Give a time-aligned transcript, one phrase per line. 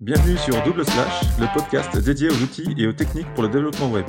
[0.00, 3.90] Bienvenue sur Double Slash, le podcast dédié aux outils et aux techniques pour le développement
[3.90, 4.06] web.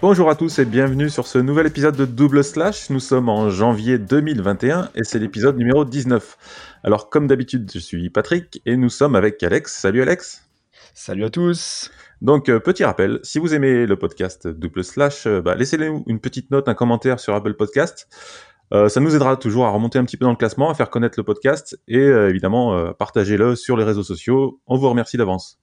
[0.00, 2.88] Bonjour à tous et bienvenue sur ce nouvel épisode de Double Slash.
[2.88, 6.78] Nous sommes en janvier 2021 et c'est l'épisode numéro 19.
[6.84, 9.74] Alors comme d'habitude, je suis Patrick et nous sommes avec Alex.
[9.78, 10.48] Salut Alex.
[10.94, 11.90] Salut à tous.
[12.22, 16.20] Donc, euh, petit rappel, si vous aimez le podcast Double Slash, euh, bah, laissez-nous une
[16.20, 18.08] petite note, un commentaire sur Apple Podcast.
[18.72, 20.90] Euh, ça nous aidera toujours à remonter un petit peu dans le classement, à faire
[20.90, 24.60] connaître le podcast et évidemment, partagez-le sur les réseaux sociaux.
[24.66, 25.60] On vous remercie d'avance.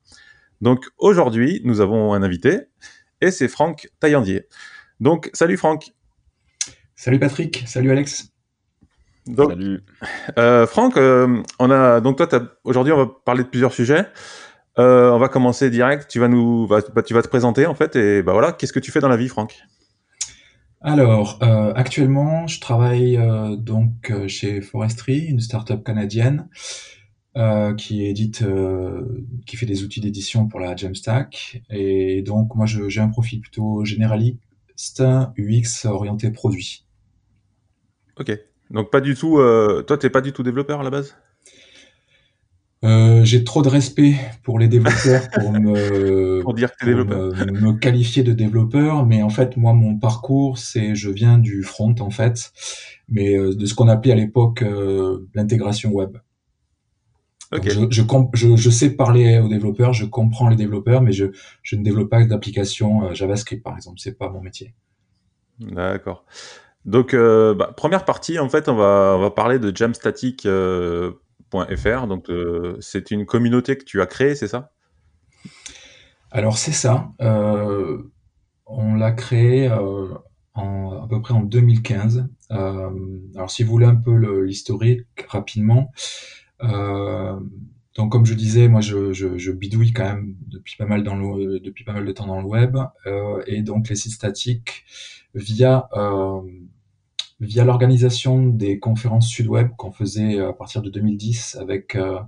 [0.62, 2.60] Donc, aujourd'hui, nous avons un invité
[3.22, 4.48] et c'est Franck Taillandier.
[5.00, 5.92] Donc, salut Franck.
[6.96, 8.30] Salut Patrick, salut Alex.
[9.36, 9.82] salut.
[10.68, 12.28] Franck, on a donc toi,
[12.64, 14.06] aujourd'hui, on va parler de plusieurs sujets.
[14.80, 16.08] Euh, on va commencer direct.
[16.10, 18.54] Tu vas nous, bah, tu vas te présenter en fait et bah voilà.
[18.54, 19.60] Qu'est-ce que tu fais dans la vie, Franck?
[20.82, 26.48] Alors, euh, actuellement, je travaille euh, donc chez Forestry, une startup canadienne
[27.78, 28.44] qui édite,
[29.46, 31.62] qui fait des outils d'édition pour la Jamstack.
[31.70, 35.04] Et donc, moi, j'ai un profil plutôt généraliste,
[35.38, 36.86] UX orienté produit.
[38.20, 38.38] Ok.
[38.72, 39.38] Donc pas du tout.
[39.88, 41.16] toi, t'es pas du tout développeur à la base?
[42.86, 47.34] Euh, j'ai trop de respect pour les développeurs pour me pour dire que développeur.
[47.36, 51.94] Me, qualifier de développeur, mais en fait moi mon parcours c'est je viens du front
[52.00, 52.54] en fait,
[53.10, 56.18] mais euh, de ce qu'on appelait à l'époque euh, l'intégration web.
[57.52, 57.72] Okay.
[57.72, 61.26] je, je, je, je, sais parler aux développeurs, je comprends les développeurs, mais je,
[61.64, 64.74] je ne développe pas d'application JavaScript par exemple, c'est pas mon métier.
[65.60, 66.24] D'accord.
[66.86, 70.48] Donc bah, première partie en fait on va on va parler de Jamstatic
[71.52, 72.08] .fr.
[72.08, 74.72] Donc, euh, c'est une communauté que tu as créée, c'est ça?
[76.32, 77.12] Alors, c'est ça.
[77.22, 78.04] Euh,
[78.66, 80.14] on l'a créé euh,
[80.56, 82.28] à peu près en 2015.
[82.50, 85.92] alors, si vous voulez un peu l'historique rapidement,
[87.96, 91.84] donc comme je disais, moi je, bidouille quand même depuis pas mal dans le, depuis
[91.84, 92.78] pas mal de temps dans le web
[93.48, 94.86] et donc les sites statiques
[95.34, 95.90] via
[97.40, 102.20] via l'organisation des conférences Sudweb qu'on faisait à partir de 2010 avec euh,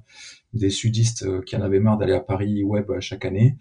[0.53, 3.57] des sudistes euh, qui en avaient marre d'aller à Paris web chaque année.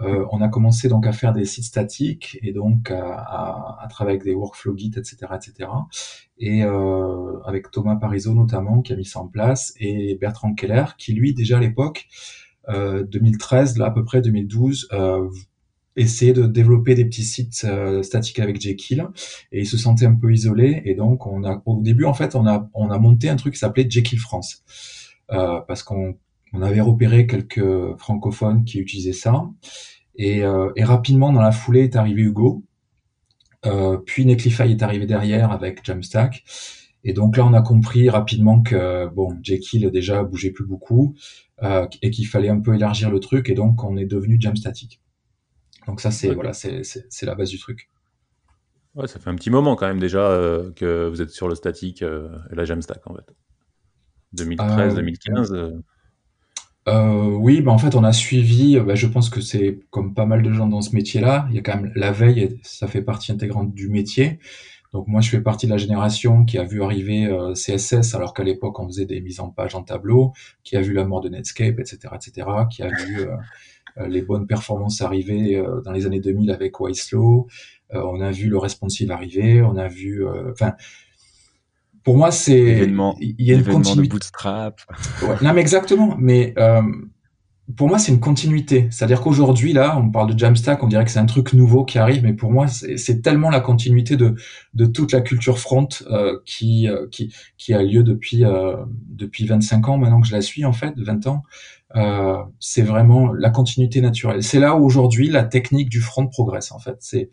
[0.00, 3.88] Euh, on a commencé donc à faire des sites statiques et donc à, à, à
[3.88, 5.70] travailler avec des workflow Git, etc., etc.
[6.38, 10.84] Et euh, avec Thomas Parizeau notamment qui a mis ça en place et Bertrand Keller
[10.98, 12.08] qui lui déjà à l'époque,
[12.68, 14.88] euh, 2013 là à peu près 2012,
[15.96, 19.08] essayer de développer des petits sites euh, statiques avec Jekyll.
[19.52, 22.34] Et il se sentait un peu isolé et donc on a au début en fait
[22.34, 24.62] on a on a monté un truc qui s'appelait Jekyll France.
[25.32, 26.16] Euh, parce qu'on
[26.52, 29.50] on avait repéré quelques francophones qui utilisaient ça.
[30.14, 32.62] Et, euh, et rapidement dans la foulée est arrivé Hugo.
[34.06, 36.44] Puis Netlify est arrivé derrière avec Jamstack
[37.02, 41.16] et donc là on a compris rapidement que bon Jekyll déjà bougeait plus beaucoup
[42.00, 43.50] et qu'il fallait un peu élargir le truc.
[43.50, 45.00] Et donc on est devenu Jamstatic.
[45.86, 47.88] Donc ça, c'est voilà, c'est la base du truc.
[48.94, 51.54] Ouais, ça fait un petit moment quand même déjà euh, que vous êtes sur le
[51.54, 53.34] statique euh, et la Jamstack en fait.
[54.32, 55.52] 2013, 2015.
[56.88, 58.78] Euh, oui, bah en fait, on a suivi.
[58.80, 61.46] Bah, je pense que c'est comme pas mal de gens dans ce métier-là.
[61.50, 64.38] Il y a quand même la veille, et ça fait partie intégrante du métier.
[64.92, 68.44] Donc moi, je fais partie de la génération qui a vu arriver CSS, alors qu'à
[68.44, 70.32] l'époque, on faisait des mises en page en tableau,
[70.62, 73.36] qui a vu la mort de Netscape, etc., etc., qui a vu euh,
[74.08, 77.46] les bonnes performances arriver euh, dans les années 2000 avec Wiselow.
[77.94, 79.62] Euh, on a vu le responsive arriver.
[79.62, 80.74] On a vu, enfin
[82.06, 82.86] pour moi, c'est
[83.20, 84.08] il y a une continuité.
[84.08, 84.80] bootstrap.
[85.22, 86.16] Ouais, non, mais exactement.
[86.16, 86.80] Mais euh,
[87.74, 88.86] pour moi, c'est une continuité.
[88.90, 91.98] C'est-à-dire qu'aujourd'hui, là, on parle de Jamstack, on dirait que c'est un truc nouveau qui
[91.98, 94.36] arrive, mais pour moi, c'est tellement la continuité de,
[94.74, 98.76] de toute la culture front euh, qui, qui, qui a lieu depuis, euh,
[99.08, 101.42] depuis 25 ans, maintenant que je la suis, en fait, 20 ans.
[101.94, 104.42] Euh, c'est vraiment la continuité naturelle.
[104.42, 106.96] C'est là où aujourd'hui la technique du front progresse en fait.
[107.00, 107.30] C'est,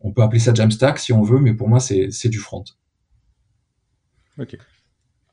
[0.00, 2.64] on peut appeler ça Jamstack si on veut, mais pour moi c'est du front.
[4.38, 4.56] Ok.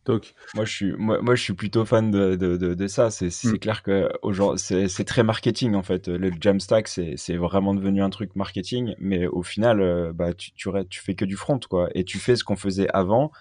[0.06, 0.34] Donc.
[0.54, 3.10] Moi, je suis, moi, moi, je suis plutôt fan de, de, de, ça.
[3.10, 3.58] C'est, hmm.
[3.58, 4.10] clair que
[4.58, 6.08] c'est, très marketing en fait.
[6.08, 10.70] Le Jamstack, c'est, vraiment devenu un truc marketing, mais au final, euh, bah, tu, tu,
[10.90, 13.32] tu fais que du front quoi, et tu fais ce qu'on faisait avant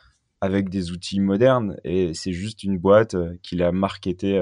[0.41, 4.39] avec des outils modernes, et c'est juste une boîte euh, qui l'a marketé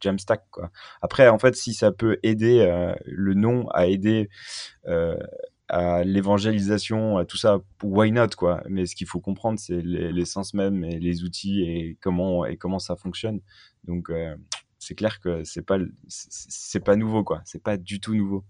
[0.00, 0.44] Jamstack.
[0.50, 0.70] Quoi.
[1.02, 4.28] Après, en fait, si ça peut aider euh, le nom à aider
[4.86, 5.16] euh,
[5.68, 8.62] à l'évangélisation, à tout ça, why not quoi?
[8.68, 12.78] Mais ce qu'il faut comprendre, c'est l'essence même et les outils et comment et comment
[12.78, 13.40] ça fonctionne.
[13.84, 14.36] Donc euh,
[14.78, 15.78] c'est clair que c'est pas
[16.08, 17.42] c'est pas nouveau quoi.
[17.44, 18.44] C'est pas du tout nouveau.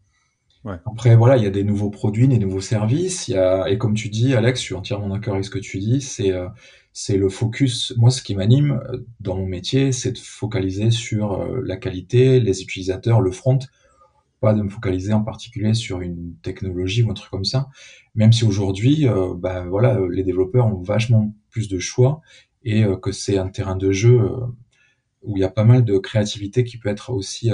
[0.84, 3.28] Après, voilà, il y a des nouveaux produits, des nouveaux services.
[3.28, 5.58] Il y a, et comme tu dis, Alex, je suis entièrement d'accord avec ce que
[5.58, 6.00] tu dis.
[6.00, 6.48] C'est, euh,
[6.92, 7.94] c'est le focus.
[7.96, 12.40] Moi, ce qui m'anime euh, dans mon métier, c'est de focaliser sur euh, la qualité,
[12.40, 13.60] les utilisateurs, le front.
[14.54, 17.68] De me focaliser en particulier sur une technologie ou un truc comme ça.
[18.14, 19.06] Même si aujourd'hui,
[19.38, 22.20] bah, voilà, les développeurs ont vachement plus de choix
[22.64, 24.20] et que c'est un terrain de jeu
[25.22, 27.50] où il y a pas mal de créativité qui peut être aussi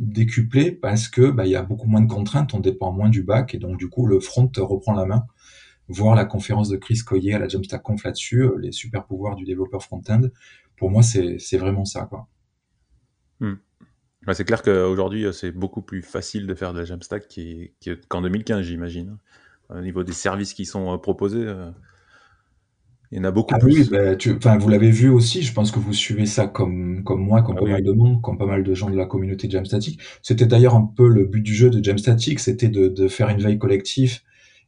[0.00, 3.22] décuplé parce que bah, il y a beaucoup moins de contraintes, on dépend moins du
[3.22, 5.26] bac et donc du coup le front reprend la main.
[5.88, 9.34] Voir la conférence de Chris Coyer à la Jamstack Conf là-dessus, euh, les super pouvoirs
[9.34, 10.22] du développeur front-end,
[10.76, 12.28] pour moi c'est vraiment ça quoi.
[13.40, 13.54] Hmm.
[14.32, 17.24] C'est clair qu'aujourd'hui euh, c'est beaucoup plus facile de faire de la Jamstack
[18.08, 19.16] qu'en 2015 j'imagine.
[19.68, 21.46] Au niveau des services qui sont euh, proposés,
[23.12, 23.82] il y en a beaucoup ah plus.
[23.82, 27.22] Oui, bah, tu, vous l'avez vu aussi, je pense que vous suivez ça comme, comme
[27.22, 29.50] moi, comme ah pas mal de monde, comme pas mal de gens de la communauté
[29.50, 30.00] Jamstatic.
[30.22, 33.40] C'était d'ailleurs un peu le but du jeu de Jamstatic, c'était de, de faire une
[33.40, 34.20] veille collective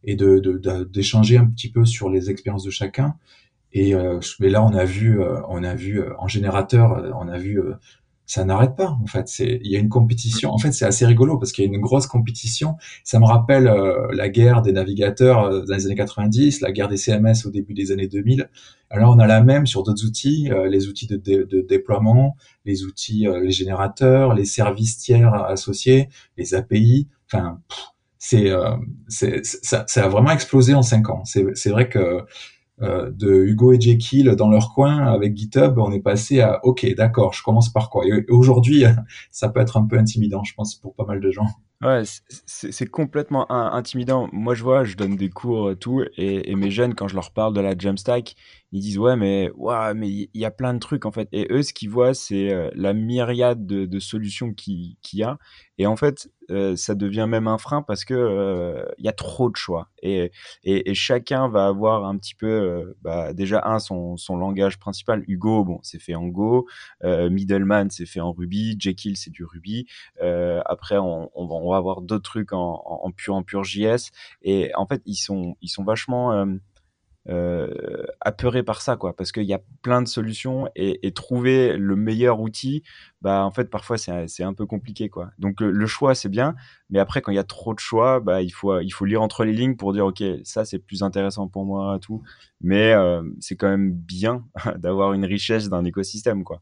[0.05, 0.41] et de,
[0.85, 3.15] d'échanger un petit peu sur les expériences de chacun.
[3.73, 7.29] Et euh, mais là, on a vu, euh, on a vu euh, en générateur, on
[7.29, 7.61] a vu
[8.27, 9.29] ça n'arrête pas en fait.
[9.39, 10.51] Il y a une compétition.
[10.51, 12.77] En fait c'est assez rigolo parce qu'il y a une grosse compétition.
[13.05, 16.89] Ça me rappelle euh, la guerre des navigateurs euh, dans les années 90 la guerre
[16.89, 18.49] des CMS au début des années 2000
[18.91, 23.27] alors on a la même sur d'autres outils euh, les outils de, déploiement les outils
[23.43, 27.59] les générateurs les services tiers associés les API enfin
[28.19, 28.53] c'est
[29.09, 31.25] ça, ça a vraiment explosé en cinq ans.
[31.25, 32.21] C'est vrai que
[32.83, 36.87] euh, de Hugo et Jekyll dans leur coin avec GitHub, on est passé à OK,
[36.97, 38.05] d'accord, je commence par quoi?
[38.07, 38.85] Et aujourd'hui,
[39.31, 41.47] ça peut être un peu intimidant, je pense, pour pas mal de gens.
[41.83, 42.03] Ouais,
[42.47, 44.29] c'est complètement intimidant.
[44.33, 47.33] Moi, je vois, je donne des cours, tout, et, et mes jeunes, quand je leur
[47.33, 48.37] parle de la Jamstack,
[48.73, 51.29] ils disent ouais mais ouais, mais il y a plein de trucs en fait.
[51.33, 55.39] Et eux ce qu'ils voient c'est euh, la myriade de, solutions qu'il y a.
[55.79, 59.13] Et en fait euh, ça devient même un frein parce que euh, il y a
[59.13, 59.89] trop de choix.
[60.03, 60.33] Et,
[60.65, 65.23] et, chacun va avoir un petit peu bah, déjà un son, son langage principal.
[65.29, 66.67] Hugo bon c'est fait en Go.
[67.05, 68.77] Middleman c'est fait en Ruby.
[68.79, 69.87] Jekyll c'est du Ruby.
[70.21, 73.65] Après on, on, va, on va avoir d'autres trucs en, en, en, pur en pur
[73.65, 74.11] JS
[74.43, 76.47] et en fait ils sont ils sont vachement
[77.29, 81.77] euh, apeuré par ça, quoi, parce qu'il y a plein de solutions et, et, trouver
[81.77, 82.83] le meilleur outil,
[83.21, 85.31] bah en fait parfois c'est un peu compliqué, quoi.
[85.39, 86.57] Donc le, choix c'est bien,
[86.91, 89.23] mais après quand il y a trop de choix, bah il faut il faut lire
[89.23, 92.23] entre les lignes pour dire ok ça c'est plus intéressant pour moi tout,
[92.61, 94.45] mais euh, c'est quand même bien
[94.79, 96.61] d'avoir une richesse d'un écosystème, quoi.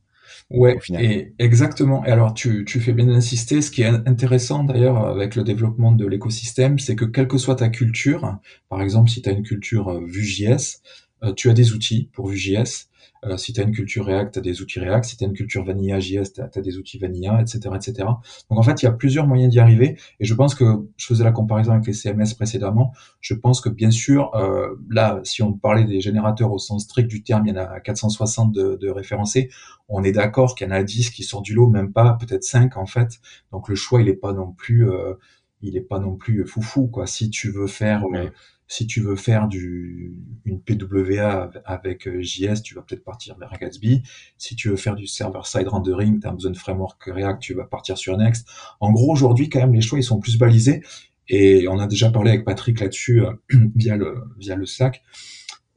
[0.50, 2.04] Ouais, et exactement.
[2.04, 3.62] Et alors, tu, tu fais bien insister.
[3.62, 7.56] Ce qui est intéressant d'ailleurs avec le développement de l'écosystème, c'est que quelle que soit
[7.56, 8.38] ta culture,
[8.68, 10.82] par exemple, si tu as une culture euh, Vue.js,
[11.22, 12.89] euh, tu as des outils pour Vue.js.
[13.24, 15.04] Euh, si tu as une culture React, tu as des outils React.
[15.04, 18.08] Si tu as une culture Vanilla JS, tu as, des outils Vanilla, etc., etc.
[18.48, 19.98] Donc en fait, il y a plusieurs moyens d'y arriver.
[20.20, 20.64] Et je pense que
[20.96, 22.92] je faisais la comparaison avec les CMS précédemment.
[23.20, 27.08] Je pense que bien sûr, euh, là, si on parlait des générateurs au sens strict
[27.08, 29.50] du terme, il y en a 460 de, de référencés.
[29.88, 32.44] On est d'accord qu'il y en a 10 qui sont du lot, même pas, peut-être
[32.44, 33.20] 5 en fait.
[33.52, 35.14] Donc le choix, il est pas non plus, euh,
[35.62, 37.06] il est pas non plus foufou quoi.
[37.06, 38.30] Si tu veux faire euh,
[38.70, 40.14] si tu veux faire du,
[40.44, 44.04] une PWA avec euh, JS, tu vas peut-être partir vers Gatsby.
[44.38, 47.64] Si tu veux faire du server-side rendering, tu as besoin de framework React, tu vas
[47.64, 48.48] partir sur Next.
[48.78, 50.82] En gros, aujourd'hui, quand même, les choix, ils sont plus balisés.
[51.28, 53.32] Et on a déjà parlé avec Patrick là-dessus euh,
[53.74, 55.02] via le via le Slack.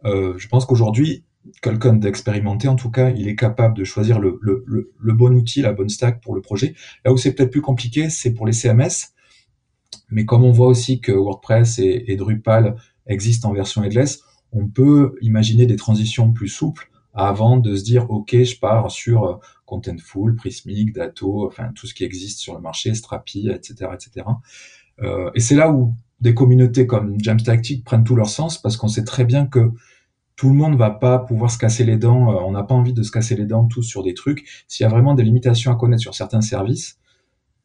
[0.05, 1.23] Euh, je pense qu'aujourd'hui,
[1.63, 5.63] quelqu'un d'expérimenté, en tout cas, il est capable de choisir le, le, le, bon outil,
[5.63, 6.75] la bonne stack pour le projet.
[7.03, 9.13] Là où c'est peut-être plus compliqué, c'est pour les CMS.
[10.09, 12.75] Mais comme on voit aussi que WordPress et, Drupal
[13.07, 18.09] existent en version headless, on peut imaginer des transitions plus souples avant de se dire
[18.09, 22.61] ok je pars sur euh, Contentful, Prismic, Dato, enfin tout ce qui existe sur le
[22.61, 23.91] marché, Strapi, etc.
[23.93, 24.27] etc.
[25.01, 28.87] Euh, et c'est là où des communautés comme Jamstack prennent tout leur sens parce qu'on
[28.87, 29.71] sait très bien que
[30.35, 32.93] tout le monde va pas pouvoir se casser les dents, euh, on n'a pas envie
[32.93, 34.45] de se casser les dents tous sur des trucs.
[34.67, 36.97] S'il y a vraiment des limitations à connaître sur certains services,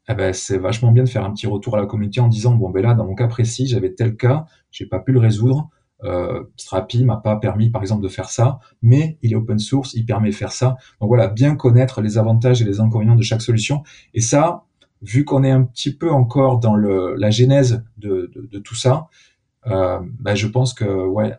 [0.08, 2.54] eh ben, c'est vachement bien de faire un petit retour à la communauté en disant
[2.54, 5.70] bon ben là dans mon cas précis j'avais tel cas j'ai pas pu le résoudre.
[6.04, 9.94] Euh, Strapi m'a pas permis par exemple de faire ça mais il est open source
[9.94, 10.76] il permet de faire ça.
[11.00, 13.82] Donc voilà bien connaître les avantages et les inconvénients de chaque solution.
[14.14, 14.64] Et ça
[15.02, 18.74] vu qu'on est un petit peu encore dans le, la genèse de, de, de tout
[18.74, 19.08] ça
[19.66, 21.34] euh, ben je pense que ouais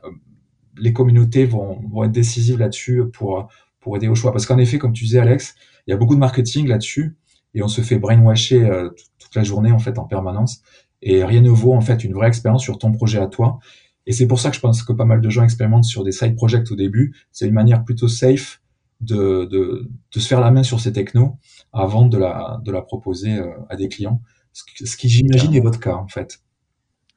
[0.77, 3.47] les communautés vont, vont être décisives là-dessus pour
[3.79, 4.31] pour aider au choix.
[4.31, 5.55] Parce qu'en effet comme tu disais Alex
[5.87, 7.15] il y a beaucoup de marketing là-dessus
[7.53, 10.61] et on se fait brainwasher euh, toute la journée en fait en permanence
[11.01, 13.59] et rien ne vaut en fait une vraie expérience sur ton projet à toi
[14.05, 16.11] et c'est pour ça que je pense que pas mal de gens expérimentent sur des
[16.11, 18.61] side projects au début c'est une manière plutôt safe
[19.01, 21.37] de, de, de, se faire la main sur ces technos
[21.71, 24.21] avant de la, de la proposer euh, à des clients
[24.53, 26.39] ce qui, j'imagine, est votre cas, en fait.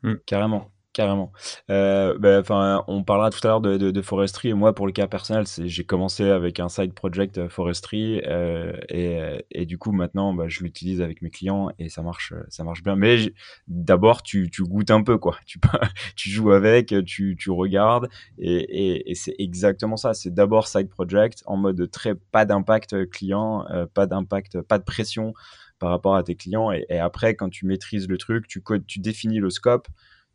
[0.02, 0.14] Mmh.
[0.26, 0.70] Carrément.
[0.92, 1.32] Carrément.
[1.70, 4.50] Euh, bah, enfin, on parlera tout à l'heure de, de, de, forestry.
[4.50, 8.75] Et moi, pour le cas personnel, j'ai commencé avec un side project euh, forestry euh,
[8.90, 12.62] et, et, du coup maintenant, bah, je l'utilise avec mes clients et ça marche, ça
[12.62, 12.94] marche bien.
[12.94, 13.32] Mais
[13.68, 15.38] d'abord, tu, tu goûtes un peu quoi.
[15.46, 15.58] Tu,
[16.16, 20.12] tu joues avec, tu, tu regardes et, et, et c'est exactement ça.
[20.12, 24.84] C'est d'abord side project en mode très pas d'impact client, euh, pas d'impact, pas de
[24.84, 25.32] pression
[25.78, 26.70] par rapport à tes clients.
[26.70, 29.88] Et, après, quand tu maîtrises le truc, tu, tu définis le scope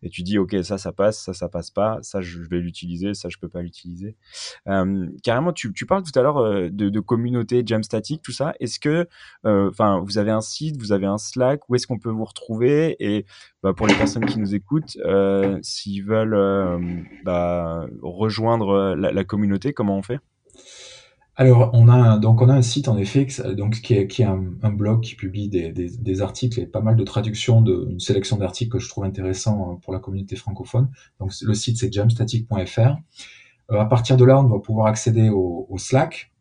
[0.03, 3.13] et tu dis ok ça ça passe ça ça passe pas ça je vais l'utiliser
[3.13, 4.15] ça je peux pas l'utiliser.
[5.23, 8.53] Carrément tu, tu, parles tout à l'heure euh, de, de, communauté jam statique tout ça.
[8.59, 9.07] Est-ce que
[9.45, 12.25] euh, enfin vous avez un site vous avez un Slack où est-ce qu'on peut vous
[12.25, 12.95] retrouver?
[12.99, 13.25] Et
[13.63, 16.37] bah, pour les personnes qui nous écoutent euh, s'ils veulent
[17.23, 20.19] bah, rejoindre la communauté comment on fait?
[21.39, 24.25] Alors, on a donc on a un site en effet donc qui est, qui est
[24.25, 27.99] un, blog qui publie des, des, des, articles et pas mal de traductions de une
[27.99, 30.89] sélection d'articles que je trouve intéressants euh, pour la communauté francophone.
[31.19, 32.79] Donc le site c'est jamstatic.fr.
[33.69, 36.31] Euh, à partir de là, on doit pouvoir accéder au, au Slack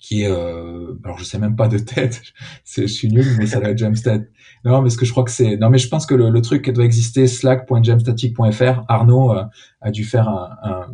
[0.00, 2.22] qui est euh, alors je sais même pas de tête,
[2.64, 4.28] c'est je suis nul mais ça doit être Jamstatic.
[4.64, 6.40] Non, mais ce que je crois que c'est non mais je pense que le, le
[6.40, 8.84] truc doit exister slack.jamstatic.fr.
[8.88, 9.44] Arnaud euh,
[9.82, 10.86] a dû faire un, un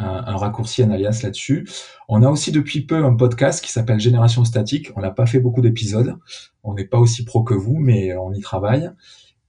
[0.00, 1.68] un, raccourci, un alias là-dessus.
[2.08, 4.90] On a aussi depuis peu un podcast qui s'appelle Génération Statique.
[4.96, 6.16] On n'a pas fait beaucoup d'épisodes.
[6.64, 8.90] On n'est pas aussi pro que vous, mais on y travaille.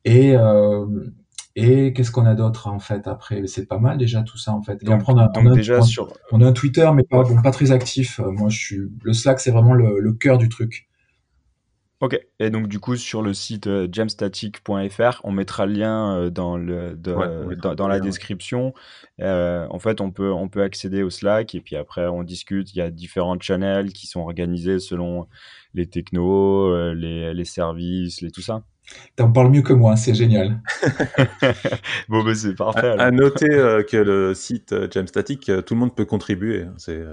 [0.05, 0.85] Et, euh,
[1.55, 3.45] et qu'est-ce qu'on a d'autre en fait après?
[3.47, 4.83] C'est pas mal déjà tout ça en fait.
[4.83, 6.13] donc, on, a, déjà sur...
[6.31, 8.19] on a un Twitter, mais pas, bon, pas très actif.
[8.19, 10.87] Moi, je suis le Slack, c'est vraiment le, le cœur du truc.
[12.01, 16.29] Ok, et donc du coup sur le site euh, jamstatic.fr, on mettra le lien euh,
[16.31, 18.73] dans, le, dans, la description.
[19.19, 22.73] Euh, en fait, on peut, on peut accéder au Slack et puis après on discute.
[22.73, 25.27] Il y a différents channels qui sont organisés selon
[25.75, 28.63] les technos, les, les services, les, tout ça.
[29.17, 30.61] T'en parles mieux que moi, c'est génial.
[32.09, 32.95] bon, ben c'est parfait.
[32.97, 36.63] À, noter euh, que le site euh, Jamstatic, euh, tout le monde peut contribuer.
[36.63, 37.03] Hein, c'est,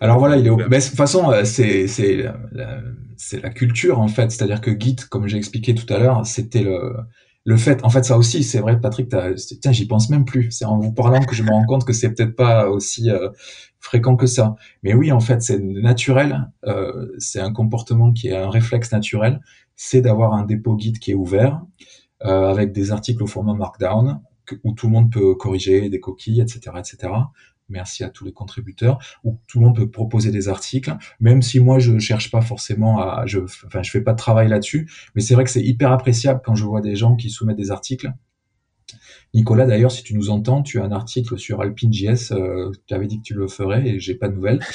[0.00, 0.50] Alors voilà, il est.
[0.50, 2.24] de toute façon, c'est c'est
[3.16, 4.30] c'est la culture en fait.
[4.30, 6.94] C'est-à-dire que Git, comme j'ai expliqué tout à l'heure, c'était le
[7.44, 7.84] le fait.
[7.84, 9.12] En fait, ça aussi, c'est vrai, Patrick.
[9.60, 10.52] Tiens, j'y pense même plus.
[10.52, 13.10] C'est en vous parlant que je me rends compte que c'est peut-être pas aussi
[13.80, 14.54] fréquent que ça.
[14.84, 16.52] Mais oui, en fait, c'est naturel.
[17.18, 19.40] c'est un comportement qui est un réflexe naturel
[19.84, 21.60] c'est d'avoir un dépôt guide qui est ouvert
[22.24, 24.20] euh, avec des articles au format Markdown
[24.62, 27.12] où tout le monde peut corriger des coquilles, etc., etc.
[27.68, 31.58] Merci à tous les contributeurs où tout le monde peut proposer des articles, même si
[31.58, 35.20] moi je cherche pas forcément à, je, enfin je fais pas de travail là-dessus, mais
[35.20, 38.12] c'est vrai que c'est hyper appréciable quand je vois des gens qui soumettent des articles.
[39.34, 42.32] Nicolas, d'ailleurs, si tu nous entends, tu as un article sur AlpineJS.
[42.32, 44.60] Euh, tu avais dit que tu le ferais et j'ai pas de nouvelles.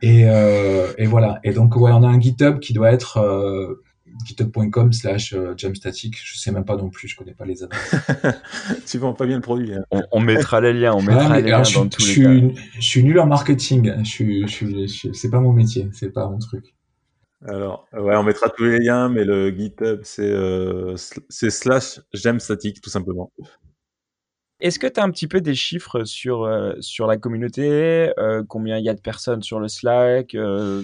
[0.00, 1.40] Et, euh, et voilà.
[1.42, 3.82] Et donc, ouais, on a un GitHub qui doit être euh,
[4.24, 6.16] github.com slash euh, jamstatic.
[6.22, 7.94] Je sais même pas non plus, je connais pas les adresses.
[8.86, 9.74] tu vends pas bien le produit.
[9.74, 10.02] Hein.
[10.12, 12.60] On, mettra les liens, on mettra les liens dans tous les cas.
[12.74, 13.92] Je suis nul en marketing.
[14.02, 16.74] Je suis, je suis, c'est pas mon métier, c'est pas mon truc.
[17.46, 20.96] Alors, ouais, on mettra tous les liens, mais le GitHub, c'est euh,
[21.28, 23.30] c'est slash jamstatic, tout simplement.
[24.60, 28.42] Est-ce que tu as un petit peu des chiffres sur, euh, sur la communauté euh,
[28.46, 30.82] Combien il y a de personnes sur le Slack euh,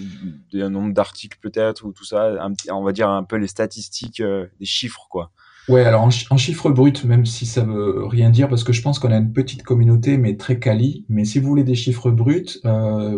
[0.53, 4.21] Un nombre d'articles peut-être ou tout ça un, On va dire un peu les statistiques,
[4.21, 5.31] euh, des chiffres quoi?
[5.67, 8.99] Ouais, alors en, chiffres bruts, même si ça veut rien dire, parce que je pense
[8.99, 11.05] qu'on a une petite communauté, mais très quali.
[11.09, 12.61] Mais si vous voulez des chiffres bruts,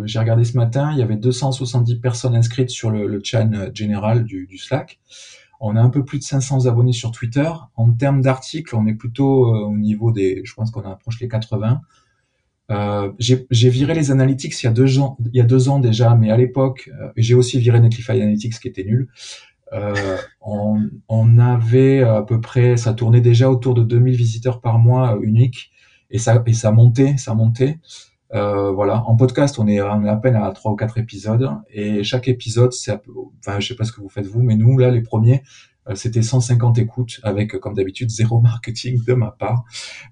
[0.06, 4.24] j'ai regardé ce matin, il y avait 270 personnes inscrites sur le, le chan général
[4.24, 4.98] du, du Slack.
[5.60, 7.50] On a un peu plus de 500 abonnés sur Twitter.
[7.76, 11.28] En termes d'articles, on est plutôt euh, au niveau des, je pense qu'on approche les
[11.28, 11.82] 80.
[12.70, 15.80] Euh, j'ai viré les analytics il y a deux ans, il y a deux ans
[15.80, 19.08] déjà, mais à l'époque, euh, j'ai aussi viré Netlify Analytics qui était nul.
[19.74, 24.80] Euh, on, on, avait à peu près, ça tournait déjà autour de 2000 visiteurs par
[24.80, 25.72] mois uniques,
[26.10, 27.80] et ça et ça montait, ça montait.
[28.34, 32.28] Euh, voilà, en podcast, on est, à peine à trois ou quatre épisodes et chaque
[32.28, 32.92] épisode, c'est,
[33.40, 35.44] enfin, je sais pas ce que vous faites vous, mais nous là, les premiers,
[35.90, 39.64] euh, c'était 150 écoutes avec, comme d'habitude, zéro marketing de ma part.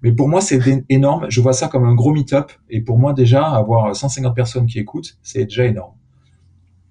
[0.02, 1.26] Mais pour moi, c'est énorme.
[1.30, 4.80] Je vois ça comme un gros meet-up et pour moi déjà, avoir 150 personnes qui
[4.80, 5.94] écoutent, c'est déjà énorme.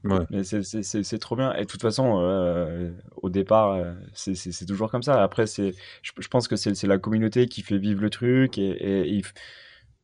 [0.04, 0.42] Ouais.
[0.42, 1.54] C'est trop bien.
[1.54, 5.22] Et de toute façon, euh, au départ, euh, c'est toujours comme ça.
[5.22, 8.68] Après, c'est, je, je, pense que c'est la communauté qui fait vivre le truc et,
[8.68, 9.22] et, et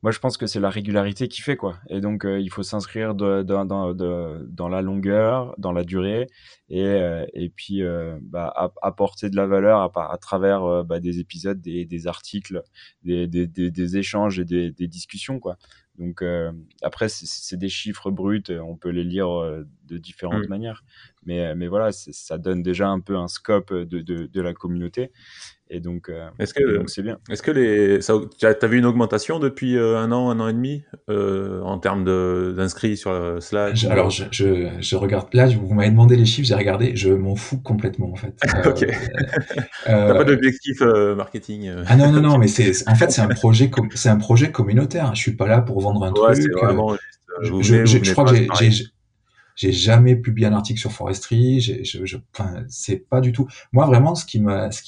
[0.02, 1.78] moi je pense que c'est la régularité qui fait quoi.
[1.88, 6.26] Et donc euh, il faut s'inscrire de, de, de, dans la longueur dans la durée
[6.68, 11.20] et, euh, et puis euh, bah, apporter de la valeur à, à travers bah, des
[11.20, 12.62] épisodes des, des articles
[13.02, 15.56] des, des, des, échanges et des, discussions quoi.
[15.98, 16.24] Donc
[16.82, 19.28] après, c'est des chiffres bruts, on peut les lire
[19.90, 20.50] de différentes mmh.
[20.50, 20.84] manières,
[21.26, 25.10] mais, mais voilà, ça donne déjà un peu un scope de, de, de la communauté.
[25.72, 27.18] Et donc, euh, est-ce que c'est bien.
[27.30, 30.52] Est-ce que les, tu as, vu une augmentation depuis euh, un an, un an et
[30.52, 32.04] demi euh, en termes
[32.56, 36.56] d'inscrits sur Slack Alors, je, je, je, regarde là, vous m'avez demandé les chiffres, j'ai
[36.56, 38.34] regardé, je m'en fous complètement en fait.
[38.66, 38.84] ok.
[39.84, 43.70] T'as pas d'objectif marketing Ah non non non, mais c'est en fait c'est un projet
[43.94, 45.14] c'est un projet communautaire.
[45.14, 46.52] Je suis pas là pour vendre un ouais, truc.
[46.60, 46.96] Vraiment,
[47.42, 48.86] je, je, crois que j'ai
[49.56, 51.60] j'ai jamais publié un article sur foresterie.
[51.60, 53.46] Je, je, enfin, c'est pas du tout.
[53.72, 54.40] Moi, vraiment, ce qui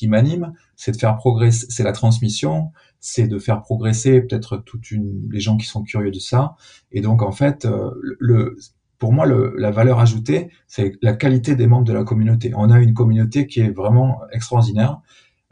[0.08, 5.28] m'anime, c'est de faire progresser, c'est la transmission, c'est de faire progresser peut-être toute une,
[5.30, 6.56] les gens qui sont curieux de ça.
[6.92, 8.56] Et donc, en fait, euh, le,
[8.98, 12.52] pour moi, le, la valeur ajoutée, c'est la qualité des membres de la communauté.
[12.56, 15.00] On a une communauté qui est vraiment extraordinaire.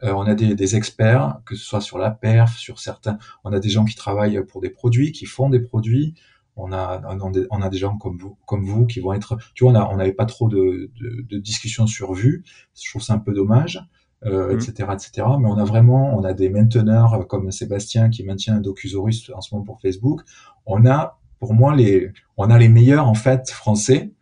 [0.02, 3.18] Euh, on a des, des, experts, que ce soit sur la perf, sur certains.
[3.44, 6.14] On a des gens qui travaillent pour des produits, qui font des produits
[6.60, 7.02] on a,
[7.50, 10.12] on a des gens comme vous, comme vous qui vont être, tu vois, on n'avait
[10.12, 12.44] pas trop de, de, discussions sur vue.
[12.80, 13.82] Je trouve ça un peu dommage,
[14.24, 14.92] euh, etc., mmh.
[14.92, 15.12] etc.
[15.40, 19.40] Mais on a vraiment, on a des mainteneurs comme Sébastien qui maintient un Docusaurus en
[19.40, 20.22] ce moment pour Facebook.
[20.66, 24.12] On a, pour moi, les, on a les meilleurs en fait français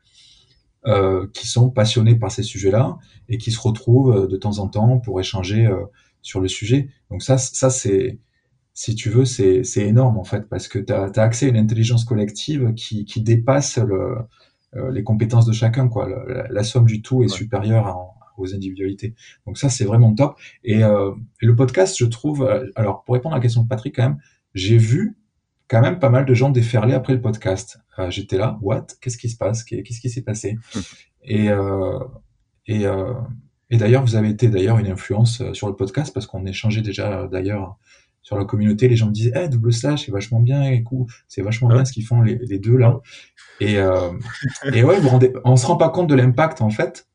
[0.86, 4.68] euh, qui sont passionnés par ces sujets-là et qui se retrouvent euh, de temps en
[4.68, 5.68] temps pour échanger
[6.22, 6.88] sur le sujet.
[7.10, 8.18] Donc ça, ça c'est
[8.78, 12.04] si tu veux, c'est énorme en fait, parce que tu as, accès à une intelligence
[12.04, 14.18] collective qui, qui dépasse le,
[14.76, 15.88] euh, les compétences de chacun.
[15.88, 16.08] Quoi.
[16.48, 19.16] la, somme du tout est supérieure aux individualités.
[19.46, 20.38] Donc ça, c'est vraiment top.
[20.62, 23.96] Et, euh, le podcast, je trouve, euh, alors pour répondre à la question de Patrick,
[23.96, 24.18] quand même,
[24.54, 25.18] j'ai vu
[25.66, 27.80] quand même pas mal de gens déferler après le podcast.
[27.98, 28.86] Euh, J'étais là, what?
[29.00, 29.64] Qu'est-ce qui se passe?
[29.64, 30.56] Qu'est-ce qui s'est passé?
[31.24, 31.98] Et, euh,
[32.68, 32.84] et,
[33.70, 37.26] et d'ailleurs, vous avez été d'ailleurs une influence sur le podcast parce qu'on échangeait déjà
[37.26, 37.76] d'ailleurs
[38.28, 40.84] sur la communauté, les gens me disaient, eh, double slash, c'est vachement bien, et
[41.28, 43.00] c'est vachement bien ce qu'ils font les, deux là.
[43.58, 44.10] Et, euh,
[44.74, 47.08] et ouais, vous rendez, on se rend pas compte de l'impact en fait.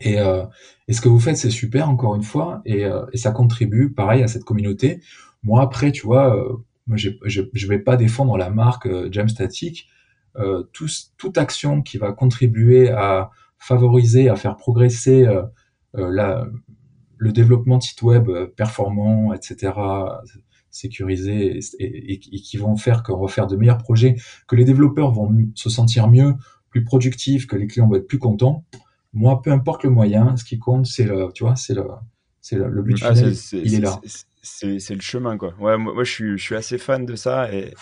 [0.00, 0.44] Et, euh,
[0.86, 3.92] et ce que vous faites, c'est super encore une fois, et, euh, et, ça contribue,
[3.92, 5.00] pareil, à cette communauté.
[5.42, 6.52] Moi après, tu vois, euh,
[6.86, 9.88] moi je, je vais pas défendre la marque euh, Jamstatic.
[10.36, 15.26] Euh, toute action qui va contribuer à favoriser, à faire progresser
[15.94, 16.46] la,
[17.18, 19.72] le développement de sites web euh, performants, etc.,
[20.70, 25.34] sécurisés, et, qui vont faire qu'on va faire de meilleurs projets, que les développeurs vont
[25.54, 26.34] se sentir mieux,
[26.70, 28.64] plus productifs, que les clients vont être plus contents.
[29.12, 31.84] Moi, peu importe le moyen, ce qui compte, c'est le, tu vois, c'est le,
[32.40, 34.00] c'est le, but ah, final, il est, là.
[34.42, 35.54] C'est le chemin, quoi.
[35.58, 37.52] Ouais, moi, je, suis, je suis assez fan de ça.
[37.52, 37.74] Et,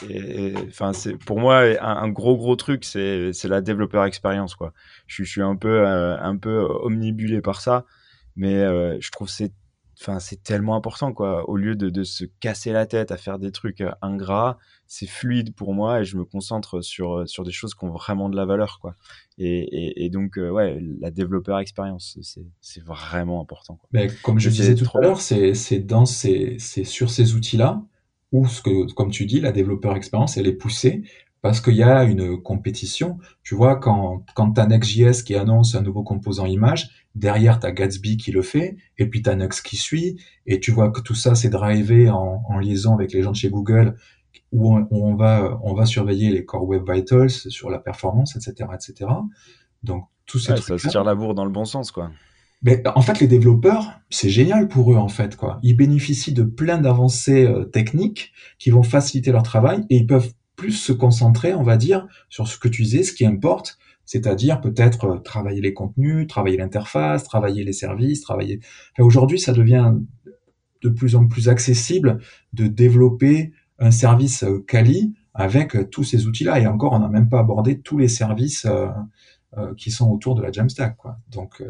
[0.69, 4.73] enfin, c'est pour moi un, gros, gros truc, c'est la développeur expérience, quoi.
[5.07, 7.85] Je, je suis un peu, euh, un peu omnibulé par ça
[8.37, 9.53] mais euh, je trouve c'est
[9.99, 13.39] enfin c'est tellement important quoi au lieu de, de, se casser la tête à faire
[13.39, 17.45] des trucs euh, ingrats c'est fluide pour moi et je me concentre sur euh, sur
[17.45, 18.95] des choses qui ont vraiment de la valeur quoi
[19.39, 23.89] et, et, et donc ouais la développeur expérience c'est c'est vraiment important quoi.
[23.93, 27.57] Mais comme je disais tout à l'heure c'est c'est dans ces c'est sur ces outils
[27.57, 27.83] là
[28.33, 31.05] où ce que comme tu dis la développeur expérience elle est poussée
[31.47, 33.19] parce qu'il y a une compétition.
[33.45, 37.67] Tu vois, quand, quand tu as Next.js qui annonce un nouveau composant image, derrière tu
[37.67, 40.91] as Gatsby qui le fait, et puis tu as Nux qui suit, et tu vois
[40.91, 43.97] que tout ça c'est drivé en, en, liaison avec les gens de chez Google,
[44.53, 48.71] où on, on, va, on va surveiller les Core Web Vitals sur la performance, etc.
[48.75, 49.11] etc.
[49.83, 52.11] Donc tout ça ça se tire la bourre dans le bon sens, quoi.
[52.63, 55.59] Mais en fait, les développeurs, c'est génial pour eux en fait quoi.
[55.63, 60.33] Ils bénéficient de plein d'avancées euh, techniques qui vont faciliter leur travail et ils peuvent
[60.57, 64.61] plus se concentrer, on va dire, sur ce que tu disais, ce qui importe, c'est-à-dire
[64.61, 68.61] peut-être euh, travailler les contenus, travailler l'interface, travailler les services, travailler.
[68.99, 69.95] Aujourd'hui, ça devient
[70.83, 72.19] de plus en plus accessible
[72.53, 76.61] de développer un service euh, quali avec euh, tous ces outils-là.
[76.61, 78.67] Et encore, on n'a même pas abordé tous les services
[79.79, 80.99] qui sont autour de la Jamstack.
[80.99, 81.19] Quoi.
[81.31, 81.63] Donc,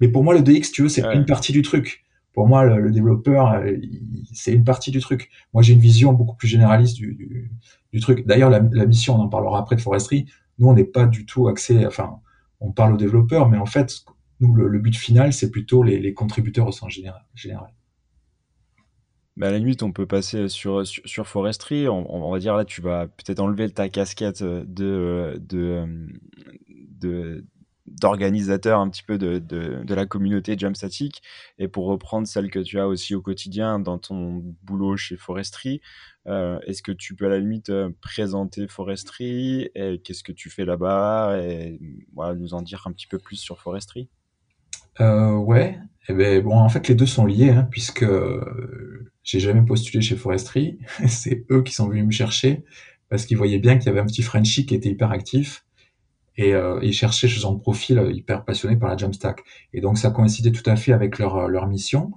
[0.00, 2.04] mais pour moi, le DX, tu veux, c'est une partie du truc.
[2.34, 3.62] Pour moi, le, développeur,
[4.34, 5.30] c'est une partie du truc.
[5.54, 7.50] Moi, j'ai une vision beaucoup plus généraliste du,
[7.92, 8.26] du truc.
[8.26, 10.26] D'ailleurs, la, mission, on en parlera après de foresterie.
[10.62, 11.84] Nous, on n'est pas du tout axé.
[11.84, 12.20] Enfin,
[12.60, 14.04] on parle aux développeurs, mais en fait,
[14.38, 17.74] nous, le, but final, c'est plutôt les, contributeurs au sens général.
[19.40, 21.88] À la limite, on peut passer sur, sur, foresterie.
[21.88, 24.44] On, va dire là, tu vas peut-être enlever ta casquette
[27.86, 31.22] d'organisateur un petit peu de, de, de la communauté Jamstatic
[31.58, 35.80] et pour reprendre celle que tu as aussi au quotidien dans ton boulot chez Forestry,
[36.28, 40.50] euh, est-ce que tu peux à la limite euh, présenter Forestry et qu'est-ce que tu
[40.50, 41.80] fais là-bas et
[42.14, 44.08] voilà, nous en dire un petit peu plus sur Forestry?
[45.00, 48.06] Euh, Ouais, eh ben, bon, en fait les deux sont liés hein, puisque
[49.24, 52.64] j'ai jamais postulé chez Forestry, c'est eux qui sont venus me chercher
[53.08, 55.64] parce qu'il voyait bien qu'il y avait un petit Frenchie qui était hyper actif
[56.36, 59.42] et euh, ils cherchaient genre de profil euh, hyper passionné par la Jamstack.
[59.72, 62.12] Et donc ça coïncidait tout à fait avec leur, euh, leur mission.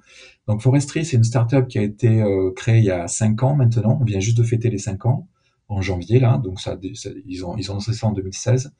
[0.48, 3.56] Donc Forestry, c'est une startup qui a été euh, créée il y a cinq ans
[3.56, 3.98] maintenant.
[4.02, 5.28] On vient juste de fêter les cinq ans
[5.68, 6.78] en janvier là, donc ça,
[7.26, 8.72] ils ont ils ont lancé ça en 2016.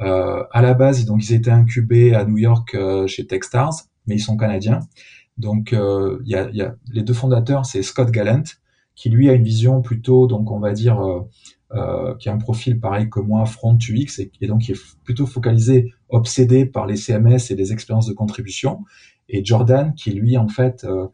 [0.00, 3.74] Euh, à la base, donc ils étaient incubés à New York chez Techstars,
[4.08, 4.80] mais ils sont canadiens.
[5.38, 8.42] Donc il y a, y, a, les deux fondateurs, c'est Scott Gallant,
[8.96, 11.00] qui lui a une vision plutôt donc on va dire
[11.74, 15.26] euh, qui a un profil pareil que moi, front UX, et, donc qui est plutôt
[15.26, 18.84] focalisé, obsédé par les CMS et les expériences de contribution.
[19.28, 21.08] Et Jordan, qui lui, en fait, euh,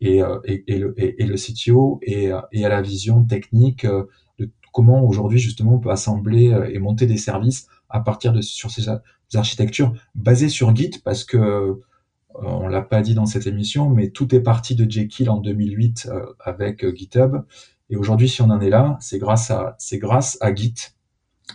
[0.00, 5.74] est, euh, est, le, CTO et, et a la vision technique de comment aujourd'hui, justement,
[5.74, 8.86] on peut assembler et monter des services à partir de sur ces
[9.34, 11.80] architectures basées sur Git, parce que
[12.34, 16.08] on l'a pas dit dans cette émission, mais tout est parti de Jekyll en 2008
[16.40, 17.42] avec GitHub
[17.90, 20.74] et aujourd'hui, si on en est là, c'est grâce à, c'est grâce à Git.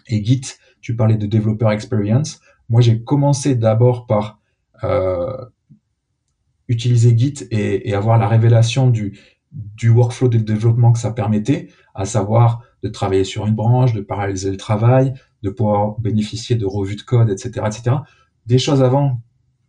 [0.08, 0.41] Et Git,
[0.82, 2.41] tu parlais de Developer Experience.
[2.69, 4.39] Moi, j'ai commencé d'abord par
[4.84, 5.46] euh,
[6.67, 9.19] utiliser Git et, avoir la révélation du,
[9.52, 14.02] du workflow de développement que ça permettait, à savoir de travailler sur une branche, de
[14.02, 17.98] paralyser le travail, de pouvoir bénéficier de revues de code, etc., etc.
[18.48, 19.22] Des choses avant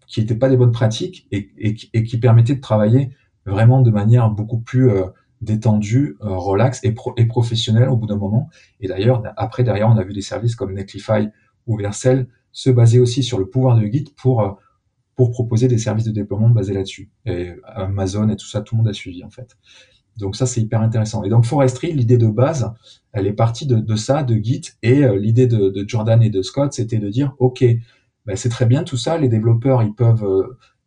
[0.07, 3.11] qui n'étaient pas des bonnes pratiques et, et, et, qui permettaient de travailler
[3.47, 5.07] vraiment de manière beaucoup plus euh,
[5.41, 8.49] détendu, euh, relax et, et professionnel au bout d'un moment.
[8.81, 11.29] Et d'ailleurs, après, derrière, on a vu des services comme Netlify
[11.67, 14.53] ou Vercel se baser aussi sur le pouvoir de Git pour, euh,
[15.17, 17.11] pour proposer des services de déploiement basés là-dessus.
[17.27, 19.57] Et Amazon et tout ça, tout le monde a suivi, en fait.
[20.19, 21.25] Donc ça, c'est hyper intéressant.
[21.25, 22.73] Et donc Forestry, l'idée de base,
[23.13, 24.63] elle est partie de, de ça, de Git.
[24.83, 27.65] Et euh, l'idée de, de, Jordan et de Scott, c'était de dire, OK,
[28.25, 30.25] ben, c'est très bien tout ça, les développeurs, ils peuvent...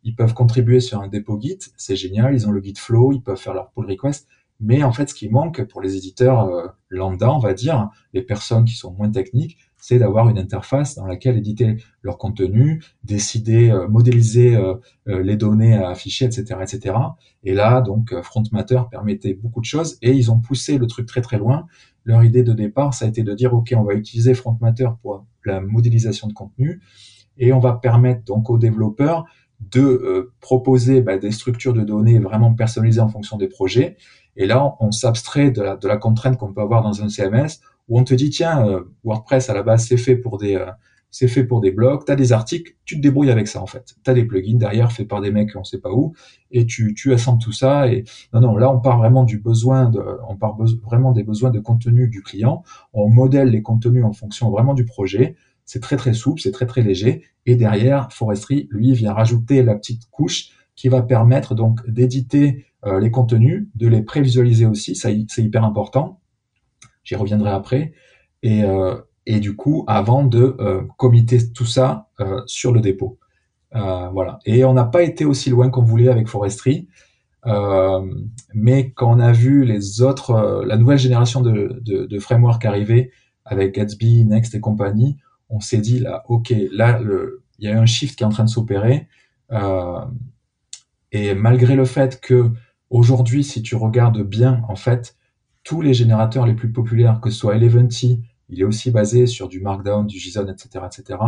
[0.04, 3.20] ils peuvent contribuer sur un dépôt Git, c'est génial, ils ont le Git flow, ils
[3.20, 4.26] peuvent faire leur pull request,
[4.60, 8.22] mais en fait, ce qui manque pour les éditeurs euh, lambda, on va dire, les
[8.22, 13.70] personnes qui sont moins techniques, c'est d'avoir une interface dans laquelle éditer leur contenu, décider,
[13.70, 14.74] euh, modéliser euh,
[15.06, 16.96] les données à afficher, etc., etc.
[17.44, 21.20] Et là, donc, Frontmatter permettait beaucoup de choses et ils ont poussé le truc très
[21.20, 21.66] très loin.
[22.04, 25.24] Leur idée de départ, ça a été de dire, OK, on va utiliser Frontmatter pour
[25.44, 26.80] la modélisation de contenu
[27.36, 29.24] et on va permettre donc aux développeurs
[29.60, 33.96] de proposer bah, des structures de données vraiment personnalisées en fonction des projets
[34.38, 37.60] et là, on s'abstrait de la, de la contrainte qu'on peut avoir dans un CMS
[37.88, 40.70] où on te dit, tiens, euh, WordPress à la base, c'est fait pour des, euh,
[41.10, 43.66] c'est fait pour des blogs, tu as des articles, tu te débrouilles avec ça en
[43.66, 43.96] fait.
[44.04, 46.14] Tu as des plugins derrière faits par des mecs on sait pas où
[46.50, 49.90] et tu, tu assembles tout ça et non non, là on part vraiment du besoin
[50.28, 54.50] on part vraiment des besoins de contenu du client, on modèle les contenus en fonction
[54.50, 57.24] vraiment du projet, c'est très très souple, c'est très très léger.
[57.46, 63.00] Et derrière Forestry lui vient rajouter la petite couche qui va permettre donc d'éditer euh,
[63.00, 66.20] les contenus, de les prévisualiser aussi, c'est hyper important.
[67.04, 67.92] J'y reviendrai après.
[68.42, 73.18] Et, euh, et du coup, avant de euh, comiter tout ça euh, sur le dépôt.
[73.72, 74.38] voilà.
[74.46, 76.88] Et on n'a pas été aussi loin qu'on voulait avec Forestry.
[78.54, 83.10] mais quand on a vu les autres, la nouvelle génération de, de, de framework arriver
[83.44, 85.16] avec Gatsby, Next et compagnie,
[85.48, 87.00] on s'est dit là, ok, là,
[87.58, 89.08] il y a un shift qui est en train de s'opérer.
[89.52, 90.00] Euh,
[91.10, 92.50] et malgré le fait que
[92.90, 95.16] aujourd'hui, si tu regardes bien, en fait,
[95.64, 99.48] tous les générateurs les plus populaires, que ce soit Eleventy, il est aussi basé sur
[99.48, 101.18] du Markdown, du JSON, etc., etc.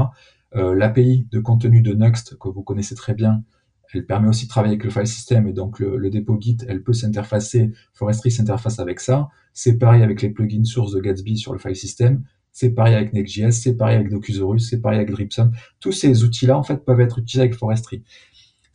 [0.57, 3.45] Euh, L'API de contenu de Next, que vous connaissez très bien,
[3.93, 6.83] elle permet aussi de travailler avec le file system et donc le, dépôt Git, elle
[6.83, 9.29] peut s'interfacer, Forestry s'interface avec ça.
[9.53, 12.23] C'est pareil avec les plugins sources de Gatsby sur le file system.
[12.53, 15.51] C'est pareil avec Next.js, c'est pareil avec Docusaurus, c'est pareil avec Dripson.
[15.79, 18.03] Tous ces outils-là, en fait, peuvent être utilisés avec Forestry.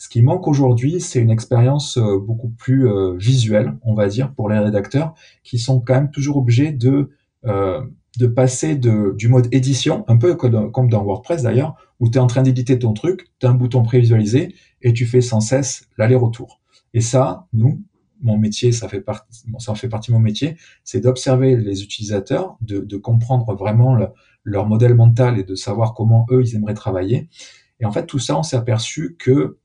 [0.05, 4.31] Ce qui manque aujourd'hui, c'est une expérience euh, beaucoup plus euh, visuelle, on va dire,
[4.35, 7.09] pour les rédacteurs, qui sont quand même toujours obligés de
[7.45, 7.81] euh,
[8.19, 12.21] de passer de, du mode édition, un peu comme dans WordPress d'ailleurs, où tu es
[12.21, 15.87] en train d'éditer ton truc, tu as un bouton prévisualisé et tu fais sans cesse
[15.97, 16.61] l'aller-retour.
[16.93, 17.81] Et ça, nous,
[18.21, 22.57] mon métier, ça fait partie, ça fait partie de mon métier, c'est d'observer les utilisateurs,
[22.61, 23.97] de, de comprendre vraiment
[24.43, 27.27] leur modèle mental et de savoir comment eux, ils aimeraient travailler.
[27.79, 29.57] Et en fait, tout ça, on s'est aperçu que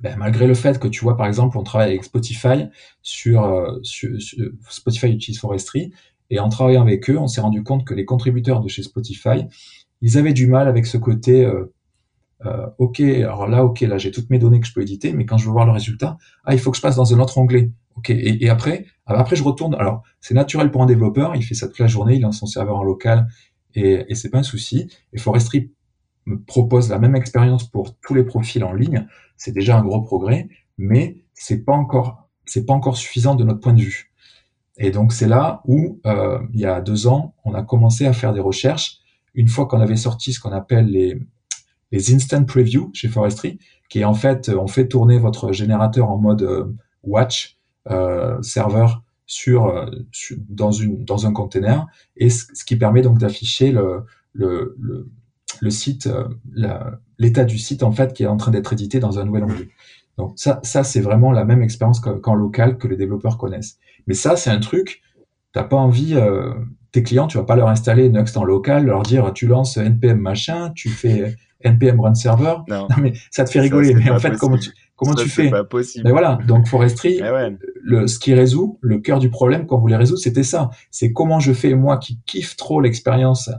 [0.00, 2.66] ben, malgré le fait que tu vois, par exemple, on travaille avec Spotify
[3.02, 3.80] sur, euh,
[4.68, 5.92] Spotify utilise Forestry,
[6.30, 9.46] et en travaillant avec eux, on s'est rendu compte que les contributeurs de chez Spotify,
[10.00, 11.74] ils avaient du mal avec ce côté, euh,
[12.46, 15.26] euh, ok, alors là, ok, là j'ai toutes mes données que je peux éditer, mais
[15.26, 17.38] quand je veux voir le résultat, ah, il faut que je passe dans un autre
[17.38, 17.72] onglet.
[17.96, 19.74] Ok, et, après, après je retourne.
[19.74, 22.46] Alors c'est naturel pour un développeur, il fait ça toute la journée, il a son
[22.46, 23.26] serveur en local,
[23.74, 24.88] et, et c'est pas un souci.
[25.12, 25.72] Et Forestry
[26.46, 30.48] propose la même expérience pour tous les profils en ligne, c'est déjà un gros progrès,
[30.76, 34.10] mais c'est pas encore c'est pas encore suffisant de notre point de vue.
[34.78, 38.12] Et donc c'est là où, euh, il y a deux ans, on a commencé à
[38.12, 39.00] faire des recherches.
[39.34, 41.20] Une fois qu'on avait sorti ce qu'on appelle les,
[41.92, 46.18] les instant preview chez Forestry, qui est en fait, on fait tourner votre générateur en
[46.18, 46.64] mode euh,
[47.02, 47.58] watch
[47.90, 49.90] euh, serveur sur, euh,
[50.48, 51.86] dans une dans un container,
[52.16, 55.10] et ce, qui permet donc d'afficher le, le, le,
[55.60, 56.78] le site, euh,
[57.18, 59.68] l'état du site en fait qui est en train d'être édité dans un nouvel onglet.
[60.16, 63.78] Donc ça, ça c'est vraiment la même expérience qu'en local que les développeurs connaissent.
[64.06, 65.02] Mais ça, c'est un truc,
[65.52, 66.54] t'as pas envie, euh,
[66.92, 70.18] tes clients, tu vas pas leur installer Nuxt en local, leur dire tu lances npm
[70.18, 72.56] machin, tu fais npm run server.
[72.68, 73.94] Non, mais ça te fait rigoler.
[73.94, 75.50] mais en fait, comment tu, comment tu fais?
[75.50, 76.04] pas possible.
[76.04, 76.38] Mais voilà.
[76.46, 77.56] Donc Forestry, ouais.
[77.82, 80.70] le, ce qui résout, le cœur du problème qu'on voulait résoudre, c'était ça.
[80.90, 83.50] C'est comment je fais moi qui kiffe trop l'expérience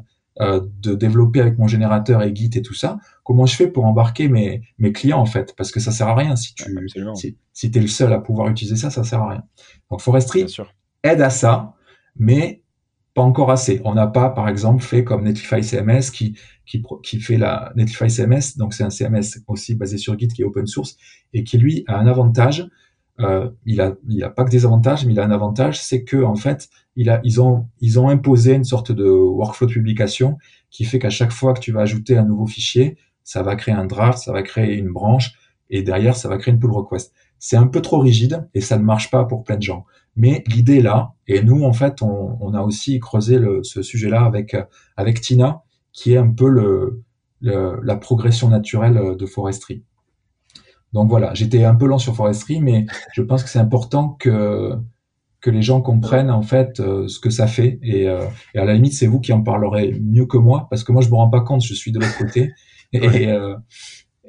[0.41, 3.85] euh, de développer avec mon générateur et Git et tout ça, comment je fais pour
[3.85, 5.53] embarquer mes, mes clients en fait?
[5.57, 7.15] Parce que ça sert à rien si tu Absolument.
[7.15, 9.43] si, si t'es le seul à pouvoir utiliser ça, ça sert à rien.
[9.91, 10.45] Donc Forestry
[11.03, 11.73] aide à ça,
[12.15, 12.63] mais
[13.13, 13.81] pas encore assez.
[13.83, 18.09] On n'a pas, par exemple, fait comme Netlify CMS qui, qui, qui fait la Netlify
[18.09, 20.95] CMS, donc c'est un CMS aussi basé sur Git qui est open source
[21.33, 22.65] et qui lui a un avantage.
[23.19, 26.03] Euh, il a, il a pas que des avantages, mais il a un avantage, c'est
[26.03, 30.37] que en fait, ils ont, ils ont imposé une sorte de workflow de publication
[30.69, 33.73] qui fait qu'à chaque fois que tu vas ajouter un nouveau fichier, ça va créer
[33.75, 35.33] un draft, ça va créer une branche
[35.69, 37.13] et derrière, ça va créer une pull request.
[37.39, 39.85] C'est un peu trop rigide et ça ne marche pas pour plein de gens.
[40.15, 41.13] Mais l'idée est là.
[41.27, 44.57] Et nous, en fait, on, a aussi creusé ce sujet-là avec,
[44.97, 45.61] avec Tina,
[45.93, 47.03] qui est un peu le,
[47.41, 49.83] le- la progression naturelle de Forestry.
[50.93, 54.75] Donc voilà, j'étais un peu lent sur Forestry, mais je pense que c'est important que,
[55.41, 57.79] que les gens comprennent en fait euh, ce que ça fait.
[57.83, 58.25] Et, euh,
[58.55, 61.01] et à la limite, c'est vous qui en parlerez mieux que moi, parce que moi,
[61.01, 62.51] je me rends pas compte, je suis de l'autre côté.
[62.93, 63.27] Et, Ouais.
[63.27, 63.55] euh,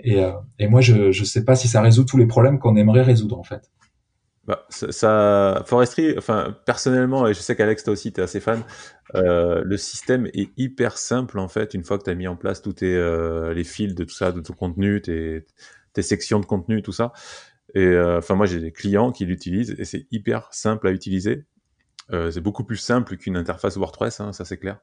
[0.04, 2.76] et, euh, et moi, je je sais pas si ça résout tous les problèmes qu'on
[2.76, 3.70] aimerait résoudre en fait.
[4.46, 8.40] Bah, ça, ça- Forestry, enfin, personnellement, et je sais qu'Alex, toi aussi, tu es assez
[8.40, 8.62] fan,
[9.14, 12.62] le système est hyper simple, en fait, une fois que tu as mis en place
[12.62, 15.44] tous tes, les fils de tout ça, de ton contenu, tes,
[15.92, 17.12] tes sections de contenu, tout ça.
[17.74, 21.44] Et euh, enfin, moi, j'ai des clients qui l'utilisent et c'est hyper simple à utiliser.
[22.12, 24.80] Euh, c'est beaucoup plus simple qu'une interface WordPress, hein, ça c'est clair.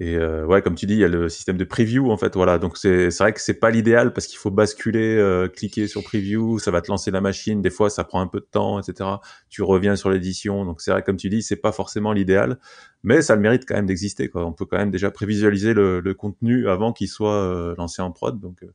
[0.00, 2.34] Et euh, ouais, comme tu dis, il y a le système de preview en fait.
[2.34, 6.02] Voilà, donc c'est vrai que c'est pas l'idéal parce qu'il faut basculer, euh, cliquer sur
[6.02, 7.60] preview, ça va te lancer la machine.
[7.60, 9.10] Des fois, ça prend un peu de temps, etc.
[9.50, 12.58] Tu reviens sur l'édition, donc c'est vrai comme tu dis, c'est pas forcément l'idéal,
[13.02, 14.30] mais ça le mérite quand même d'exister.
[14.34, 18.12] On peut quand même déjà prévisualiser le, le contenu avant qu'il soit euh, lancé en
[18.12, 18.72] prod, donc euh,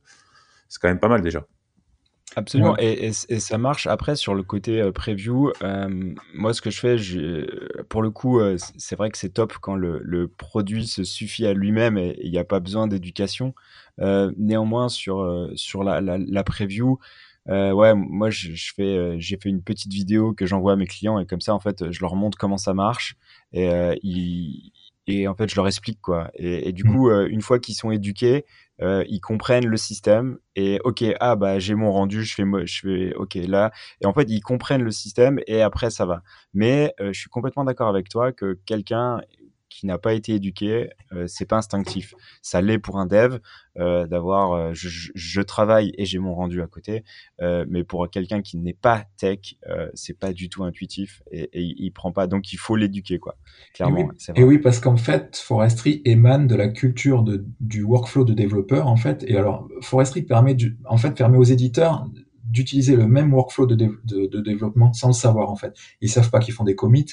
[0.68, 1.44] c'est quand même pas mal déjà.
[2.36, 2.84] Absolument, Ouais.
[2.84, 5.50] et, et, et ça marche après sur le côté euh, preview.
[5.62, 6.96] euh, moi, ce que je fais,
[7.88, 11.46] pour le coup, euh, c'est vrai que c'est top quand le, le produit se suffit
[11.46, 13.54] à lui-même et il n'y a pas besoin d'éducation.
[14.00, 16.98] Euh, néanmoins, sur, euh, sur la, la, la preview,
[17.48, 20.76] euh, ouais, moi, je, je fais, euh, j'ai fait une petite vidéo que j'envoie à
[20.76, 23.16] mes clients et comme ça, en fait, je leur montre comment ça marche
[23.52, 24.70] et, euh, ils,
[25.06, 26.30] et en fait, je leur explique quoi.
[26.34, 26.92] Et, et du Mm.
[26.92, 28.44] coup, euh, une fois qu'ils sont éduqués,
[28.82, 32.80] euh, ils comprennent le système et ok ah bah j'ai mon rendu je fais je
[32.80, 33.72] fais ok là.
[34.00, 36.22] Et en fait ils comprennent le système et après ça va.
[36.54, 39.20] Mais euh, je suis complètement d'accord avec toi que quelqu'un
[39.68, 43.38] qui n'a pas été éduqué euh, c'est pas instinctif ça l'est pour un dev
[43.78, 47.04] euh, d'avoir euh, je, travaille et j'ai mon rendu à côté
[47.40, 49.56] euh, mais pour quelqu'un qui n'est pas tech
[49.94, 53.36] c'est pas du tout intuitif et, et il, prend pas donc il faut l'éduquer quoi
[53.68, 57.82] Et clairement oui, et oui, parce qu'en fait, Forestry émane de la culture de, du
[57.82, 59.24] workflow de développeur, en fait.
[59.26, 62.08] Et alors, Forestry permet, du, en fait, permet aux éditeurs
[62.44, 65.74] d'utiliser le même workflow de, de développement sans le savoir, en fait.
[66.00, 67.06] Ils savent pas qu'ils font des commits.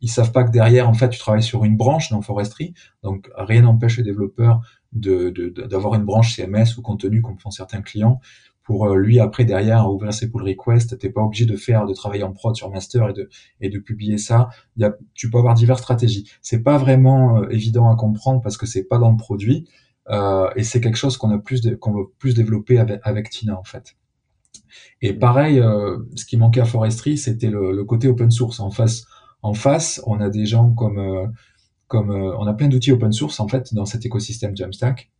[0.00, 2.74] Ils savent pas que derrière, en fait, tu travailles sur une branche dans Forestry.
[3.02, 4.60] Donc, rien n'empêche le développeur
[4.92, 8.20] de, de, de- d'avoir une branche CMS ou contenu comme font certains clients
[8.62, 10.98] pour euh, lui après derrière ouvrir ses pull requests.
[10.98, 13.28] T'es pas obligé de faire, de travailler en prod sur master et de,
[13.60, 14.48] et de publier ça.
[14.76, 16.30] Y a, tu peux avoir diverses stratégies.
[16.42, 19.68] C'est pas vraiment euh, évident à comprendre parce que c'est pas dans le produit
[20.10, 23.58] euh, et c'est quelque chose qu'on a plus qu'on veut plus développer avec, avec Tina
[23.58, 23.96] en fait.
[25.02, 28.60] Et pareil, euh, ce qui manquait à Forestry, c'était le, le côté open source.
[28.60, 29.04] En face,
[29.44, 31.26] en face, on a des gens comme euh,
[31.86, 35.12] comme euh, on a plein d'outils open source en fait dans cet écosystème Jamstack.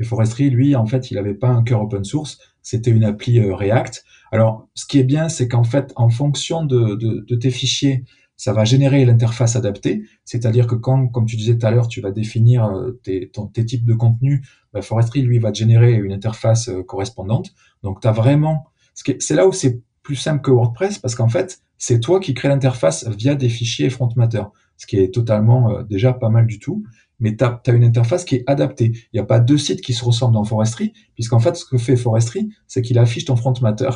[0.00, 3.38] Et Forestry, lui, en fait, il avait pas un cœur open source, c'était une appli
[3.38, 4.04] euh, React.
[4.32, 8.04] Alors, ce qui est bien, c'est qu'en fait, en fonction de, tes fichiers,
[8.36, 10.02] ça va générer l'interface adaptée.
[10.24, 12.72] C'est-à-dire que quand, comme tu disais tout à l'heure, tu vas définir
[13.04, 17.50] tes, ton, types de contenu, bah, Forestry, lui, va te générer une interface correspondante.
[17.82, 18.64] Donc, tu as vraiment...
[18.94, 22.48] C'est là où c'est plus simple que WordPress, parce qu'en fait, c'est toi qui crée
[22.48, 24.42] l'interface via des fichiers front matter,
[24.76, 26.84] ce qui est totalement euh, déjà pas mal du tout
[27.20, 28.92] mais tu as, une interface qui est adaptée.
[29.12, 31.76] Il n'y a pas deux sites qui se ressemblent dans Forestry, puisqu'en fait, ce que
[31.76, 33.90] fait Forestry, c'est qu'il affiche ton front matter.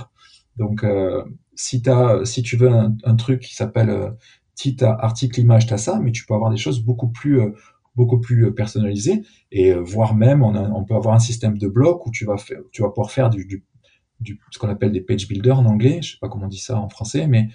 [0.57, 4.11] Donc, euh, si, t'as, si tu veux un, truc qui s'appelle euh,
[4.55, 7.41] petit article image, tu as ça, mais tu peux avoir des choses beaucoup plus
[7.97, 12.11] beaucoup plus personnalisées et voire même on, on, peut avoir un système de blocs où
[12.11, 13.65] tu vas faire, tu vas pouvoir faire du, du,
[14.25, 16.59] du ce qu'on appelle des page builders en anglais, je sais pas comment on dit
[16.59, 17.49] ça en français, mais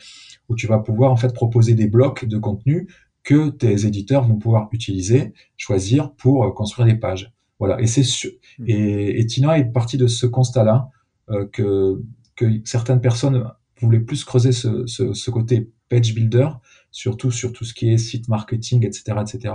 [0.47, 2.87] où tu vas pouvoir en fait proposer des blocs de contenu
[3.23, 7.33] que tes éditeurs vont pouvoir utiliser, choisir pour construire des pages.
[7.59, 7.81] Voilà.
[7.81, 8.63] Et c'est mmh.
[8.67, 10.89] et, et, Tina est partie de ce constat-là
[11.29, 12.01] euh, que
[12.35, 13.51] que certaines personnes
[13.81, 16.47] voulaient plus creuser ce, ce, ce, côté page builder,
[16.89, 19.53] surtout sur tout ce qui est site marketing, etc., etc.,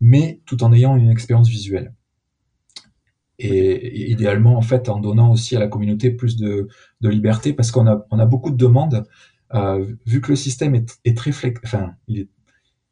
[0.00, 1.94] mais tout en ayant une expérience visuelle.
[3.42, 6.68] Et, idéalement, en fait, en donnant aussi à la communauté plus de,
[7.00, 9.04] de liberté, parce qu'on a, on a beaucoup de demandes,
[9.54, 12.28] euh, vu que le système est, est très flex, enfin, il est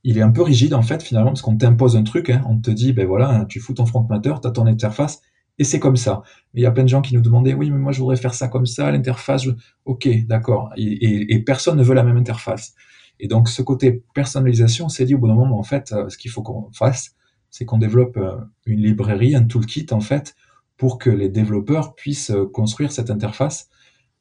[0.04, 2.58] il est un peu rigide en fait finalement parce qu'on t'impose un truc, hein, on
[2.58, 5.20] te dit ben voilà, hein, tu fous ton front matter, tu as ton interface
[5.58, 6.22] et c'est comme ça.
[6.54, 8.16] Mais il y a plein de gens qui nous demandaient oui mais moi je voudrais
[8.16, 9.46] faire ça comme ça, l'interface,
[9.84, 12.74] ok d'accord, et, et, personne ne veut la même interface.
[13.20, 16.08] Et donc ce côté personnalisation, on s'est dit au bout d'un moment en fait euh,
[16.08, 17.16] ce qu'il faut qu'on fasse,
[17.50, 20.34] c'est qu'on développe euh, une librairie, un toolkit en fait
[20.76, 23.68] pour que les développeurs puissent euh, construire cette interface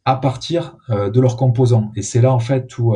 [0.05, 1.91] à partir de leurs composants.
[1.97, 2.95] Et c'est là en fait où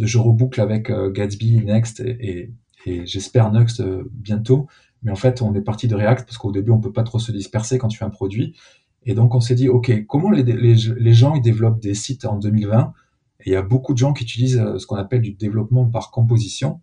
[0.00, 2.52] je reboucle avec euh, Gatsby, Next et,
[2.84, 4.66] j'espère Next euh, bientôt.
[5.02, 7.18] Mais en fait, on est parti de React parce qu'au début, on peut pas trop
[7.18, 8.56] se disperser quand tu fais un produit.
[9.04, 12.38] Et donc, on s'est dit, OK, comment les, les, gens ils développent des sites en
[12.38, 12.92] 2020
[13.40, 15.86] Et il y a beaucoup de gens qui utilisent euh, ce qu'on appelle du développement
[15.86, 16.80] par composition.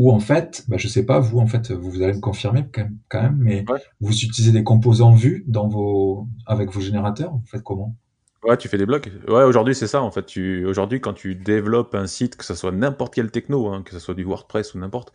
[0.00, 3.20] Ou en fait, bah, je sais pas, vous, en fait, vous, allez me confirmer quand
[3.22, 3.66] même, mais
[4.00, 7.94] vous utilisez des composants vus dans vos, avec vos générateurs Vous faites comment?
[8.42, 9.10] Ouais, tu fais des blocs.
[9.28, 10.24] Ouais, aujourd'hui, c'est ça, en fait.
[10.24, 10.64] Tu...
[10.64, 13.98] Aujourd'hui, quand tu développes un site, que ce soit n'importe quel techno, hein, que ce
[13.98, 15.12] soit du WordPress ou n'importe,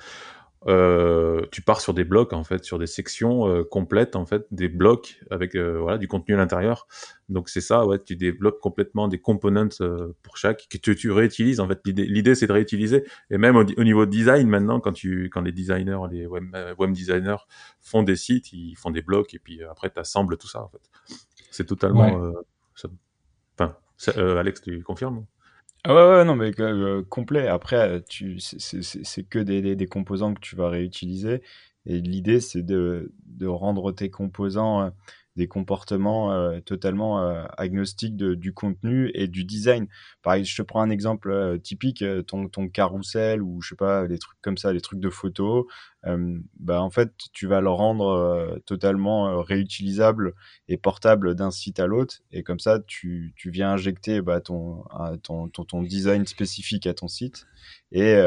[0.67, 4.45] euh, tu pars sur des blocs, en fait, sur des sections euh, complètes, en fait,
[4.51, 6.87] des blocs avec euh, voilà, du contenu à l'intérieur.
[7.29, 9.69] Donc, c'est ça, ouais, tu développes complètement des components
[10.23, 11.59] pour chaque, que tu, tu réutilises.
[11.59, 13.03] En fait, l'idée, c'est de réutiliser.
[13.29, 17.45] Et même au, niveau design, maintenant, quand, tu, quand les designers, les web, web designers
[17.79, 20.69] font des sites, ils font des blocs et puis après, tu assembles tout ça, en
[20.69, 20.81] fait.
[21.51, 22.31] C'est totalement...
[23.57, 23.75] Enfin,
[24.17, 25.25] euh, Alex, tu confirmes?
[25.87, 27.47] Ah ouais, ouais, non, mais euh, complet.
[27.47, 31.41] Après, tu, c'est que des, des, composants que tu vas réutiliser.
[31.85, 34.89] Et l'idée, c'est de, de rendre tes composants euh,
[35.35, 39.87] des comportements euh, totalement euh, agnostiques de, du contenu et du design.
[40.21, 43.75] Par exemple, je te prends un exemple euh, typique, ton, ton carrousel ou je sais
[43.75, 45.65] pas, des trucs comme ça, des trucs de photos.
[46.59, 50.33] Bah en fait, tu vas le rendre totalement réutilisable
[50.67, 52.21] et portable d'un site à l'autre.
[52.31, 54.83] Et comme ça, tu, tu viens injecter bah, ton,
[55.23, 57.47] ton, ton, ton design spécifique à ton site
[57.91, 58.19] et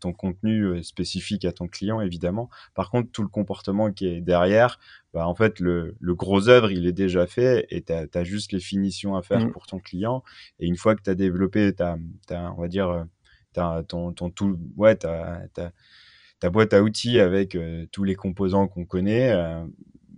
[0.00, 2.50] ton contenu spécifique à ton client, évidemment.
[2.74, 4.78] Par contre, tout le comportement qui est derrière,
[5.12, 8.52] bah, en fait, le, le, gros œuvre, il est déjà fait et tu as, juste
[8.52, 9.52] les finitions à faire mmh.
[9.52, 10.22] pour ton client.
[10.58, 13.06] Et une fois que tu as développé ta, ta, on va dire,
[13.52, 15.72] ta, ton, ton tout, ouais, ta, ta,
[16.42, 19.64] ta boîte à outils avec euh, tous les composants qu'on connaît, euh,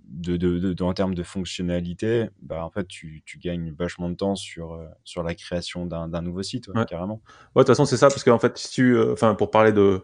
[0.09, 4.15] de, de, de, en termes de fonctionnalité, bah, en fait, tu, tu gagnes vachement de
[4.15, 7.21] temps sur, euh, sur la création d'un nouveau site, carrément.
[7.55, 10.01] Ouais, de toute façon, c'est ça, parce qu'en fait, si tu, enfin, pour parler de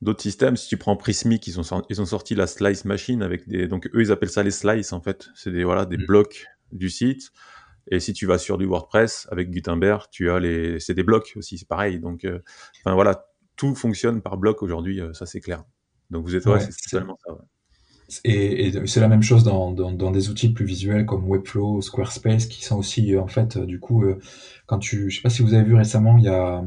[0.00, 0.56] d'autres systèmes.
[0.56, 3.88] Si tu prends Prismic, ils ont, ils ont sorti la slice machine avec des, donc
[3.94, 5.28] eux ils appellent ça les slices en fait.
[5.36, 6.06] C'est des voilà des mm.
[6.06, 7.30] blocs du site.
[7.88, 11.32] Et si tu vas sur du WordPress avec Gutenberg, tu as les, c'est des blocs
[11.36, 12.00] aussi, c'est pareil.
[12.00, 12.40] Donc, euh,
[12.80, 13.26] enfin voilà,
[13.62, 15.62] tout fonctionne par bloc aujourd'hui, euh, ça c'est clair.
[16.10, 17.38] Donc vous êtes ouais, c'est seulement ça.
[18.24, 21.80] Et, et c'est la même chose dans, dans, dans, des outils plus visuels comme Webflow,
[21.80, 24.18] Squarespace, qui sont aussi en fait du coup, euh,
[24.66, 26.64] quand tu, je sais pas si vous avez vu récemment, il y a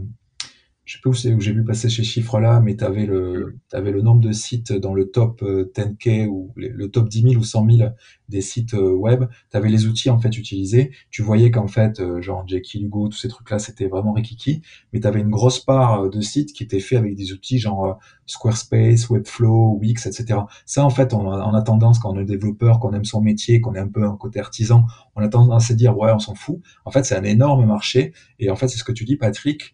[0.85, 3.91] je sais pas où où j'ai vu passer ces chiffres-là, mais tu avais le, avais
[3.91, 7.43] le nombre de sites dans le top 10K euh, ou le top 10 000 ou
[7.43, 7.89] 100 000
[8.29, 9.25] des sites euh, web.
[9.49, 10.91] Tu avais les outils en fait utilisés.
[11.09, 14.61] Tu voyais qu'en fait, euh, genre Jackie Hugo, tous ces trucs-là, c'était vraiment rikiki.
[14.93, 17.97] Mais tu avais une grosse part de sites qui étaient faits avec des outils genre
[18.27, 20.41] Squarespace, Webflow, Wix, etc.
[20.67, 23.21] Ça, en fait, on a, on a tendance quand on est développeur, qu'on aime son
[23.21, 26.11] métier, qu'on est un peu un côté artisan, on a tendance à se dire ouais,
[26.11, 26.59] on s'en fout.
[26.85, 28.13] En fait, c'est un énorme marché.
[28.37, 29.73] Et en fait, c'est ce que tu dis, Patrick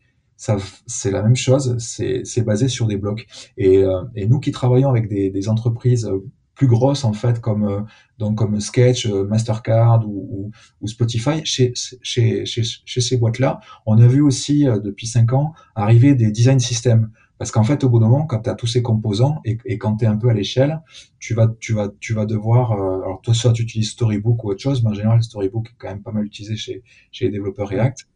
[0.88, 3.28] c'est la même chose, c'est basé sur des blocs.
[3.58, 6.26] Et, euh, et, nous qui travaillons avec des, des, entreprises euh,
[6.56, 7.82] plus grosses en fait, comme euh,
[8.18, 10.52] donc comme Sketch, Mastercard ou,
[10.82, 15.54] ou, Spotify, chez, chez, chez, chez ces boîtes-là, on a vu aussi depuis cinq ans
[15.76, 17.12] arriver des design systems.
[17.38, 19.80] Parce qu'en fait, au bout d'un moment, quand tu as tous ces composants et, et
[19.80, 20.80] quand tu es un peu à l'échelle,
[21.18, 22.72] tu vas, tu vas, tu vas devoir.
[22.72, 25.88] alors toi, soit tu utilises Storybook ou autre chose, mais en général, Storybook est quand
[25.88, 28.08] même pas mal utilisé chez, chez les développeurs React.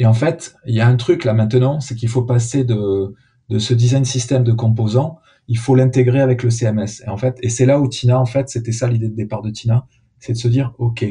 [0.00, 3.14] Et en fait, il y a un truc là maintenant, c'est qu'il faut passer de,
[3.50, 7.02] de ce design système de composants, il faut l'intégrer avec le CMS.
[7.04, 9.42] Et en fait, et c'est là où Tina, en fait, c'était ça l'idée de départ
[9.42, 9.86] de Tina,
[10.18, 11.04] c'est de se dire, ok,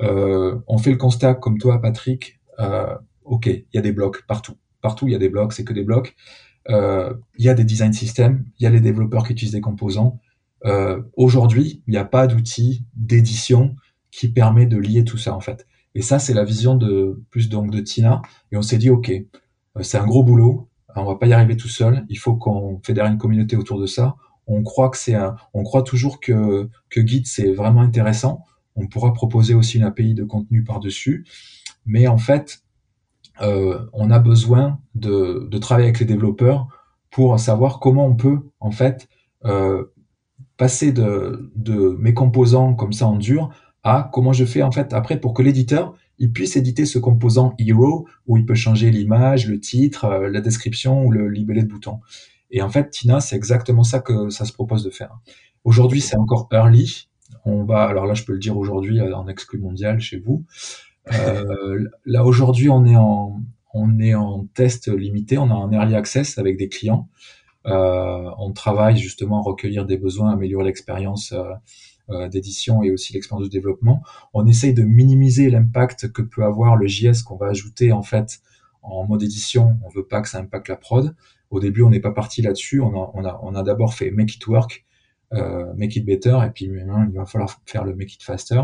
[0.00, 4.26] euh, on fait le constat comme toi, Patrick, euh, ok, il y a des blocs
[4.26, 6.14] partout partout il y a des blocs, c'est que des blocs.
[6.68, 9.62] Euh, il y a des design systems, il y a les développeurs qui utilisent des
[9.62, 10.20] composants.
[10.66, 13.76] Euh, Aujourd'hui, il n'y a pas d'outil d'édition
[14.10, 15.66] qui permet de lier tout ça en fait.
[15.94, 18.22] Et ça, c'est la vision de plus donc de Tina.
[18.52, 21.56] Et on s'est dit, ok, euh, c'est un gros boulot, on va pas y arriver
[21.56, 22.04] tout seul.
[22.08, 24.16] Il faut qu'on fédère une communauté autour de ça.
[24.46, 25.16] On croit que c'est,
[25.54, 28.44] on croit toujours que que Git c'est vraiment intéressant.
[28.76, 31.24] On pourra proposer aussi une API de contenu par dessus,
[31.86, 32.62] mais en fait,
[33.40, 36.68] euh, on a besoin de, de, travailler avec les développeurs
[37.10, 39.08] pour savoir comment on peut en fait
[39.44, 39.84] euh,
[40.56, 43.50] passer de, de mes composants comme ça en dur
[43.84, 47.54] à comment je fais en fait après pour que l'éditeur il puisse éditer ce composant
[47.58, 51.68] hero où il peut changer l'image, le titre, euh, la description ou le libellé de
[51.68, 52.00] bouton.
[52.50, 55.18] Et en fait, Tina, c'est exactement ça que ça se propose de faire.
[55.64, 57.08] Aujourd'hui, c'est encore early.
[57.44, 60.44] On va, alors là, je peux le dire aujourd'hui euh, en exclu mondial chez vous.
[61.12, 63.40] Euh, là, aujourd'hui, on est en,
[63.72, 67.08] on est en test limité, on est en early access avec des clients.
[67.66, 71.50] Euh, on travaille justement à recueillir des besoins, améliorer l'expérience euh,
[72.30, 74.02] d'édition et aussi l'expérience de développement.
[74.34, 78.40] On essaye de minimiser l'impact que peut avoir le JS qu'on va ajouter en fait
[78.82, 79.78] en mode édition.
[79.84, 81.14] On veut pas que ça impacte la prod.
[81.50, 82.80] Au début, on n'est pas parti là-dessus.
[82.80, 84.84] On a, d'abord fait make it work,
[85.32, 88.60] euh, make it better, et puis maintenant il va falloir faire le make it faster.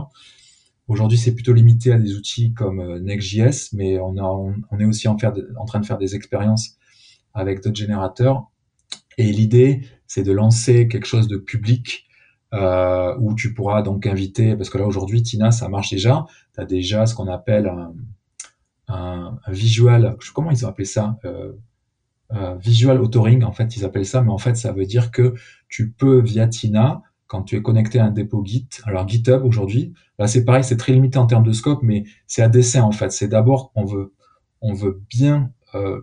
[0.88, 4.16] Aujourd'hui, c'est plutôt limité à des outils comme euh, Next.js, mais on,
[4.80, 5.16] est aussi en,
[5.56, 6.76] en train de faire des expériences
[7.32, 8.50] avec d'autres générateurs.
[9.16, 12.08] Et l'idée, c'est de lancer quelque chose de public
[12.52, 16.26] euh, où tu pourras donc inviter, parce que là aujourd'hui, Tina, ça marche déjà.
[16.54, 17.94] Tu as déjà ce qu'on appelle un,
[18.88, 21.52] un, un, visual, comment ils ont appelé ça euh,
[22.32, 25.34] euh, Visual authoring, en fait, ils appellent ça, mais en fait, ça veut dire que
[25.68, 29.94] tu peux, via Tina, quand tu es connecté à un dépôt Git, alors GitHub aujourd'hui,
[30.18, 32.90] là c'est pareil, c'est très limité en termes de scope, mais c'est à dessein en
[32.90, 33.12] fait.
[33.12, 34.12] C'est d'abord, on veut,
[34.60, 36.00] on veut bien, euh,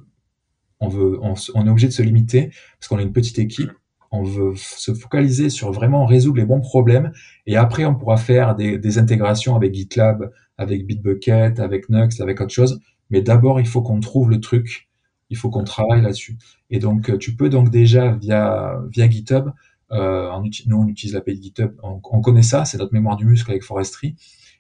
[0.79, 3.71] on veut, on, on, est obligé de se limiter parce qu'on est une petite équipe
[4.11, 7.11] on veut se focaliser sur vraiment résoudre les bons problèmes
[7.45, 12.53] et après on pourra faire des, intégrations avec GitLab, avec Bitbucket, avec Nux, avec autre
[12.53, 12.79] chose.
[13.09, 14.89] Mais d'abord, il faut qu'on trouve le truc,
[15.29, 16.37] il faut qu'on travaille là-dessus.
[16.69, 19.49] Et donc, euh, tu peux donc déjà via via GitHub,
[19.91, 20.29] euh,
[20.65, 23.63] nous on utilise l'API GitHub, on, on connaît ça, c'est notre mémoire du muscle avec
[23.63, 24.15] Forestry.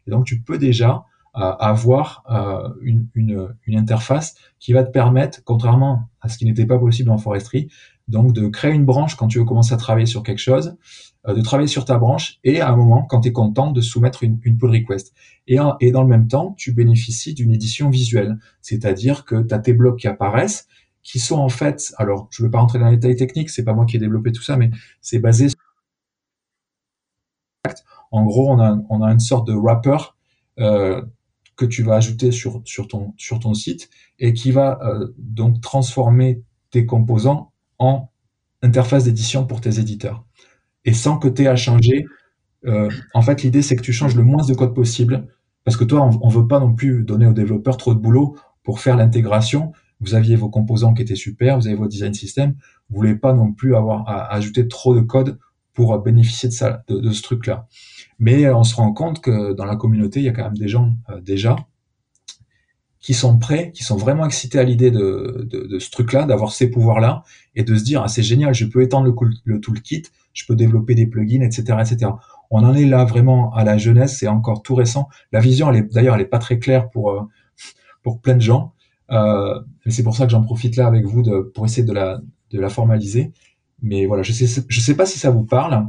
[0.05, 1.03] Et donc, tu peux déjà
[1.35, 2.23] euh, avoir
[2.81, 7.09] une, une, une interface qui va te permettre, contrairement à ce qui n'était pas possible
[7.09, 7.69] en Forestry,
[8.07, 10.77] donc de créer une branche quand tu veux commencer à travailler sur quelque chose,
[11.27, 13.81] euh, de travailler sur ta branche et à un moment, quand tu es content, de
[13.81, 15.13] soumettre une, une pull request.
[15.47, 19.73] Et, dans le même temps, tu bénéficies d'une édition visuelle, c'est-à-dire que tu as tes
[19.73, 20.67] blocs qui apparaissent,
[21.03, 23.63] qui sont en fait, alors je ne vais pas rentrer dans les détails techniques, c'est
[23.63, 25.57] pas moi qui ai développé tout ça, mais c'est basé sur...
[28.11, 29.97] En gros, on a, on une sorte de wrapper
[30.59, 31.01] euh,
[31.57, 33.89] que tu vas ajouter sur, sur, ton, sur ton site
[34.19, 36.41] et qui va euh, donc transformer
[36.71, 38.09] tes composants en
[38.61, 40.25] interface d'édition pour tes éditeurs.
[40.85, 42.05] Et sans que tu aies à changer,
[42.65, 45.27] euh, en fait, l'idée, c'est que tu changes le moins de code possible,
[45.63, 48.37] parce que toi, on, ne veut pas non plus donner aux développeurs trop de boulot
[48.63, 49.73] pour faire l'intégration.
[49.99, 52.55] Vous aviez vos composants qui étaient super, vous avez vos design systems,
[52.89, 55.39] vous voulez pas non plus avoir à ajouter trop de code
[55.73, 57.67] pour bénéficier de ça, de, ce truc-là.
[58.17, 60.57] Mais euh, on se rend compte que dans la communauté, il y a quand même
[60.57, 61.55] des gens euh, déjà
[63.07, 66.51] qui sont prêts, qui sont vraiment excités à l'idée de, de, de, ce truc-là, d'avoir
[66.51, 67.23] ces pouvoirs-là,
[67.55, 70.03] et de se dire ah c'est génial, je peux étendre le, le, toolkit,
[70.33, 72.11] je peux développer des plugins, etc., etc.
[72.51, 75.07] On en est là vraiment à la jeunesse, c'est encore tout récent.
[75.31, 77.21] La vision, elle est d'ailleurs, elle est pas très claire pour euh,
[78.03, 78.73] pour plein de gens.
[79.11, 82.19] Euh, c'est pour ça que j'en profite là avec vous de, pour essayer de la
[82.51, 83.31] de la formaliser.
[83.81, 85.87] Mais voilà, je sais je sais pas si ça vous parle,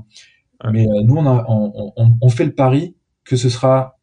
[0.72, 2.94] mais euh, nous on, a, on, on, on fait le pari
[3.24, 3.97] que ce sera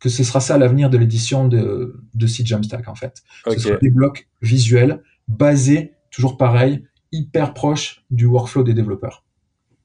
[0.00, 3.22] que ce sera ça l'avenir de l'édition de, de C Jamstack en fait.
[3.46, 9.24] Ce sera des blocs visuels basés, toujours pareil, hyper proches du workflow des développeurs.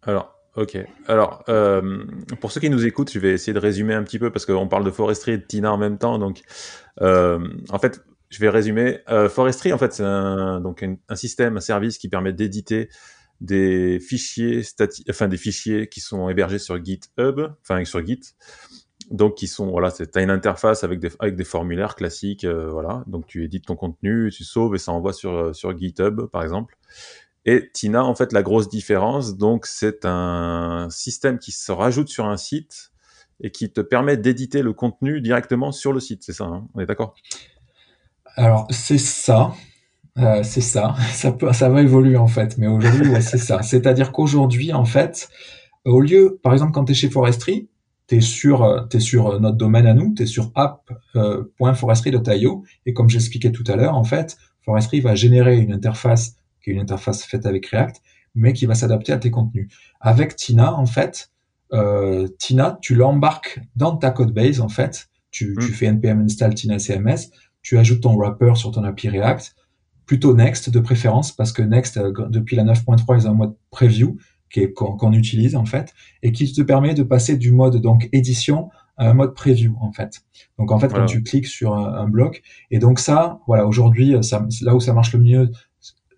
[0.03, 0.77] Alors, ok.
[1.07, 2.05] Alors, euh,
[2.41, 4.67] pour ceux qui nous écoutent, je vais essayer de résumer un petit peu parce qu'on
[4.67, 6.19] parle de Forestry et de Tina en même temps.
[6.19, 6.41] Donc,
[7.01, 7.39] euh,
[7.69, 8.99] en fait, je vais résumer.
[9.09, 12.89] Euh, Forestry, en fait, c'est un, donc un, un, système, un service qui permet d'éditer
[13.41, 18.21] des fichiers statiques, enfin des fichiers qui sont hébergés sur GitHub, enfin sur Git
[19.11, 22.69] donc qui sont voilà, c'est as une interface avec des avec des formulaires classiques, euh,
[22.69, 23.03] voilà.
[23.07, 26.43] Donc tu édites ton contenu, tu sauves et ça envoie sur euh, sur GitHub par
[26.43, 26.77] exemple.
[27.45, 32.25] Et Tina, en fait, la grosse différence, donc c'est un système qui se rajoute sur
[32.25, 32.91] un site
[33.41, 36.23] et qui te permet d'éditer le contenu directement sur le site.
[36.23, 36.67] C'est ça, hein?
[36.73, 37.15] On est d'accord?
[38.35, 39.53] Alors c'est ça.
[40.19, 43.63] Euh, c'est ça, ça, peut, ça va évoluer en fait, mais aujourd'hui, c'est ça.
[43.63, 45.29] C'est-à-dire qu'aujourd'hui, en fait,
[45.85, 47.67] au lieu, par exemple, quand tu es chez Forestry,
[48.13, 52.93] tu es sur, euh, es sur notre domaine à nous, tu es sur app.forestry.io, et
[52.93, 56.81] comme j'expliquais tout à l'heure, en fait, Forestry va générer une interface qui est une
[56.81, 58.01] interface faite avec React,
[58.35, 59.67] mais qui va s'adapter à tes contenus.
[59.99, 61.31] Avec Tina, en fait,
[61.73, 65.09] euh, Tina, tu l'embarques dans ta code base, en fait.
[65.31, 65.73] Tu, tu hmm.
[65.73, 67.31] fais npm install Tina CMS,
[67.63, 69.55] tu ajoutes ton wrapper sur ton API React,
[70.05, 73.55] plutôt Next de préférence, parce que Next, euh, depuis la 9.3, ils ont un mode
[73.71, 74.17] preview
[74.75, 79.09] qu'on utilise, en fait, et qui te permet de passer du mode donc édition à
[79.09, 80.21] un mode preview, en fait.
[80.59, 84.15] Donc, en fait, quand tu cliques sur un, bloc, et donc ça, voilà, aujourd'hui,
[84.61, 85.51] là où ça marche le mieux,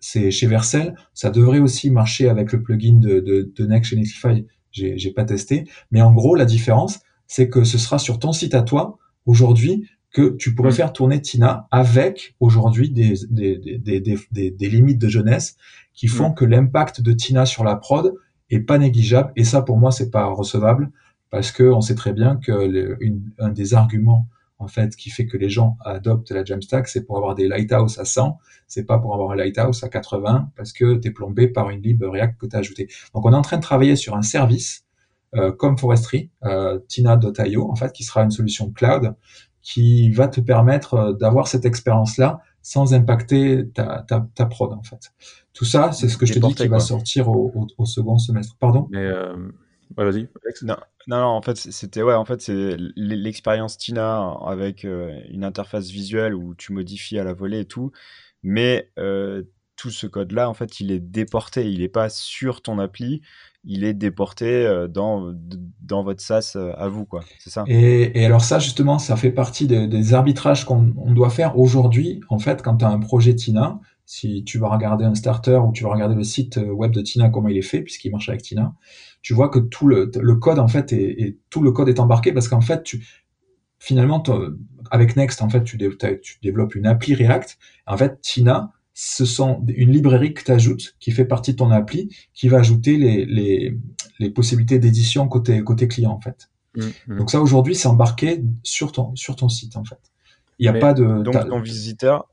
[0.00, 0.94] c'est chez Vercel.
[1.14, 4.46] Ça devrait aussi marcher avec le plugin de, de, de Next chez Netlify.
[4.70, 5.66] J'ai, j'ai pas testé.
[5.90, 9.88] Mais en gros, la différence, c'est que ce sera sur ton site à toi, aujourd'hui,
[10.12, 15.08] que tu pourrais faire tourner Tina avec, aujourd'hui, des, des, des, des, des, limites de
[15.08, 15.56] jeunesse
[15.92, 18.14] qui font que l'impact de Tina sur la prod
[18.50, 19.32] est pas négligeable.
[19.36, 20.90] Et ça, pour moi, c'est pas recevable
[21.30, 22.96] parce que on sait très bien que
[23.38, 24.28] un des arguments
[24.58, 27.98] en fait, qui fait que les gens adoptent la Jamstack, c'est pour avoir des lighthouse
[27.98, 31.48] à 100, c'est pas pour avoir un lighthouse à 80 parce que tu es plombé
[31.48, 32.88] par une lib React que tu as ajouté.
[33.14, 34.86] Donc on est en train de travailler sur un service
[35.34, 39.14] euh, comme Forestry, euh, Tina.io, en fait, qui sera une solution cloud
[39.60, 44.82] qui va te permettre euh, d'avoir cette expérience-là sans impacter ta, ta, ta, prod, en
[44.82, 45.12] fait.
[45.56, 48.18] Tout ça, c'est ce que je te dis qui va sortir au, au, au, second
[48.18, 48.56] semestre.
[48.60, 48.88] Pardon?
[48.90, 49.34] Mais euh,
[49.96, 50.28] Ouais, vas-y.
[50.62, 50.76] Non,
[51.06, 56.34] non, en fait, c'était ouais, en fait, c'est l'expérience Tina avec euh, une interface visuelle
[56.34, 57.90] où tu modifies à la volée et tout,
[58.42, 59.44] mais euh,
[59.76, 63.22] tout ce code-là, en fait, il est déporté, il n'est pas sur ton appli,
[63.64, 65.32] il est déporté dans,
[65.80, 67.24] dans votre SaaS à vous, quoi.
[67.38, 67.64] C'est ça?
[67.66, 72.20] Et, et, alors ça, justement, ça fait partie des arbitrages qu'on doit faire aujourd'hui.
[72.28, 75.72] En fait, quand tu as un projet Tina, si tu vas regarder un starter ou
[75.72, 78.40] tu vas regarder le site web de Tina, comment il est fait, puisqu'il marche avec
[78.40, 78.72] Tina,
[79.20, 82.32] tu vois que tout le, le code en fait est, tout le code est embarqué
[82.32, 83.04] parce qu'en fait tu
[83.80, 84.22] finalement
[84.92, 87.58] avec Next en fait tu, tu, développes une appli React.
[87.88, 91.72] En fait Tina ce sont une librairie que tu ajoutes qui fait partie de ton
[91.72, 93.76] appli qui va ajouter les, les,
[94.20, 96.48] les possibilités d'édition côté côté client en fait.
[96.76, 97.18] Mmh, mmh.
[97.18, 99.98] donc ça aujourd'hui c'est embarqué sur ton sur ton site en fait.
[100.60, 102.28] Il n'y a pas de donc ton visiteur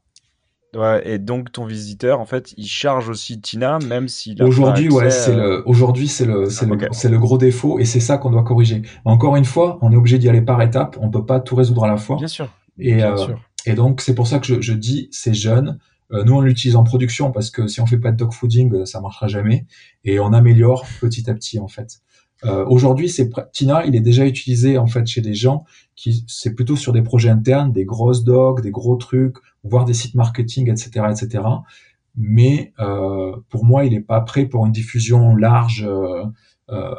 [0.75, 5.11] Ouais, et donc ton visiteur, en fait, il charge aussi Tina, même s'il aujourd'hui, ouais,
[5.11, 8.31] c'est le, aujourd'hui, c'est le, c'est le, c'est le gros défaut, et c'est ça qu'on
[8.31, 8.81] doit corriger.
[9.05, 10.97] Encore une fois, on est obligé d'y aller par étapes.
[10.99, 12.17] On peut pas tout résoudre à la fois.
[12.17, 12.49] Bien sûr.
[12.79, 13.39] Et, Bien euh, sûr.
[13.67, 15.77] et donc c'est pour ça que je, je dis, c'est jeune.
[16.11, 18.85] Euh, nous, on l'utilise en production parce que si on fait pas de dogfooding, euh,
[18.85, 19.65] ça marchera jamais.
[20.03, 22.01] Et on améliore petit à petit, en fait.
[22.45, 25.63] Euh, Aujourd'hui, c'est Tina, il est déjà utilisé en fait chez des gens
[25.95, 29.93] qui c'est plutôt sur des projets internes, des grosses docs, des gros trucs, voire des
[29.93, 31.43] sites marketing, etc., etc.
[32.15, 36.25] Mais euh, pour moi, il n'est pas prêt pour une diffusion large euh,
[36.69, 36.93] euh,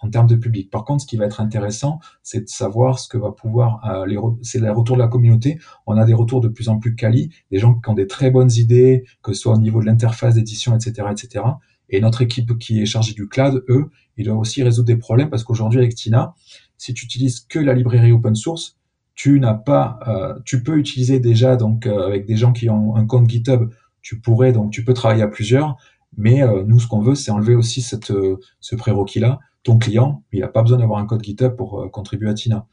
[0.00, 0.70] en termes de public.
[0.70, 4.18] Par contre, ce qui va être intéressant, c'est de savoir ce que va pouvoir les
[4.42, 5.60] c'est les retours de la communauté.
[5.86, 8.30] On a des retours de plus en plus quali, des gens qui ont des très
[8.32, 11.44] bonnes idées, que ce soit au niveau de l'interface d'édition, etc., etc.
[11.88, 15.30] Et notre équipe qui est chargée du cloud, eux, ils doivent aussi résoudre des problèmes
[15.30, 16.34] parce qu'aujourd'hui avec Tina,
[16.78, 18.76] si tu utilises que la librairie open source,
[19.14, 22.96] tu n'as pas, euh, tu peux utiliser déjà donc euh, avec des gens qui ont
[22.96, 25.76] un compte GitHub, tu pourrais donc tu peux travailler à plusieurs,
[26.16, 28.12] mais euh, nous ce qu'on veut c'est enlever aussi cette
[28.60, 29.38] ce prérequis là.
[29.64, 32.66] Ton client, il n'a pas besoin d'avoir un code GitHub pour contribuer à Tina.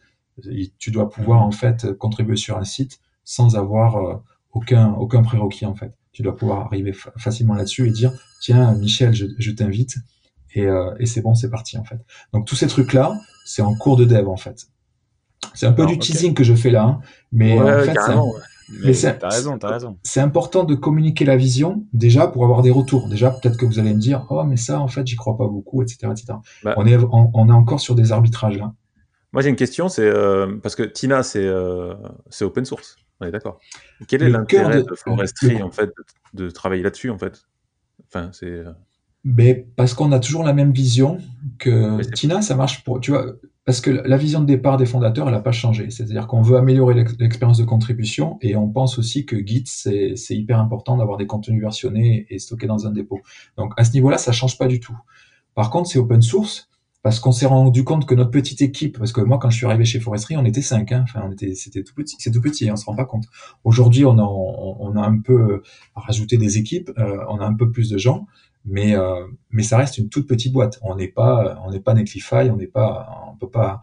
[0.80, 4.24] tu dois pouvoir en fait contribuer sur un site sans avoir
[4.54, 5.94] aucun aucun prérequis en fait.
[6.14, 8.12] Tu dois pouvoir arriver facilement là-dessus et dire
[8.42, 9.98] tiens Michel, je, je t'invite
[10.56, 10.66] et,
[11.00, 12.00] et c'est bon, c'est parti en fait.
[12.34, 13.16] Donc tous ces trucs là,
[13.46, 14.66] c'est en cours de dev en fait.
[15.54, 17.00] C'est un peu du teasing que je fais là, hein.
[17.32, 17.94] mais en fait,
[18.94, 19.98] c'est raison, raison.
[20.04, 23.10] C'est important de communiquer la vision déjà pour avoir des retours.
[23.10, 25.48] Déjà, peut-être que vous allez me dire, oh mais ça, en fait, j'y crois pas
[25.48, 26.34] beaucoup, etc., etc.
[26.64, 26.76] Bah.
[26.78, 28.74] on est, on, est encore sur des arbitrages là.
[29.32, 31.94] Moi, j'ai une question, c'est euh, parce que Tina, c'est euh,
[32.30, 32.98] c'est open source.
[33.20, 33.60] On est d'accord.
[34.08, 35.92] Quel est l'intérêt de, Forestry en fait
[36.34, 37.44] de, travailler là-dessus en fait?
[38.08, 38.48] Enfin, c'est.
[38.48, 38.72] Euh,
[39.24, 41.20] mais parce qu'on a toujours la même vision
[41.60, 43.26] que Tina, ça marche pour, tu vois,
[43.70, 45.92] parce que la vision de départ des fondateurs, elle n'a pas changé.
[45.92, 50.60] C'est-à-dire qu'on veut améliorer l'expérience de contribution et on pense aussi que Git, c'est hyper
[50.60, 53.20] important d'avoir des contenus versionnés et stockés dans un dépôt.
[53.58, 54.98] Donc à ce niveau-là, ça change pas du tout.
[55.54, 56.68] Par contre, c'est open source
[57.04, 59.68] parce qu'on s'est rendu compte que notre petite équipe, parce que moi quand je suis
[59.68, 62.42] arrivé chez Forestry, on était cinq, hein, enfin on était, c'était tout petit, c'est tout
[62.42, 63.26] petit, hein, on se rend pas compte.
[63.64, 65.62] Aujourd'hui, on a, a un peu
[65.94, 68.26] rajouté des équipes, euh, on a un peu plus de gens,
[68.70, 70.80] mais euh, mais ça reste une toute petite boîte.
[70.82, 73.82] On n'est pas on n'est pas Netlify, on n'est pas on peut pas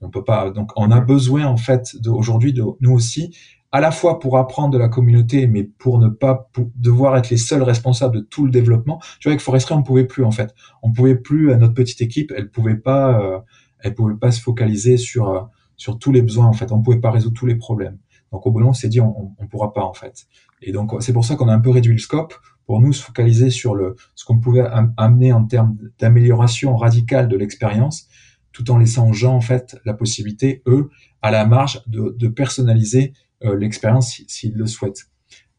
[0.00, 3.34] on peut pas donc on a besoin en fait aujourd'hui de nous aussi
[3.74, 7.36] à la fois pour apprendre de la communauté, mais pour ne pas devoir être les
[7.36, 9.00] seuls responsables de tout le développement.
[9.18, 10.54] Tu vois, avec Forestry, on pouvait plus en fait.
[10.84, 11.50] On pouvait plus.
[11.50, 13.40] Euh, notre petite équipe, elle pouvait pas, euh,
[13.80, 15.40] elle pouvait pas se focaliser sur euh,
[15.76, 16.70] sur tous les besoins en fait.
[16.70, 17.98] On pouvait pas résoudre tous les problèmes.
[18.30, 20.26] Donc au bout on s'est dit on, on, pourra pas en fait.
[20.62, 22.34] et donc c'est pour ça qu'on a un peu réduit le scope
[22.66, 27.36] pour nous se focaliser sur le ce qu'on pouvait amener en termes d'amélioration radicale de
[27.36, 28.08] l'expérience,
[28.52, 30.90] tout en laissant aux gens en fait la possibilité eux
[31.22, 33.12] à la marge de, personnaliser
[33.44, 35.06] euh, l'expérience s'ils le souhaitent.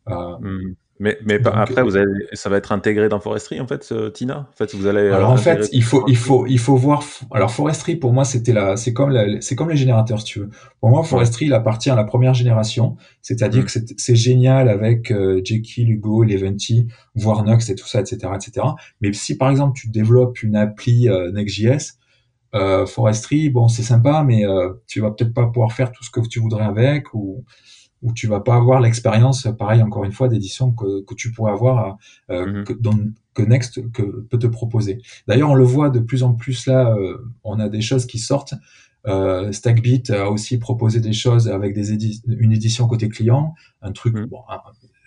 [0.08, 0.76] Euh, hmm.
[0.98, 4.48] Mais, mais après, vous allez, ça va être intégré dans Forestry, en fait, Tina?
[4.52, 5.10] En fait, vous allez.
[5.10, 7.04] Alors en fait, il faut, il faut, il faut voir.
[7.32, 10.40] Alors Forestry, pour moi, c'était la, c'est comme la, c'est comme les générateurs, si tu
[10.40, 10.50] veux.
[10.80, 13.66] Pour moi, Forestry, il appartient à la première génération, c'est-à-dire mm.
[13.66, 18.68] que c'est génial avec euh, Jekyll, Hugo, Eleventy, Voirnox et tout ça, etc., etc.
[19.02, 21.98] Mais si par exemple tu développes une appli euh, Next.js,
[22.56, 26.10] euh, Forestry, bon, c'est sympa, mais euh, tu vas peut-être pas pouvoir faire tout ce
[26.10, 27.44] que tu voudrais avec ou
[28.06, 31.52] où tu vas pas avoir l'expérience, pareil encore une fois, d'édition que, que tu pourrais
[31.52, 31.98] avoir
[32.30, 32.64] euh, mhm.
[32.64, 32.74] que,
[33.34, 35.02] que Next que, peut te proposer.
[35.28, 38.20] D'ailleurs, on le voit de plus en plus là, euh, on a des choses qui
[38.20, 38.54] sortent.
[39.08, 41.94] Euh, Stackbit a aussi proposé des choses avec des
[42.28, 44.16] une édition côté client, un truc.
[44.16, 44.28] Mhm.
[44.28, 44.42] Bon,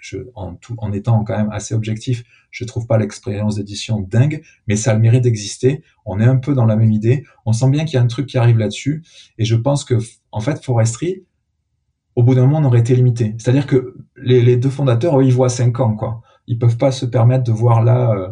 [0.01, 4.43] je, en, tout, en étant quand même assez objectif, je trouve pas l'expérience d'édition dingue,
[4.67, 5.83] mais ça a le mérite d'exister.
[6.05, 7.25] On est un peu dans la même idée.
[7.47, 9.05] On sent bien qu'il y a un truc qui arrive là-dessus,
[9.39, 9.95] et je pense que
[10.33, 11.25] en fait, Forestry,
[12.19, 13.37] au bout d'un moment, on aurait été limité.
[13.39, 16.21] C'est-à-dire que les, deux fondateurs, eux, ils voient cinq ans, quoi.
[16.49, 18.29] Ils peuvent pas se permettre de voir là, euh,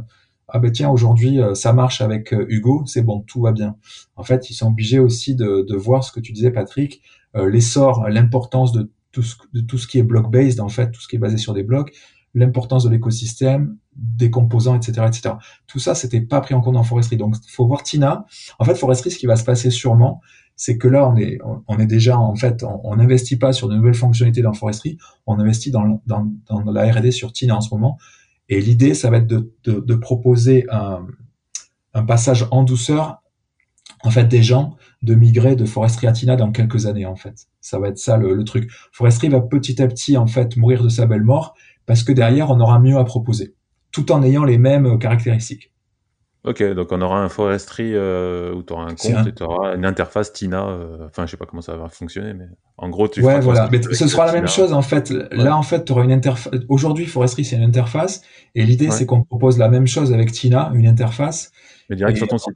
[0.48, 3.76] ah ben tiens, aujourd'hui, euh, ça marche avec euh, Hugo, c'est bon, tout va bien.
[4.16, 7.00] En fait, ils sont obligés aussi de, voir ce que tu disais, Patrick,
[7.34, 11.06] l'essor, l'importance de tout, ce, de tout ce qui est block-based, en fait, tout ce
[11.06, 11.92] qui est basé sur des blocs,
[12.34, 15.34] l'importance de l'écosystème, des composants, etc., etc.
[15.68, 17.16] Tout ça, c'était pas pris en compte dans Forestry.
[17.16, 18.26] Donc, faut voir Tina.
[18.58, 20.20] En fait, Forestry, ce qui va se passer sûrement,
[20.56, 21.38] c'est que là, on est,
[21.68, 24.96] on est déjà, en fait, on n'investit pas sur de nouvelles fonctionnalités dans Forestry,
[25.26, 26.00] on investit dans,
[26.72, 27.98] la R&D sur Tina en ce moment.
[28.48, 31.06] Et l'idée, ça va être de, de, proposer un,
[31.92, 33.22] un, passage en douceur,
[34.02, 37.48] en fait, des gens de migrer de Forestry à Tina dans quelques années, en fait.
[37.60, 38.70] Ça va être ça le, le truc.
[38.92, 41.54] Forestry va petit à petit, en fait, mourir de sa belle mort
[41.84, 43.54] parce que derrière, on aura mieux à proposer,
[43.92, 45.70] tout en ayant les mêmes caractéristiques.
[46.46, 49.74] Ok, donc on aura un forestry euh, où tu auras un compte et tu auras
[49.74, 50.64] une interface Tina.
[50.64, 53.68] Euh, enfin, je sais pas comment ça va fonctionner, mais en gros, tu Ouais, voilà.
[53.72, 55.10] Mais ce sera la même chose en fait.
[55.32, 56.52] Là, en fait, tu auras une interface.
[56.68, 58.22] Aujourd'hui, forestry, c'est une interface.
[58.54, 61.50] Et l'idée, c'est qu'on propose la même chose avec Tina, une interface.
[61.90, 62.54] Mais direct sur ton site.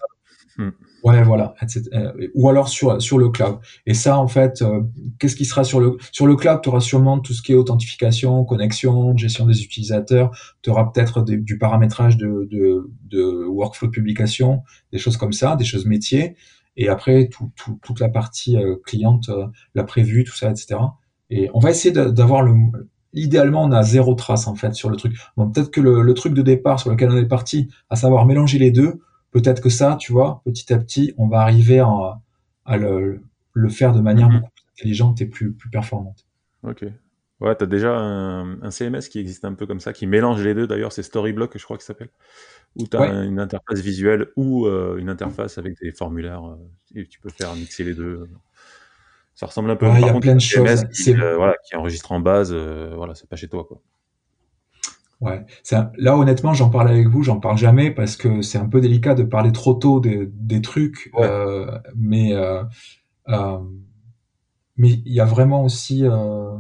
[1.03, 1.55] Ouais, voilà,
[1.94, 3.59] euh, Ou alors sur sur le cloud.
[3.86, 4.82] Et ça, en fait, euh,
[5.18, 6.61] qu'est-ce qui sera sur le sur le cloud?
[6.62, 10.30] Tu auras sûrement tout ce qui est authentification, connexion, gestion des utilisateurs.
[10.62, 15.64] Tu auras peut-être du paramétrage de, de, de workflow publication, des choses comme ça, des
[15.64, 16.36] choses métiers.
[16.76, 19.30] Et après, tout, tout, toute la partie euh, cliente,
[19.74, 20.80] la prévue, tout ça, etc.
[21.30, 22.55] Et on va essayer d'avoir le
[23.12, 25.16] idéalement, on a zéro trace en fait sur le truc.
[25.36, 28.26] Bon, peut-être que le, le truc de départ sur lequel on est parti, à savoir
[28.26, 29.01] mélanger les deux,
[29.31, 32.20] peut-être que ça, tu vois, petit à petit, on va arriver à,
[32.64, 33.20] à le,
[33.53, 34.41] le, faire de manière mhm.
[34.41, 36.26] beaucoup plus intelligente et plus, plus performante.
[36.62, 36.85] Ok.
[37.41, 40.43] Ouais, tu as déjà un, un, CMS qui existe un peu comme ça, qui mélange
[40.43, 42.11] les deux d'ailleurs, c'est Storyblock, je crois que ça s'appelle,
[42.76, 46.57] où tu as une interface visuelle ou euh, une interface avec des formulaires, euh,
[47.01, 48.28] et tu peux faire mixer les deux.
[49.35, 50.85] Ça ressemble un peu à il y a plein de choses.
[50.93, 53.64] Qui, euh, voilà, qui enregistre en base, voilà, c'est pas chez toi.
[53.64, 53.81] Quoi.
[55.21, 55.45] Ouais,
[55.99, 59.14] là honnêtement, j'en parle avec vous, j'en parle jamais parce que c'est un peu délicat
[59.14, 62.64] de parler trop tôt des, des trucs, euh, mais euh,
[63.29, 63.59] euh,
[64.77, 66.59] mais il y a vraiment aussi euh,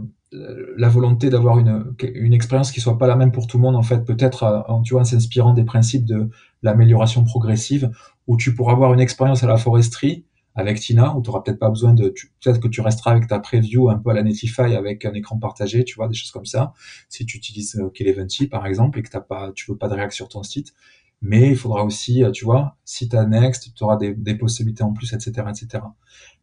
[0.76, 3.76] la volonté d'avoir une, une expérience qui soit pas la même pour tout le monde
[3.76, 6.28] en fait, peut-être en tu vois en s'inspirant des principes de
[6.62, 7.90] l'amélioration progressive
[8.26, 11.58] où tu pourras avoir une expérience à la foresterie avec Tina, où tu n'auras peut-être
[11.58, 14.74] pas besoin de, peut-être que tu resteras avec ta preview un peu à la Netlify
[14.74, 16.72] avec un écran partagé, tu vois, des choses comme ça.
[17.08, 20.24] Si tu utilises euh, par exemple, et que t'as pas, tu veux pas de réaction
[20.26, 20.74] sur ton site.
[21.22, 24.82] Mais il faudra aussi, euh, tu vois, si tu Next, tu auras des, des, possibilités
[24.82, 25.84] en plus, etc., etc.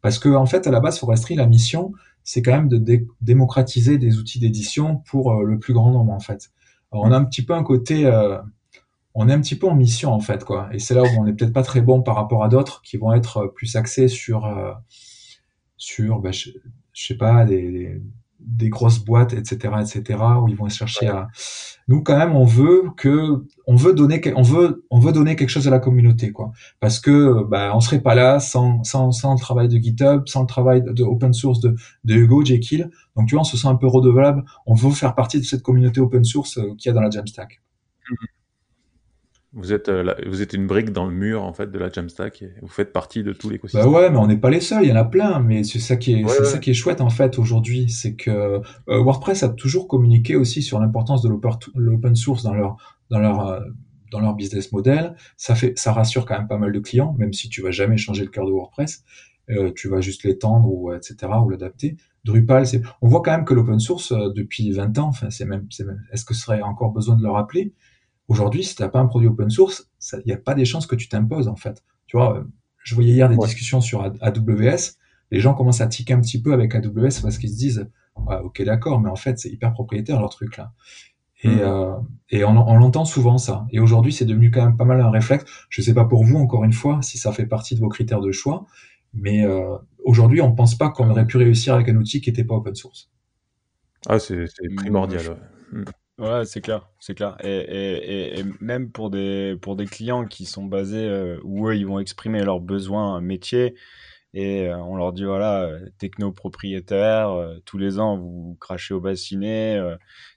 [0.02, 1.92] Parce que, en fait, à la base, Forestry, la mission,
[2.22, 6.20] c'est quand même de démocratiser des outils d'édition pour euh, le plus grand nombre, en
[6.20, 6.50] fait.
[6.92, 8.38] Alors, on a un petit peu un côté, euh,
[9.20, 10.68] on est un petit peu en mission en fait quoi.
[10.72, 12.96] Et c'est là où on n'est peut-être pas très bon par rapport à d'autres qui
[12.96, 14.72] vont être euh, plus axés sur euh,
[15.76, 16.50] sur bah, je,
[16.94, 18.00] sais pas des,
[18.38, 21.28] des, grosses boîtes etc etc où ils vont chercher à
[21.88, 25.50] nous quand même on veut que on veut donner on veut on veut donner quelque
[25.50, 26.52] chose à la communauté quoi.
[26.78, 30.42] Parce que bah on serait pas là sans sans sans le travail de GitHub sans
[30.42, 32.88] le travail de open source de de Hugo Jekyll.
[33.16, 34.44] Donc tu vois on se sent un peu redevable.
[34.64, 37.10] On veut faire partie de cette communauté open source euh, qu'il y a dans la
[37.10, 37.60] Jamstack.
[38.10, 38.37] Mm-hmm.
[39.58, 42.42] Vous êtes, euh, vous êtes une brique dans le mur en fait de la Jamstack
[42.42, 43.90] et vous faites partie de tous l'écosystème.
[43.90, 45.40] Bah ouais, mais on n'est pas les seuls, il y en a plein.
[45.40, 48.30] Mais c'est ça qui est, c'est ça qui est chouette en fait aujourd'hui, c'est que
[48.30, 51.28] euh, WordPress a toujours communiqué aussi sur l'importance de
[51.74, 52.76] l'open source dans leur
[53.10, 53.60] dans leur euh,
[54.10, 55.14] dans leur business model.
[55.36, 57.96] Ça fait, ça rassure quand même pas mal de clients, même si tu vas jamais
[57.98, 59.04] changer le cœur de WordPress.
[59.50, 61.16] euh, tu vas juste l'étendre ou etc.
[61.44, 61.96] ou l'adapter.
[62.24, 65.44] Drupal, c'est, on voit quand même que l'open source euh, depuis 20 ans, enfin c'est
[65.46, 67.72] même, c'est même, est-ce que ce serait encore besoin de le rappeler?
[68.28, 70.94] Aujourd'hui, si t'as pas un produit open source, il n'y a pas des chances que
[70.94, 71.82] tu t'imposes en fait.
[72.06, 72.44] Tu vois,
[72.82, 74.96] je voyais hier des discussions sur AWS,
[75.30, 78.62] les gens commencent à tiquer un petit peu avec AWS parce qu'ils se disent, ok
[78.62, 80.72] d'accord, mais en fait c'est hyper propriétaire leur truc là.
[81.42, 81.60] Et, mm.
[81.60, 81.94] euh,
[82.30, 83.66] et on, on l'entend souvent ça.
[83.70, 85.44] Et aujourd'hui, c'est devenu quand même pas mal un réflexe.
[85.68, 88.20] Je sais pas pour vous, encore une fois, si ça fait partie de vos critères
[88.20, 88.66] de choix,
[89.14, 92.44] mais euh, aujourd'hui, on pense pas qu'on aurait pu réussir avec un outil qui n'était
[92.44, 93.10] pas open source.
[94.08, 95.38] Ah, c'est primordial.
[95.72, 95.84] Ouais.
[96.18, 97.36] Ouais, c'est clair, c'est clair.
[97.44, 101.76] Et, et, et, même pour des, pour des clients qui sont basés euh, où eux,
[101.76, 103.76] ils vont exprimer leurs besoins métiers,
[104.34, 108.94] et euh, on leur dit voilà, euh, techno propriétaire, euh, tous les ans vous crachez
[108.94, 109.80] au bassinet,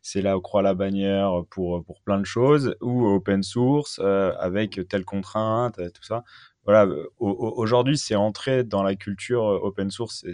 [0.04, 4.82] c'est là où croit la bannière pour, pour plein de choses, ou open source avec
[4.90, 6.24] telle contrainte, tout ça.
[6.66, 6.88] Voilà,
[7.20, 10.34] aujourd'hui c'est entré dans la culture open source, et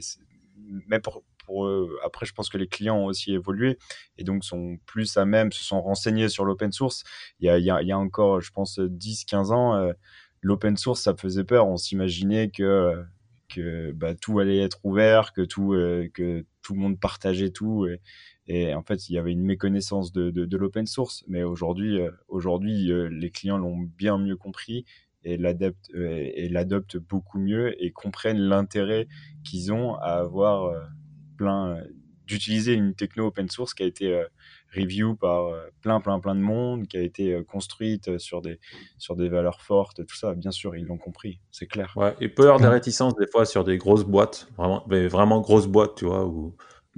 [0.87, 1.23] mais pour,
[2.03, 3.77] après je pense que les clients ont aussi évolué
[4.17, 7.03] et donc sont plus à même, se sont renseignés sur l'open source.
[7.39, 9.91] Il y a, encore, je pense, 10-15 ans,
[10.41, 13.05] l'open source ça faisait peur, on s'imaginait que
[13.93, 17.87] bah, tout allait être ouvert, que tout, euh, que tout le monde partageait tout.
[18.47, 21.23] Et, en fait, il y avait une méconnaissance de, l'open source.
[21.27, 24.85] Mais aujourd'hui, euh, aujourd'hui euh, les clients l'ont bien mieux compris
[25.23, 29.07] et l'adoptent beaucoup mieux et comprennent l'intérêt
[29.43, 30.73] qu'ils ont à avoir
[31.37, 31.81] plein
[32.25, 34.25] d'utiliser une techno open source qui a été
[34.75, 38.41] review par euh, plein, plein, plein de monde, qui a été euh, construite euh, sur
[38.41, 38.59] des,
[38.97, 40.33] sur des valeurs fortes, tout ça.
[40.33, 41.93] Bien sûr, ils l'ont compris, c'est clair.
[41.95, 45.07] Ouais, et peut y avoir des réticences des fois sur des grosses boîtes, vraiment, mais
[45.07, 46.55] vraiment grosses boîtes, tu vois, où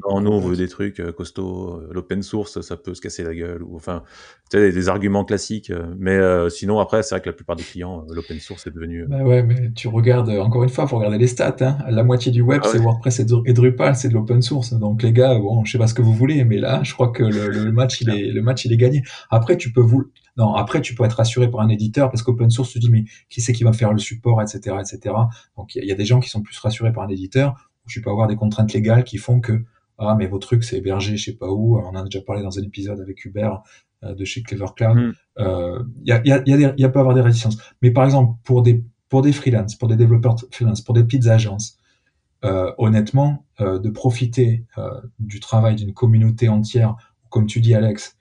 [0.07, 1.77] non, nous, on veut des trucs euh, costauds.
[1.77, 3.63] Euh, l'open source, ça peut se casser la gueule.
[3.63, 4.03] Ou, enfin,
[4.49, 5.71] tu sais, des, arguments classiques.
[5.71, 6.19] Euh, mais
[6.49, 9.05] sinon, après, c'est vrai que la plupart des clients, l'open source est devenu.
[9.07, 11.55] Bah ouais, mais tu regardes, encore une fois, faut regarder les stats.
[11.61, 11.77] Hein.
[11.89, 14.73] La moitié du web, ah c'est WordPress et Drupal, c'est de l'open source.
[14.73, 17.09] Donc, les gars, bon, je sais pas ce que vous voulez, mais là, je crois
[17.09, 19.03] que le, match, il est, le match, il est gagné.
[19.29, 22.49] Après, tu peux vous, non, après, tu peux être rassuré par un éditeur parce qu'open
[22.49, 25.15] source, tu dis, mais qui c'est qui va faire le support, etc., etc.
[25.57, 27.69] Donc, il y, y, a des gens qui sont plus rassurés par un éditeur.
[27.87, 29.63] Tu peux avoir des contraintes légales qui font que
[29.99, 32.41] ah mais vos trucs c'est hébergé je sais pas où on en a déjà parlé
[32.41, 33.61] dans un épisode avec Hubert
[34.03, 35.13] euh, de chez Clever Cloud il mm.
[35.39, 38.05] euh, y, a, y, a, y, a y a peut avoir des réticences mais par
[38.05, 41.77] exemple pour des pour des freelance pour des développeurs freelance pour des petites agences
[42.45, 46.95] euh, honnêtement euh, de profiter euh, du travail d'une communauté entière
[47.27, 48.15] comme tu dis Alex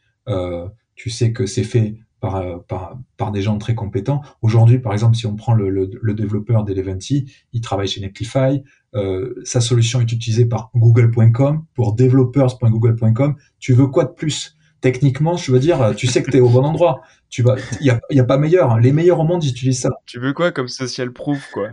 [0.97, 4.21] tu sais que c'est fait par, par, par, des gens très compétents.
[4.43, 8.63] Aujourd'hui, par exemple, si on prend le, le, le développeur d'Eleventy, il travaille chez Netlify,
[8.95, 13.37] euh, sa solution est utilisée par google.com pour developers.google.com.
[13.59, 14.57] Tu veux quoi de plus?
[14.81, 17.01] Techniquement, je veux dire, tu sais que tu es au bon endroit.
[17.31, 18.79] Tu vas, il y a, y a, pas meilleur.
[18.79, 19.91] Les meilleurs au monde ils utilisent ça.
[20.07, 21.71] Tu veux quoi comme social proof, quoi?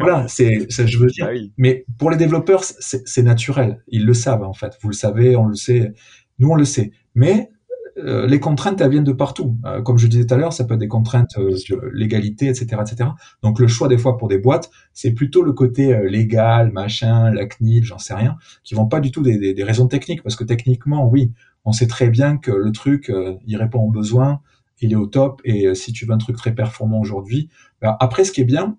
[0.00, 1.28] Voilà, c'est, je veux dire.
[1.30, 3.82] Ah Mais pour les développeurs, c'est naturel.
[3.88, 4.78] Ils le savent en fait.
[4.80, 5.92] Vous le savez, on le sait.
[6.38, 6.92] Nous, on le sait.
[7.14, 7.50] Mais
[7.98, 9.56] euh, les contraintes, elles viennent de partout.
[9.64, 11.56] Euh, comme je disais tout à l'heure, ça peut être des contraintes euh,
[11.92, 13.10] légalité, etc., etc.
[13.42, 17.46] Donc le choix des fois pour des boîtes, c'est plutôt le côté légal, machin, la
[17.46, 21.08] CNIL, j'en sais rien, qui vont pas du tout des, raisons techniques, parce que techniquement,
[21.08, 21.32] oui,
[21.64, 23.12] on sait très bien que le truc,
[23.46, 24.40] il répond aux besoins,
[24.80, 27.48] il est au top, et si tu veux un truc très performant aujourd'hui,
[27.80, 28.76] ben, après, ce qui est bien,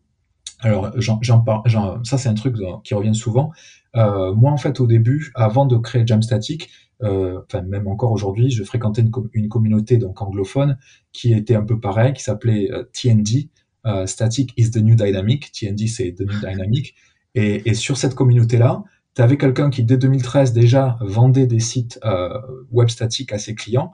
[0.62, 1.62] alors j'en parle,
[2.04, 3.52] ça c'est un truc qui revient souvent.
[3.94, 8.64] moi, en fait, au début, avant de créer Jamstatic, euh, enfin même encore aujourd'hui, je
[8.64, 10.78] fréquentais une, une, communauté donc anglophone
[11.12, 13.50] qui était un peu pareil, qui s'appelait euh, TND,
[13.86, 15.52] euh, Static is the New Dynamic.
[15.52, 16.96] TND c'est the New Dynamic.
[17.36, 18.84] Et, et sur cette communauté-là,
[19.16, 22.40] tu avais quelqu'un qui dès 2013 déjà vendait des sites euh,
[22.72, 23.92] web statiques à ses clients.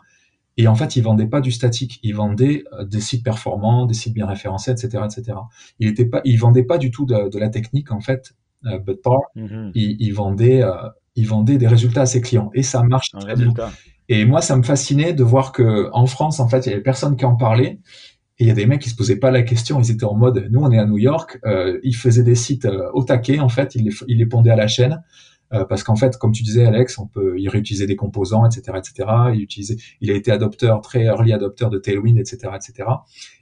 [0.57, 3.93] Et en fait, il vendait pas du statique, il vendait euh, des sites performants, des
[3.93, 5.37] sites bien référencés, etc., etc.
[5.79, 8.35] Il était pas, il vendait pas du tout de, de la technique en fait,
[8.65, 9.19] euh, but par.
[9.35, 9.71] Mm-hmm.
[9.75, 10.61] il, il, vendait
[11.15, 13.53] il vendait des résultats à ses clients et ça marche très bien.
[14.07, 16.83] Et moi, ça me fascinait de voir que en France, en fait, il y avait
[16.83, 17.79] personne qui en parlait.
[18.37, 20.13] Et il y a des mecs qui se posaient pas la question, ils étaient en
[20.13, 23.39] mode, nous on est à New York, euh, ils faisaient des sites euh, au taquet
[23.39, 25.01] en fait, ils les, ils les pondaient à la chaîne,
[25.53, 28.77] euh, parce qu'en fait, comme tu disais Alex, on peut y réutiliser des composants, etc.,
[28.77, 29.09] etc.
[29.33, 32.89] Il utilisait, il a été adopteur, très early adopteur de Tailwind, etc., etc.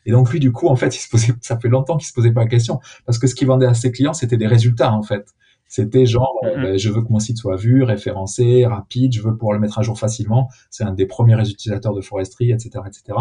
[0.05, 2.13] Et donc lui, du coup, en fait, il se posait, ça fait longtemps qu'il se
[2.13, 4.93] posait pas la question, parce que ce qu'il vendait à ses clients, c'était des résultats
[4.93, 5.25] en fait.
[5.73, 9.35] C'était genre, euh, ben, je veux que mon site soit vu, référencé, rapide, je veux
[9.35, 10.47] pouvoir le mettre à jour facilement.
[10.69, 13.17] C'est un des premiers utilisateurs de Forestry, etc., etc.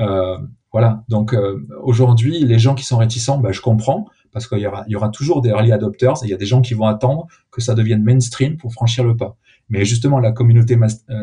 [0.00, 0.38] Euh,
[0.72, 1.04] voilà.
[1.08, 4.82] Donc euh, aujourd'hui, les gens qui sont réticents, ben, je comprends parce qu'il y aura,
[4.88, 6.24] il y aura toujours des early adopters.
[6.24, 9.04] Et il y a des gens qui vont attendre que ça devienne mainstream pour franchir
[9.04, 9.36] le pas.
[9.68, 10.76] Mais justement, la communauté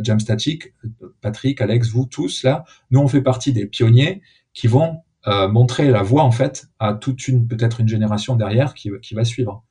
[0.04, 0.74] Jamstatic,
[1.20, 4.22] Patrick, Alex, vous tous là, nous on fait partie des pionniers
[4.54, 8.90] qui vont montrer la voie en fait à toute une peut-être une génération derrière qui,
[9.02, 9.66] qui va suivre.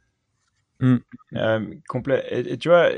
[0.81, 0.99] Mmh.
[1.89, 2.25] complet.
[2.31, 2.91] Et, tu vois,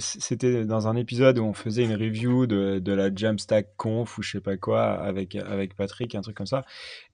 [0.00, 4.22] c'était dans un épisode où on faisait une review de, de, la Jamstack Conf ou
[4.22, 6.64] je sais pas quoi avec, avec Patrick, un truc comme ça.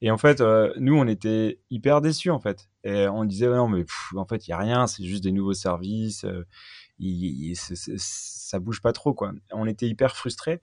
[0.01, 0.41] Et en fait,
[0.77, 2.69] nous, on était hyper déçus en fait.
[2.85, 3.85] Et on disait, non, mais
[4.15, 6.25] en fait, il y a rien, c'est juste des nouveaux services.
[7.01, 9.33] il, ça bouge pas trop, quoi.
[9.53, 10.61] On était hyper frustrés.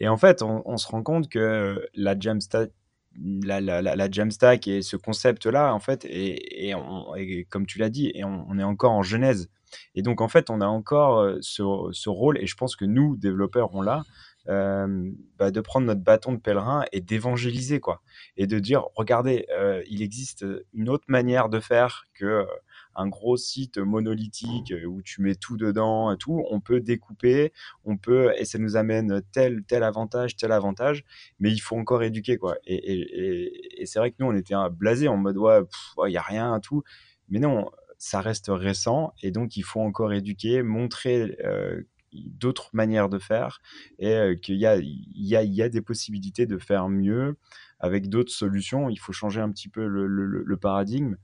[0.00, 2.72] Et en fait, on, on se rend compte que la Jamstack,
[3.20, 8.10] la, la, la, Jamstack et ce concept-là, en fait, et, et, comme tu l'as dit,
[8.14, 9.50] et on, est encore en genèse.
[9.94, 12.84] Et donc, en fait, on a encore euh, ce, ce rôle, et je pense que
[12.84, 14.02] nous, développeurs, on l'a,
[14.48, 18.02] euh, bah, de prendre notre bâton de pèlerin et d'évangéliser, quoi.
[18.36, 20.44] Et de dire, regardez, euh, il existe
[20.74, 22.46] une autre manière de faire que
[22.94, 27.52] un gros site monolithique euh, où tu mets tout dedans tout, on peut découper,
[27.84, 31.04] on peut, et ça nous amène tel, tel avantage, tel avantage,
[31.40, 32.56] mais il faut encore éduquer, quoi.
[32.66, 35.60] Et, c'est vrai que nous, on était blasés en mode, ouais,
[36.06, 36.82] il n'y a rien, tout.
[37.28, 41.82] Mais non, ça reste récent, et donc il faut encore éduquer, montrer euh,
[42.12, 43.60] d'autres manières de faire,
[43.98, 47.36] et euh, qu'il y a, y, a, y a des possibilités de faire mieux
[47.80, 48.88] avec d'autres solutions.
[48.90, 51.16] Il faut changer un petit peu le paradigme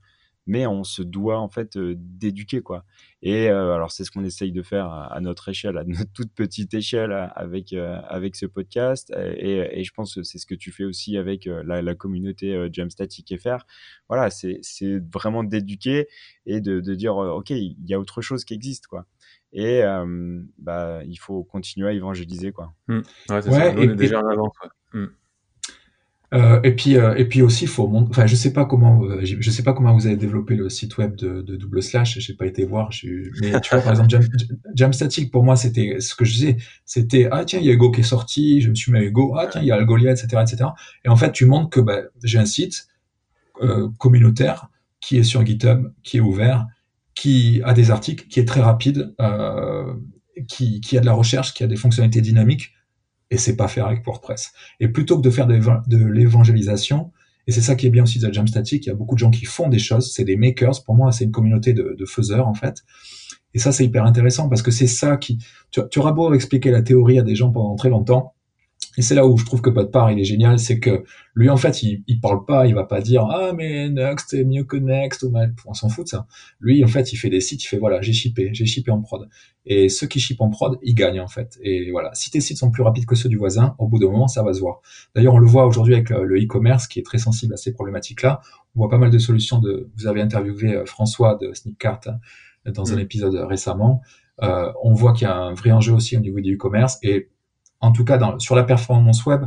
[0.49, 2.83] mais on se doit en fait d'éduquer quoi.
[3.21, 6.73] Et alors c'est ce qu'on essaye de faire à, notre échelle, à notre toute petite
[6.73, 9.13] échelle avec avec ce podcast.
[9.15, 13.63] Et, je pense que c'est ce que tu fais aussi avec la, communauté Jamstatic FR.
[14.07, 14.59] Voilà, c'est
[15.13, 16.07] vraiment d'éduquer
[16.47, 19.05] et de, de, dire ok, il y a autre chose qui existe quoi.
[19.53, 19.83] Et
[20.57, 22.73] bah il faut continuer à évangéliser quoi.
[22.87, 23.01] Mmh.
[23.29, 23.73] Ouais, c'est ça.
[23.77, 24.53] On déjà en avance.
[24.93, 25.05] Mmh.
[26.31, 29.49] Euh, et puis euh, et puis aussi faut enfin je sais pas comment euh, je
[29.49, 32.45] sais pas comment vous avez développé le site web de, de double slash j'ai pas
[32.45, 32.91] été voir
[33.41, 34.23] mais tu vois par exemple Jam,
[34.75, 37.89] Jamstatic pour moi c'était ce que je disais c'était ah tiens il y a Go
[37.89, 40.11] qui est sorti je me suis mis à Go ah tiens il y a Algolia
[40.11, 40.69] etc etc
[41.03, 42.89] et en fait tu montres que bah, j'ai un site
[43.63, 44.67] euh, communautaire
[44.99, 46.67] qui est sur GitHub qui est ouvert
[47.15, 49.95] qui a des articles qui est très rapide euh,
[50.47, 52.75] qui qui a de la recherche qui a des fonctionnalités dynamiques
[53.31, 54.51] et c'est pas faire avec WordPress.
[54.79, 57.11] Et plutôt que de faire de, l'évangélisation,
[57.47, 59.19] et c'est ça qui est bien aussi de la Jamstatic, il y a beaucoup de
[59.19, 62.05] gens qui font des choses, c'est des makers, pour moi c'est une communauté de, de
[62.05, 62.83] faiseurs en fait.
[63.53, 65.39] Et ça c'est hyper intéressant parce que c'est ça qui...
[65.71, 68.33] Tu, tu auras beau expliquer la théorie à des gens pendant très longtemps,
[68.99, 71.55] et c'est là où je trouve que part il est génial, c'est que lui, en
[71.55, 74.75] fait, il, il parle pas, il va pas dire, ah, mais Next est mieux que
[74.75, 76.27] Next, ou mal, on s'en fout de ça.
[76.59, 79.01] Lui, en fait, il fait des sites, il fait, voilà, j'ai shippé, j'ai shippé en
[79.01, 79.29] prod.
[79.65, 81.57] Et ceux qui shippent en prod, ils gagnent, en fait.
[81.63, 82.13] Et voilà.
[82.13, 84.43] Si tes sites sont plus rapides que ceux du voisin, au bout d'un moment, ça
[84.43, 84.81] va se voir.
[85.15, 88.41] D'ailleurs, on le voit aujourd'hui avec le e-commerce, qui est très sensible à ces problématiques-là.
[88.75, 92.01] On voit pas mal de solutions de, vous avez interviewé euh, François de Snipcart
[92.67, 92.99] euh, dans un mm.
[92.99, 94.01] épisode récemment.
[94.43, 97.29] Euh, on voit qu'il y a un vrai enjeu aussi au niveau du e-commerce et
[97.81, 99.45] en tout cas sur la performance web,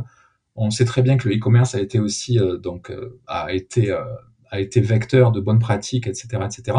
[0.55, 3.91] on sait très bien que le e-commerce a été aussi euh, donc euh, a été
[3.91, 4.03] euh,
[4.51, 6.77] a été vecteur de bonnes pratiques, etc., etc.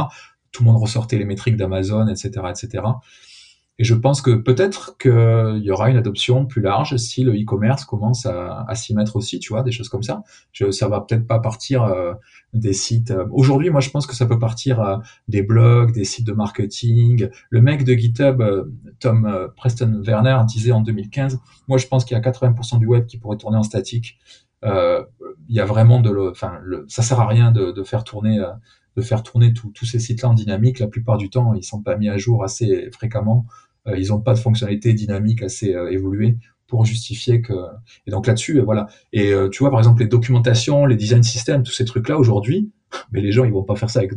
[0.53, 2.85] Tout le monde ressortait les métriques d'Amazon, etc., etc.
[3.79, 7.85] Et je pense que peut-être qu'il y aura une adoption plus large si le e-commerce
[7.85, 10.23] commence à, s'y mettre aussi, tu vois, des choses comme ça.
[10.53, 12.15] Je, ça va peut-être pas partir euh,
[12.53, 13.11] des sites.
[13.11, 16.33] Euh, aujourd'hui, moi, je pense que ça peut partir euh, des blogs, des sites de
[16.33, 17.29] marketing.
[17.51, 18.41] Le mec de GitHub,
[19.01, 23.07] Tom Preston Werner, disait en 2015, moi, je pense qu'il y a 80% du web
[23.07, 24.19] qui pourrait tourner en statique.
[24.63, 25.05] Il
[25.49, 28.41] y a vraiment de, enfin, le, ça sert à rien de, de faire tourner
[28.97, 30.79] de faire tourner tous ces sites-là en dynamique.
[30.79, 33.47] La plupart du temps, ils sont pas mis à jour assez fréquemment.
[33.87, 37.53] Euh, ils n'ont pas de fonctionnalité dynamique assez euh, évoluée pour justifier que
[38.07, 38.87] et donc là-dessus euh, voilà.
[39.13, 42.73] Et tu vois par exemple les documentations les design systems tous ces trucs là aujourd'hui
[43.13, 44.13] mais les gens ils vont pas faire ça avec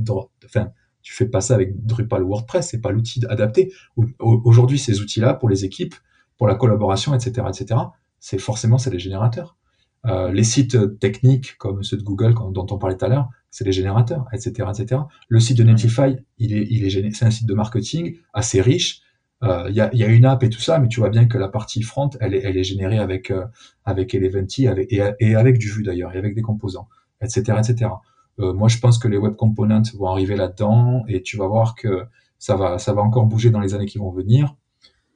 [0.45, 3.71] enfin tu fais pas ça avec Drupal ou WordPress c'est pas l'outil adapté.
[4.19, 5.95] Aujourd'hui ces outils là pour les équipes
[6.37, 7.79] pour la collaboration etc etc
[8.19, 9.57] c'est forcément c'est des générateurs.
[10.05, 13.63] Euh, les sites techniques comme ceux de Google dont on parlait tout à l'heure c'est
[13.63, 17.47] des générateurs etc etc le site de Netlify il est il est c'est un site
[17.47, 19.01] de marketing assez riche
[19.43, 21.27] il euh, y, a, y, a, une app et tout ça, mais tu vois bien
[21.27, 23.45] que la partie front, elle est, elle est générée avec euh,
[23.85, 26.87] avec Eleventy avec, et, et, avec du Vue d'ailleurs, et avec des composants,
[27.21, 27.91] etc., etc.
[28.39, 31.75] Euh, moi, je pense que les web components vont arriver là-dedans, et tu vas voir
[31.75, 32.05] que
[32.39, 34.55] ça va, ça va encore bouger dans les années qui vont venir.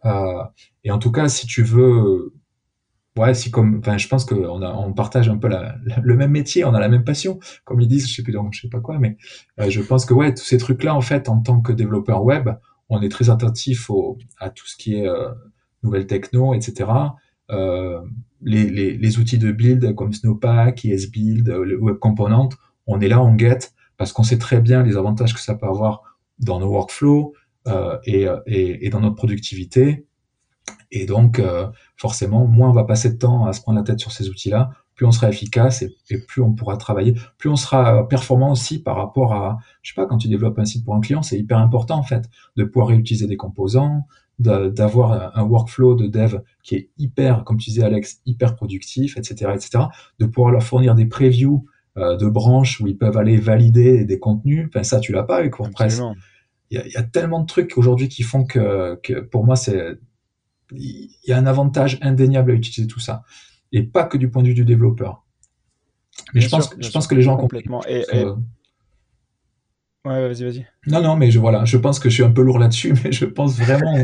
[0.05, 0.43] Euh,
[0.83, 2.33] et en tout cas, si tu veux,
[3.17, 6.63] ouais, si comme, enfin, je pense qu'on on partage un peu la, le même métier,
[6.63, 8.79] on a la même passion, comme ils disent, je sais plus donc, je sais pas
[8.81, 9.17] quoi, mais
[9.57, 12.49] je pense que ouais, tous ces trucs-là, en fait, en tant que développeur web,
[12.91, 13.89] on est très attentif
[14.37, 15.29] à tout ce qui est euh,
[15.81, 16.91] nouvelles techno, etc.
[17.49, 18.01] Euh,
[18.41, 22.49] les, outils de build comme Snowpack, ESBuild, euh, Web Component,
[22.87, 25.67] on est là, on guette, parce qu'on sait très bien les avantages que ça peut
[25.67, 27.33] avoir dans nos workflows
[28.05, 30.05] et, dans notre productivité.
[30.91, 31.41] Et donc,
[31.95, 34.71] forcément, moins on va passer de temps à se prendre la tête sur ces outils-là,
[34.95, 38.97] plus on sera efficace et, plus on pourra travailler, plus on sera performant aussi par
[38.97, 41.57] rapport à, je sais pas, quand tu développes un site pour un client, c'est hyper
[41.57, 44.05] important en fait de pouvoir réutiliser des composants,
[44.39, 49.51] d'avoir un workflow de dev qui est hyper, comme tu disais Alex, hyper productif, etc.,
[49.53, 49.85] etc.,
[50.19, 51.65] de pouvoir leur fournir des previews
[51.97, 54.67] euh, de branches où ils peuvent aller valider des contenus.
[54.69, 56.01] Enfin, ça, tu l'as pas avec WordPress.
[56.71, 59.99] Il y, a, tellement de trucs aujourd'hui qui font que, que pour moi, c'est
[60.71, 63.23] il y a un avantage indéniable à utiliser tout ça
[63.71, 65.23] et pas que du point de vue du développeur.
[66.33, 67.83] Mais je pense, je pense que les gens complètement.
[67.87, 68.05] Et,
[70.03, 70.65] Ouais, vas-y, vas-y.
[70.87, 73.11] Non, non, mais je, voilà, je pense que je suis un peu lourd là-dessus, mais
[73.11, 74.03] je pense vraiment.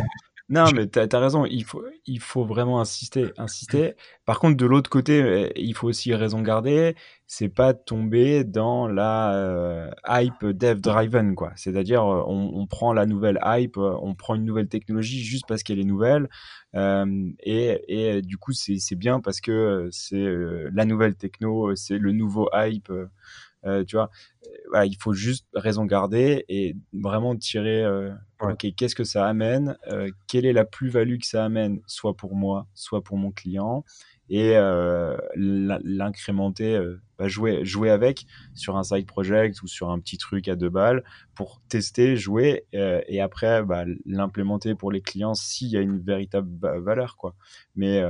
[0.49, 3.95] Non, mais tu as, raison, il faut, il faut vraiment insister, insister.
[4.23, 6.95] Par contre, de l'autre côté, euh, il faut aussi raison garder,
[7.25, 11.51] c'est pas tomber dans la euh, hype dev-driven, quoi.
[11.57, 15.63] C'est-à-dire, euh, on, on, prend la nouvelle hype, on prend une nouvelle technologie juste parce
[15.63, 16.29] qu'elle est nouvelle,
[16.75, 20.25] euh, et, et, du coup, c'est bien parce que c'est
[20.71, 22.91] la nouvelle techno, c'est le nouveau hype.
[23.68, 24.09] Euh, tu vois,
[24.74, 28.11] euh, il faut juste raison garder et vraiment tirer, euh,
[28.41, 29.78] ok, qu'est-ce que ça amène,
[30.28, 33.84] quelle est la plus-value que ça amène, soit pour moi, soit pour mon client,
[34.30, 34.55] et
[35.36, 36.80] l'incrémenter,
[37.18, 40.70] bah, jouer, jouer avec sur un side project ou sur un petit truc à deux
[40.70, 41.03] balles
[41.34, 46.49] pour tester, jouer et après bah, l'implémenter pour les clients s'il y a une véritable
[46.80, 47.36] valeur, quoi.
[47.76, 48.03] Mais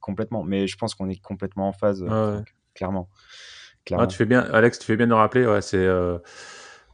[0.00, 0.44] complètement.
[0.44, 2.04] Mais je pense qu'on est complètement en phase,
[2.74, 3.08] clairement.
[3.92, 5.46] Ah, tu fais bien, Alex, tu fais bien de rappeler.
[5.46, 6.18] Ouais, c'est euh,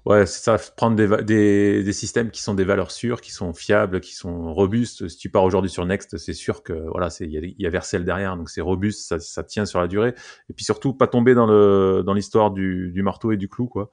[0.07, 4.01] ouais, ça, prendre des, des, des, systèmes qui sont des valeurs sûres, qui sont fiables,
[4.01, 5.09] qui sont robustes.
[5.09, 7.71] Si tu pars aujourd'hui sur Next, c'est sûr que voilà, c'est il y, y, a
[7.71, 10.15] Vercel derrière, donc c'est robuste, ça, ça, tient sur la durée.
[10.49, 13.67] Et puis surtout, pas tomber dans le dans l'histoire du, du marteau et du clou,
[13.67, 13.91] quoi.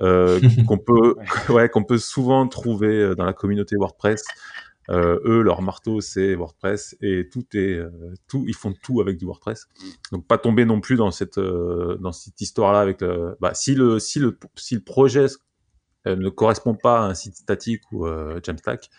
[0.00, 1.16] Euh, qu'on peut
[1.50, 4.24] ouais qu'on peut souvent trouver euh, dans la communauté WordPress
[4.90, 7.90] euh, eux, leur marteau, c'est WordPress et tout est euh,
[8.28, 8.44] tout.
[8.48, 9.68] Ils font tout avec du WordPress.
[10.10, 13.36] Donc pas tomber non plus dans cette euh, dans cette histoire-là avec le.
[13.40, 15.26] Bah, si le si le si le projet
[16.04, 18.06] ne correspond pas à un site statique ou
[18.44, 18.90] Jamstack,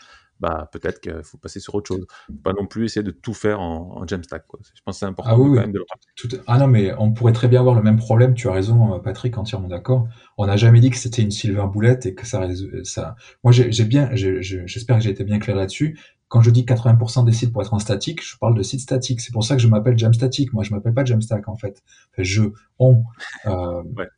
[0.43, 2.05] bah peut-être qu'il faut passer sur autre chose.
[2.43, 4.45] Pas non plus essayer de tout faire en, en Jamstack.
[4.45, 4.59] Quoi.
[4.61, 5.85] Je pense que c'est important ah, quand même de le
[6.17, 6.27] tout...
[6.47, 8.33] Ah non, mais on pourrait très bien avoir le même problème.
[8.33, 10.05] Tu as raison, euh, Patrick, entièrement d'accord.
[10.37, 12.49] On n'a jamais dit que c'était une silver boulette et que ça.
[12.83, 13.15] ça...
[13.45, 15.97] Moi, j'ai bien, j'espère que j'ai été bien clair là-dessus.
[16.27, 19.21] Quand je dis 80% des sites pour être en statique, je parle de sites statiques.
[19.21, 20.51] C'est pour ça que je m'appelle Jamstatic.
[20.51, 21.81] Moi, je m'appelle pas Jamstack en fait.
[22.11, 22.43] Enfin, je,
[22.79, 23.01] on.
[23.45, 24.09] Euh, ouais.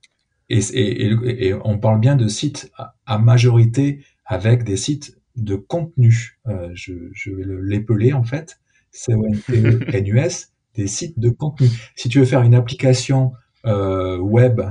[0.50, 2.72] et, et, et, on parle bien de sites
[3.06, 6.40] à majorité avec des sites de contenu.
[6.48, 8.60] Euh, je, je, vais l'épeler en fait.
[8.92, 10.30] c o n t e
[10.76, 11.70] des sites de contenu.
[11.96, 13.32] Si tu veux faire une application
[13.66, 14.62] euh, web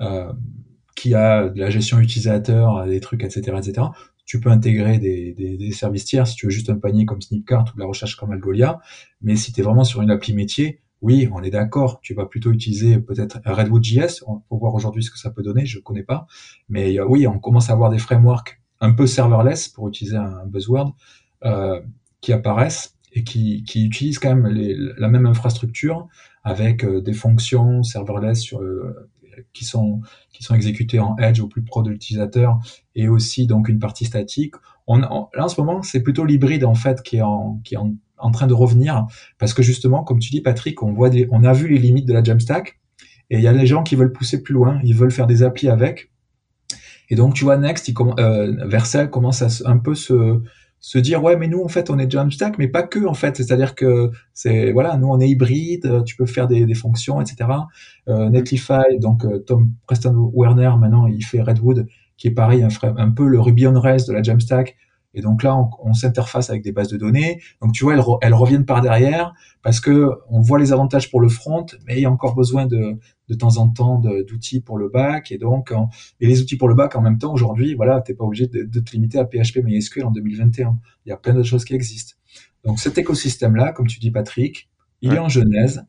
[0.00, 0.32] euh,
[0.96, 3.86] qui a de la gestion utilisateur, des trucs, etc., etc.,
[4.24, 7.20] tu peux intégrer des, des, des, services tiers si tu veux juste un panier comme
[7.20, 8.80] Snipcart ou de la recherche comme Algolia.
[9.20, 12.00] Mais si tu es vraiment sur une appli métier, oui, on est d'accord.
[12.00, 14.22] Tu vas plutôt utiliser peut-être Redwood.js.
[14.26, 15.66] On peut voir aujourd'hui ce que ça peut donner.
[15.66, 16.26] Je connais pas.
[16.68, 20.44] Mais euh, oui, on commence à avoir des frameworks un peu serverless, pour utiliser un
[20.44, 20.94] buzzword,
[21.44, 21.80] euh,
[22.20, 26.08] qui apparaissent et qui, qui utilisent quand même les, la même infrastructure
[26.44, 29.08] avec euh, des fonctions serverless sur, euh,
[29.52, 30.00] qui sont
[30.32, 32.58] qui sont exécutées en edge au plus pro de l'utilisateur
[32.94, 34.54] et aussi donc une partie statique.
[34.86, 37.78] On, là en ce moment c'est plutôt l'hybride en fait qui est en qui est
[37.78, 39.06] en, en, train de revenir
[39.38, 42.06] parce que justement comme tu dis Patrick on voit des, on a vu les limites
[42.06, 42.80] de la Jamstack
[43.30, 45.42] et il y a les gens qui veulent pousser plus loin, ils veulent faire des
[45.42, 46.11] applis avec
[47.12, 50.40] et donc, tu vois, Next, il euh, commence à un peu se,
[50.80, 53.36] se dire, ouais, mais nous, en fait, on est Jamstack, mais pas que, en fait.
[53.36, 57.20] C'est-à-dire que c'est, voilà, nous, on est hybride, euh, tu peux faire des, des fonctions,
[57.20, 57.50] etc.
[58.08, 61.86] Euh, Netlify, donc euh, Tom Preston Werner, maintenant, il fait Redwood,
[62.16, 64.78] qui est pareil, un, un peu le Ruby on Rails de la Jamstack,
[65.14, 67.40] et donc là, on, on s'interface avec des bases de données.
[67.60, 71.20] Donc tu vois, elles, elles, reviennent par derrière parce que on voit les avantages pour
[71.20, 72.98] le front, mais il y a encore besoin de,
[73.28, 75.30] de temps en temps d'outils pour le back.
[75.32, 75.72] Et donc,
[76.20, 78.62] et les outils pour le back en même temps, aujourd'hui, voilà, t'es pas obligé de,
[78.62, 80.78] de, te limiter à PHP MySQL en 2021.
[81.04, 82.14] Il y a plein d'autres choses qui existent.
[82.64, 84.68] Donc cet écosystème-là, comme tu dis Patrick,
[85.02, 85.84] il est en genèse.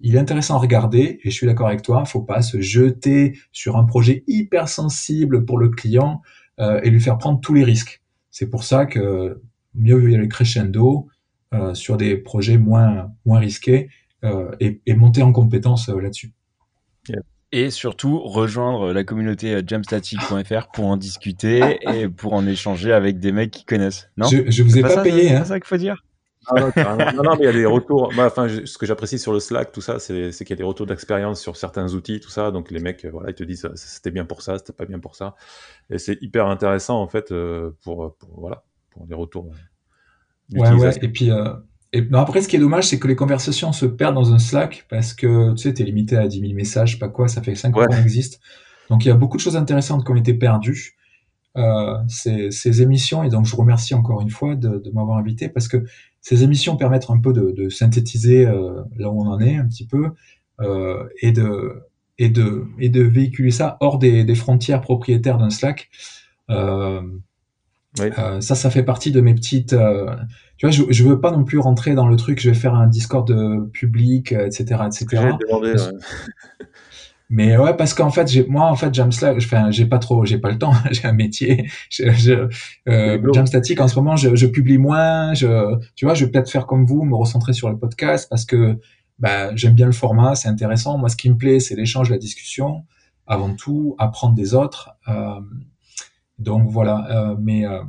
[0.00, 2.04] Il est intéressant à regarder et je suis d'accord avec toi.
[2.04, 6.22] Faut pas se jeter sur un projet hyper sensible pour le client
[6.58, 8.02] euh, et lui faire prendre tous les risques.
[8.30, 9.40] C'est pour ça que
[9.74, 11.08] mieux y aller crescendo
[11.52, 13.88] euh, sur des projets moins, moins risqués
[14.24, 16.32] euh, et, et, monter en compétence euh, là-dessus.
[17.52, 23.32] Et surtout, rejoindre la communauté jamstatic.fr pour en discuter et pour en échanger avec des
[23.32, 24.08] mecs qui connaissent.
[24.16, 24.28] Non?
[24.28, 25.32] Je, je vous ai pas, payé.
[25.32, 25.40] Hein.
[25.42, 26.04] C'est ça qu'il faut dire?
[26.56, 28.12] Ah non, non, mais il y a des retours.
[28.16, 30.62] Bah, enfin, ce que j'apprécie sur le Slack, tout ça, c'est qu'il y a des
[30.62, 32.50] retours d'expérience sur certains outils, tout ça.
[32.50, 35.16] Donc les mecs, voilà, ils te disent c'était bien pour ça, c'était pas bien pour
[35.16, 35.34] ça.
[35.90, 39.50] Et c'est hyper intéressant en fait euh, pour, pour, voilà pour les retours.
[40.54, 40.98] Euh, ouais, ouais.
[41.02, 41.54] Et puis euh,
[41.92, 44.86] et après, ce qui est dommage, c'est que les conversations se perdent dans un Slack
[44.88, 47.76] parce que tu sais, t'es limité à 10 000 messages, pas quoi, ça fait 5
[47.76, 48.40] ans qu'on existe.
[48.90, 50.96] Donc il y a beaucoup de choses intéressantes qui ont été perdues.
[51.56, 55.18] Euh, ces, ces, émissions, et donc je vous remercie encore une fois de, de m'avoir
[55.18, 55.84] invité parce que
[56.20, 59.66] ces émissions permettent un peu de, de synthétiser euh, là où on en est un
[59.66, 60.10] petit peu
[60.60, 61.82] euh, et de
[62.18, 65.90] et de et de véhiculer ça hors des, des frontières propriétaires d'un Slack.
[66.50, 67.02] Euh,
[67.98, 69.72] euh, ça, ça fait partie de mes petites.
[69.72, 70.14] Euh,
[70.56, 72.40] tu vois, je, je veux pas non plus rentrer dans le truc.
[72.40, 73.32] Je vais faire un Discord
[73.72, 75.30] public, etc., etc.
[77.30, 80.26] Mais ouais, parce qu'en fait, j'ai, moi, en fait, Jam Slack, enfin, j'ai pas trop,
[80.26, 81.70] j'ai pas le temps, j'ai un métier.
[81.88, 82.48] Je, je,
[82.88, 85.32] euh, Jam Static, en ce moment, je, je, publie moins.
[85.32, 88.44] Je, tu vois, je vais peut-être faire comme vous, me recentrer sur le podcast parce
[88.44, 88.78] que
[89.20, 90.98] bah, j'aime bien le format, c'est intéressant.
[90.98, 92.84] Moi, ce qui me plaît, c'est l'échange, la discussion,
[93.26, 94.90] avant tout, apprendre des autres.
[95.08, 95.40] Euh,
[96.40, 97.06] donc voilà.
[97.10, 97.82] Euh, mais euh,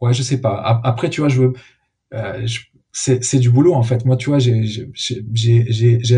[0.00, 0.80] ouais, je sais pas.
[0.84, 1.52] Après, tu vois, je veux,
[2.14, 2.60] euh, je,
[2.98, 4.06] c'est du boulot en fait.
[4.06, 4.56] Moi, tu vois, j'aide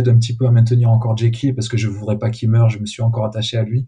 [0.09, 2.71] un petit peu à maintenir encore Jekyll parce que je voudrais pas qu'il meure.
[2.71, 3.87] Je me suis encore attaché à lui,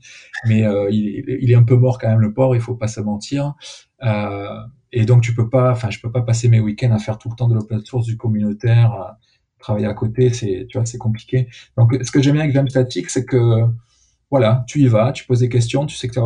[0.49, 2.57] mais euh, il, est un peu mort quand même le porc.
[2.57, 3.55] Il faut pas se mentir.
[4.03, 4.57] Euh,
[4.91, 7.29] et donc tu peux pas, enfin, je peux pas passer mes week-ends à faire tout
[7.29, 9.19] le temps de l'open source, du communautaire, à
[9.61, 10.31] travailler à côté.
[10.31, 11.47] C'est, tu vois, c'est compliqué.
[11.79, 13.67] Donc, ce que j'aime bien avec Jam Static, c'est que
[14.33, 16.21] voilà, tu y vas, tu poses des questions, tu sais que tu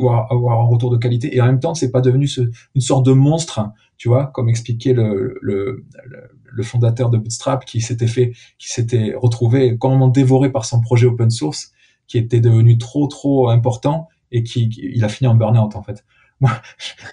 [0.00, 2.28] vas avoir un, retour de qualité, et en même temps, c'est pas devenu
[2.74, 3.60] une sorte de monstre,
[4.00, 5.84] tu vois, comme expliquait le, le,
[6.46, 11.06] le, fondateur de Bootstrap, qui s'était fait, qui s'était retrouvé complètement dévoré par son projet
[11.06, 11.72] open source,
[12.06, 16.02] qui était devenu trop trop important, et qui, il a fini en burn-out en fait.
[16.40, 16.50] Moi,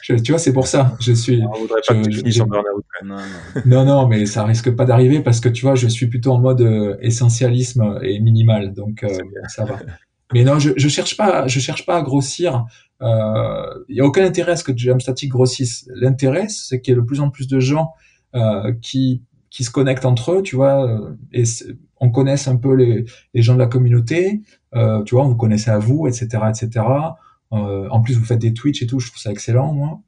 [0.01, 0.95] tu vois, c'est pour ça.
[1.01, 1.43] Je suis.
[1.43, 2.85] On voudrait pas que tu finisses en burn-out.
[3.03, 3.17] Non,
[3.65, 3.83] non.
[3.83, 6.61] non, mais ça risque pas d'arriver parce que tu vois, je suis plutôt en mode
[6.61, 9.09] euh, essentialisme et minimal, donc euh,
[9.49, 9.79] ça va.
[10.33, 12.65] Mais non, je, je cherche pas, je cherche pas à grossir.
[13.00, 15.88] Il euh, y a aucun intérêt à ce que Jamstatic grossisse.
[15.93, 17.91] L'intérêt, c'est qu'il y ait de plus en plus de gens
[18.36, 21.43] euh, qui qui se connectent entre eux, tu vois, euh, et
[22.00, 24.41] on connaisse un peu les, les gens de la communauté,
[24.76, 26.86] euh, tu vois, vous connaissez à vous, etc., etc.
[27.54, 30.02] Euh, en plus, vous faites des Twitch et tout, je trouve ça excellent, moi.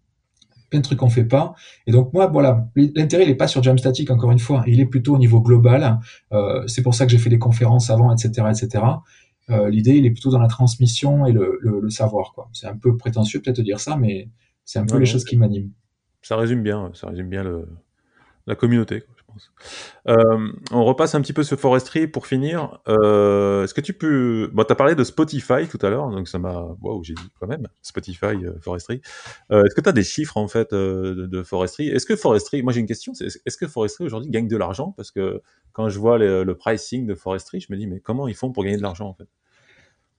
[0.70, 1.56] Plein de trucs qu'on fait pas.
[1.88, 4.86] Et donc moi, voilà, l'intérêt il est pas sur Jamstatic encore une fois, il est
[4.86, 6.00] plutôt au niveau global.
[6.32, 8.84] Euh, c'est pour ça que j'ai fait des conférences avant, etc., etc.
[9.50, 12.34] Euh, l'idée, il est plutôt dans la transmission et le, le, savoir.
[12.54, 14.30] C'est un peu prétentieux peut-être de dire ça, mais
[14.66, 15.72] c'est un peu les choses qui m'animent.
[16.22, 17.68] Ça résume bien, ça résume bien le,
[18.46, 19.02] la communauté.
[19.02, 19.52] Quoi, je pense.
[20.08, 22.80] Euh, on repasse un petit peu ce forestry pour finir.
[22.88, 24.50] Euh, Est-ce que tu peux...
[24.54, 26.76] Bon, tu as parlé de Spotify tout à l'heure, donc ça m'a...
[26.82, 29.02] Waouh, j'ai dit quand même, Spotify, euh, forestry.
[29.50, 31.88] Est-ce que tu as des chiffres en fait de, de, forestry?
[31.88, 32.62] Est-ce que forestry...
[32.62, 34.94] Moi j'ai une question, est-ce que forestry aujourd'hui gagne de l'argent?
[34.98, 35.42] Parce que
[35.72, 38.52] quand je vois le, le pricing de forestry, je me dis, mais comment ils font
[38.52, 39.28] pour gagner de l'argent en fait?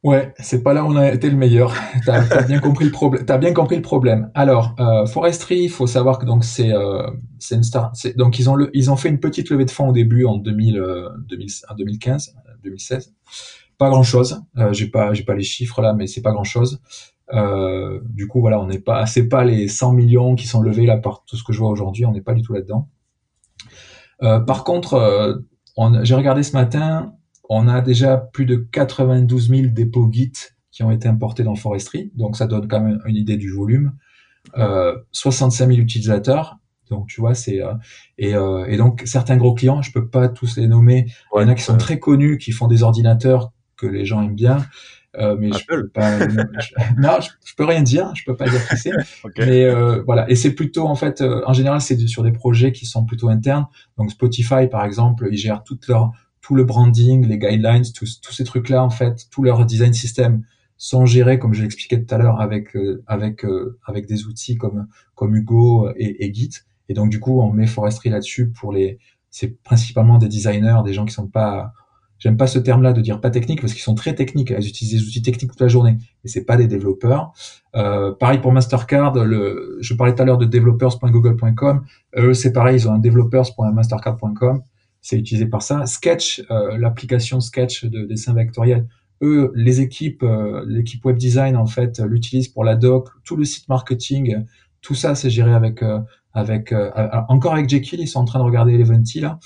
[0.03, 1.74] Ouais, c'est pas là où on a été le meilleur.
[2.07, 3.26] T'as as bien compris le problème.
[3.26, 4.30] T'as bien compris le problème.
[4.34, 7.07] Alors, euh, Forestry, il faut savoir que donc c'est euh,
[7.38, 7.92] c'est une star.
[8.16, 10.38] Donc ils ont le, ils ont fait une petite levée de fonds au début en
[10.38, 12.34] 2000, euh, 2015,
[12.64, 13.14] 2016.
[13.76, 14.42] Pas grand chose.
[14.57, 16.80] Euh, j'ai pas j'ai pas les chiffres là, mais c'est pas grand chose.
[17.34, 20.86] Euh, du coup voilà, on n'est pas c'est pas les 100 millions qui sont levés
[20.86, 22.07] là par tout ce que je vois aujourd'hui.
[22.07, 22.88] On n'est pas du tout là-dedans.
[24.22, 25.42] Euh, par contre,
[26.03, 27.14] j'ai regardé ce matin
[27.51, 30.32] on a déjà plus de 92 000 dépôts Git
[30.70, 33.92] qui ont été importés dans Forestry, donc ça donne quand même une idée du volume.
[34.57, 37.74] Euh, 65 000 utilisateurs, donc tu vois, c'est euh,
[38.16, 41.07] et, euh, et, donc certains gros clients, je peux pas tous les nommer.
[41.36, 44.22] Il y en a qui sont très connus, qui font des ordinateurs que les gens
[44.22, 44.64] aiment bien.
[45.16, 46.18] Euh, mais je peux pas,
[46.98, 48.92] non, je, peux rien dire, je peux pas dire qui c'est.
[49.38, 52.70] Mais euh, voilà, et c'est plutôt en fait, euh, en général, c'est sur des projets
[52.70, 53.66] qui sont plutôt internes.
[53.98, 56.12] Donc Spotify, par exemple, ils gèrent toutes leurs
[56.51, 60.42] tout le branding, les guidelines, tous, ces trucs-là, en fait, tout leur design system
[60.78, 64.57] sont gérés, comme je l'expliquais tout à l'heure, avec euh, avec euh, avec des outils
[64.57, 66.50] comme comme Hugo et, et, Git.
[66.88, 68.99] Et donc du coup, on met Forestry là-dessus pour les.
[69.30, 71.72] C'est principalement des designers, des gens qui sont pas.
[72.18, 74.50] J'aime pas ce terme-là de dire pas technique parce qu'ils sont très techniques.
[74.50, 77.33] Ils utilisent des outils techniques toute la journée, et c'est pas des développeurs.
[77.76, 79.14] Euh, pareil pour Mastercard.
[79.25, 81.84] Le, je parlais tout à l'heure de developers.google.com.
[82.16, 82.75] Eux, c'est pareil.
[82.75, 84.64] Ils ont un developers.mastercard.com
[85.03, 85.87] c'est utilisé par ça.
[85.87, 88.87] Sketch, euh, l'application Sketch de dessin vectoriel,
[89.22, 93.45] eux, les équipes, euh, l'équipe web design en fait, l'utilise pour la doc, tout le
[93.45, 94.45] site marketing,
[94.81, 96.01] tout ça c'est géré avec euh,
[96.33, 96.72] avec
[97.29, 99.41] encore avec Jekyll, ils sont en train de regarder Eleventy là,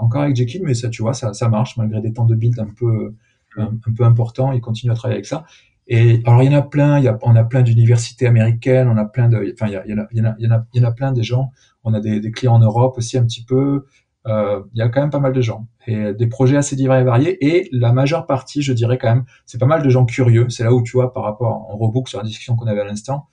[0.00, 2.58] encore avec Jekyll, mais ça tu vois, ça, ça marche malgré des temps de build
[2.58, 3.14] un peu
[3.58, 5.44] un, peu importants, ils continuent à travailler avec ça.
[5.86, 8.88] Et alors il y en a plein, il y a, on a plein d'universités américaines,
[8.88, 10.52] on a plein de, enfin il y, a, il, y en a, il, y en
[10.52, 11.52] a, il y en a plein des gens,
[11.84, 13.86] on a des, des clients en Europe aussi un petit peu, euh,
[14.26, 17.04] il y a quand même pas mal de gens et des projets assez divers et
[17.04, 20.50] variés et la majeure partie je dirais quand même c'est pas mal de gens curieux
[20.50, 22.84] c'est là où tu vois par rapport en rebook sur la discussion qu'on avait à
[22.84, 23.28] l'instant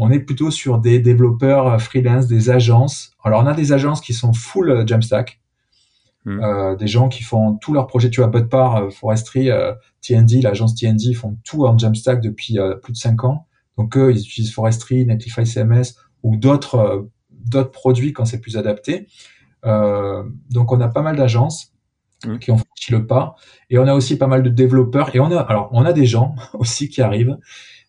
[0.00, 3.10] on est plutôt sur des développeurs freelance, des agences.
[3.24, 5.40] Alors, on a des agences qui sont full Jamstack,
[6.24, 6.40] hmm.
[6.40, 8.08] euh, des gens qui font tous leurs projets.
[8.08, 9.50] Tu vois, Budpar, Forestry,
[10.00, 13.46] TND, l'agence TND, font tout en Jamstack depuis plus de 5 ans.
[13.76, 19.08] Donc, eux, ils utilisent Forestry, Netlify CMS ou d'autres d'autres produits quand c'est plus adapté.
[19.64, 21.72] Donc, on a pas mal d'agences.
[22.26, 22.38] Mmh.
[22.38, 23.36] qui ont franchi le pas.
[23.70, 25.14] Et on a aussi pas mal de développeurs.
[25.14, 27.38] Et on a, alors, on a des gens aussi qui arrivent,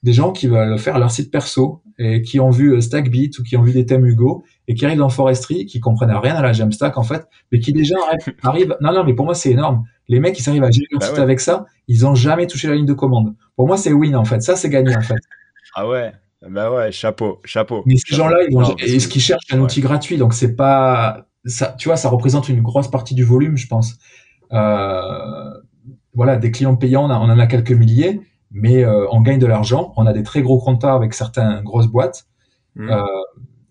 [0.04, 3.44] des gens qui veulent faire leur site perso et qui ont vu euh, Stackbeat ou
[3.44, 6.42] qui ont vu des thèmes Hugo et qui arrivent dans Forestry, qui comprennent rien à
[6.42, 7.96] la Jamstack en fait, mais qui déjà
[8.44, 8.78] arrivent.
[8.82, 9.84] Non, non, mais pour moi c'est énorme.
[10.08, 12.68] Les mecs qui arrivent à gérer leur bah site avec ça, ils ont jamais touché
[12.68, 13.36] la ligne de commande.
[13.56, 14.42] Pour moi c'est win en fait.
[14.42, 15.16] Ça c'est gagné en fait.
[15.76, 16.12] Ah ouais.
[16.48, 17.84] Bah ouais, chapeau, chapeau.
[17.86, 21.28] Mais ces gens-là, ils vont, et ce qu'ils cherchent, un outil gratuit, donc c'est pas,
[21.50, 23.98] ça, tu vois, ça représente une grosse partie du volume, je pense.
[24.54, 25.52] Euh,
[26.14, 28.22] voilà, des clients payants, on, en a quelques milliers,
[28.52, 29.94] mais euh, on gagne de l'argent.
[29.98, 32.26] On a des très gros comptes avec certaines grosses boîtes.
[32.76, 32.90] Mmh.
[32.90, 33.04] Euh,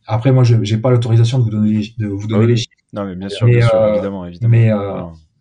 [0.06, 2.70] après, moi, je n'ai pas l'autorisation de vous donner, de vous donner les chiffres.
[2.92, 4.50] Non, mais bien sûr, bien sûr évidemment, évidemment.
[4.50, 4.70] Mais,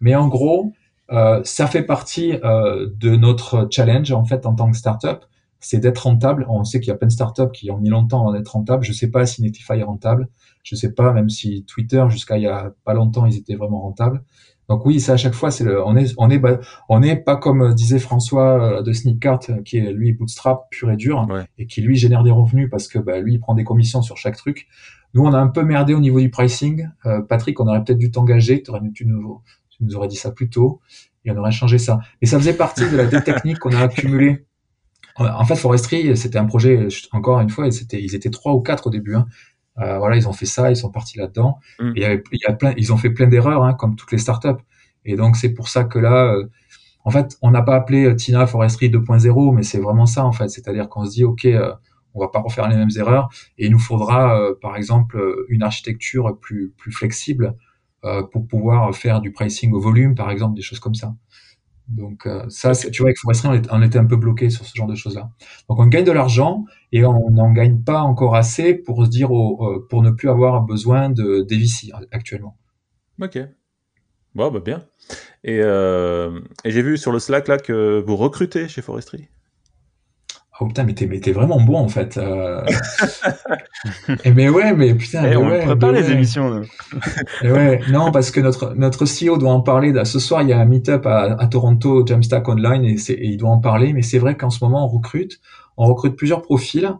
[0.01, 0.73] mais en gros,
[1.09, 5.23] ça fait partie de notre challenge en fait en tant que startup,
[5.67, 6.45] c'est d'être rentable.
[6.47, 8.85] On sait qu'il y a plein de startups qui ont mis longtemps à être rentables.
[8.85, 10.29] Je sais pas si Netlify est rentable.
[10.63, 13.81] Je sais pas, même si Twitter jusqu'à il y a pas longtemps ils étaient vraiment
[13.81, 14.23] rentables.
[14.69, 16.41] Donc oui, c'est à chaque fois, c'est le, on est, on est,
[16.87, 20.89] on est pas comme disait François euh, de Sneakcart, euh, qui est lui bootstrap pur
[20.91, 21.27] et dur,
[21.57, 24.17] et qui lui génère des revenus parce que bah, lui il prend des commissions sur
[24.17, 24.67] chaque truc.
[25.13, 26.89] Nous, on a un peu merdé au niveau du pricing.
[27.05, 28.61] Euh, Patrick, on aurait peut-être dû t'engager.
[28.61, 30.81] Tu, nous, tu nous aurais dit ça plus tôt
[31.25, 31.99] et on aurait changé ça.
[32.21, 34.46] Mais ça faisait partie de la technique qu'on a accumulée.
[35.19, 38.87] En fait, Forestry, c'était un projet, encore une fois, c'était, ils étaient trois ou quatre
[38.87, 39.15] au début.
[39.15, 39.25] Hein.
[39.79, 41.59] Euh, voilà, ils ont fait ça, ils sont partis là-dedans.
[41.79, 41.91] Mm.
[41.95, 44.61] Et y, a plein, ils ont fait plein d'erreurs, hein, comme toutes les startups.
[45.05, 46.49] Et donc c'est pour ça que là, euh,
[47.03, 50.31] en fait, on n'a pas appelé euh, Tina Forestry 2.0, mais c'est vraiment ça en
[50.31, 50.49] fait.
[50.49, 51.47] C'est-à-dire qu'on se dit, ok,
[52.13, 56.37] on va pas refaire les mêmes erreurs, et il nous faudra, par exemple, une architecture
[56.39, 57.53] plus plus flexible
[58.31, 61.13] pour pouvoir faire du pricing au volume, par exemple, des choses comme ça.
[61.87, 64.87] Donc euh, ça, tu vois, avec Forestry, on, était un peu bloqué sur ce genre
[64.87, 65.29] de choses-là.
[65.69, 69.29] Donc on gagne de l'argent et on n'en gagne pas encore assez pour se dire,
[69.33, 72.57] euh, pour ne plus avoir besoin de d'EVC actuellement.
[73.21, 73.39] Ok.
[74.35, 74.85] Bon, bah bien.
[75.43, 79.29] Et, euh, et j'ai vu sur le Slack là que vous recrutez chez Forestry.
[80.59, 82.17] Oh putain, mais t'es, vraiment bon en fait.
[82.17, 82.65] Euh...
[84.09, 85.23] et eh, mais ouais, mais putain.
[85.23, 86.63] Eh, mais on ouais, prépare les émissions.
[87.43, 89.93] et ouais, non, parce que notre notre CEO doit en parler.
[90.03, 93.37] Ce soir, il y a un meet-up à, à Toronto, Jamstack Online, et, c'est, il
[93.37, 93.93] doit en parler.
[93.93, 95.39] Mais c'est vrai qu'en ce moment, on recrute,
[95.77, 96.91] on recrute plusieurs profils.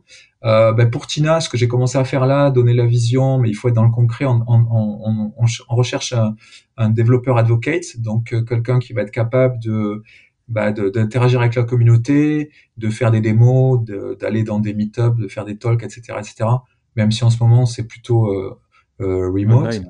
[0.44, 3.50] Euh, ben pour Tina, ce que j'ai commencé à faire là, donner la vision, mais
[3.50, 4.26] il faut être dans le concret.
[4.26, 6.36] On, on, on, on recherche un,
[6.78, 10.04] un développeur advocate, donc euh, quelqu'un qui va être capable de
[10.48, 13.84] bah, d'interagir avec la communauté, de faire des démos,
[14.20, 16.50] d'aller dans des meet-ups, de faire des talks, etc., etc.
[16.96, 18.58] Même si en ce moment c'est plutôt euh,
[19.02, 19.82] euh, remote.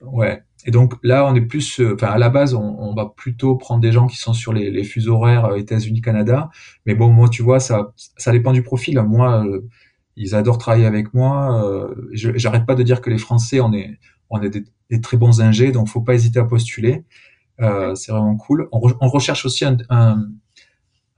[0.00, 0.42] Ouais.
[0.64, 3.56] Et donc là, on est plus, euh, enfin à la base, on, on, va plutôt
[3.56, 6.50] prendre des gens qui sont sur les, les fuseaux horaires États-Unis, Canada.
[6.86, 9.00] Mais bon, moi, tu vois, ça, ça dépend du profil.
[9.02, 9.46] Moi,
[10.16, 11.88] ils adorent travailler avec moi.
[12.12, 13.98] J'arrête pas de dire que les Français, on est,
[14.28, 17.04] on est des, des très bons ingés, donc faut pas hésiter à postuler.
[17.60, 18.68] Euh, c'est vraiment cool.
[18.72, 20.26] On, on recherche aussi un, un,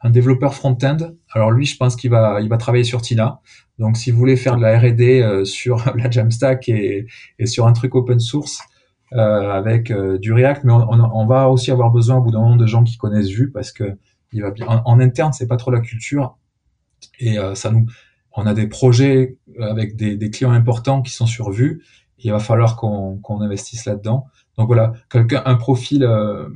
[0.00, 0.98] un développeur front-end.
[1.32, 3.40] Alors lui, je pense qu'il va, il va travailler sur Tina.
[3.78, 7.06] Donc si vous voulez faire de la R&D euh, sur la Jamstack et,
[7.38, 8.60] et, sur un truc open source
[9.12, 12.40] euh, avec euh, du React, mais on, on, va aussi avoir besoin au bout d'un
[12.40, 13.96] moment de gens qui connaissent Vue parce que
[14.32, 14.52] il va.
[14.84, 16.36] En, interne, c'est pas trop la culture
[17.18, 17.86] et euh, ça nous,
[18.32, 21.82] on a des projets avec des, des, clients importants qui sont sur Vue.
[22.18, 24.26] Il va falloir qu'on qu'on investisse là-dedans.
[24.58, 26.48] Donc voilà, quelqu'un, un profil euh,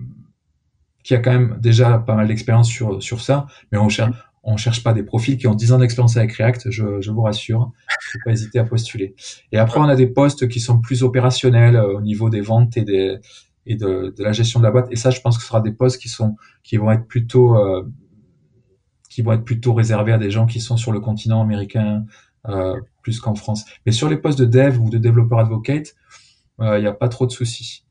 [1.05, 4.57] qui a quand même déjà pas mal d'expérience sur, sur ça, mais on cherche, on
[4.57, 7.71] cherche pas des profils qui ont 10 ans d'expérience avec React, je, je vous rassure.
[8.13, 9.15] Faut pas hésiter à postuler.
[9.53, 12.77] Et après, on a des postes qui sont plus opérationnels euh, au niveau des ventes
[12.77, 13.19] et des
[13.65, 14.89] et de, de, la gestion de la boîte.
[14.91, 17.57] Et ça, je pense que ce sera des postes qui sont qui vont être plutôt
[17.57, 17.89] euh,
[19.09, 22.05] qui vont être plutôt réservés à des gens qui sont sur le continent américain
[23.03, 23.65] plus qu'en France.
[23.87, 25.95] Mais sur les postes de dev ou de développeur advocate,
[26.59, 27.85] il n'y a pas trop de soucis.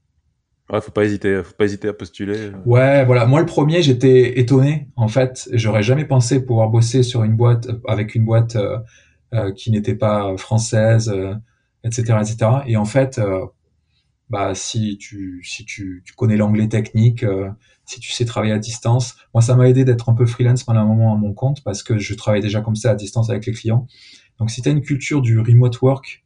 [0.71, 2.51] Ouais, faut pas hésiter, faut pas hésiter à postuler.
[2.65, 3.25] Ouais, voilà.
[3.25, 4.87] Moi, le premier, j'étais étonné.
[4.95, 8.77] En fait, j'aurais jamais pensé pouvoir bosser sur une boîte avec une boîte euh,
[9.33, 11.13] euh, qui n'était pas française,
[11.83, 12.51] etc., euh, etc.
[12.67, 13.19] Et en fait,
[14.29, 17.25] bah, si tu si tu, tu connais l'anglais technique,
[17.83, 20.79] si tu sais travailler à distance, moi, ça m'a aidé d'être un peu freelance pendant
[20.79, 23.45] un moment à mon compte parce que je travaille déjà comme ça à distance avec
[23.45, 23.87] les clients.
[24.39, 26.23] Donc, si tu une culture du remote work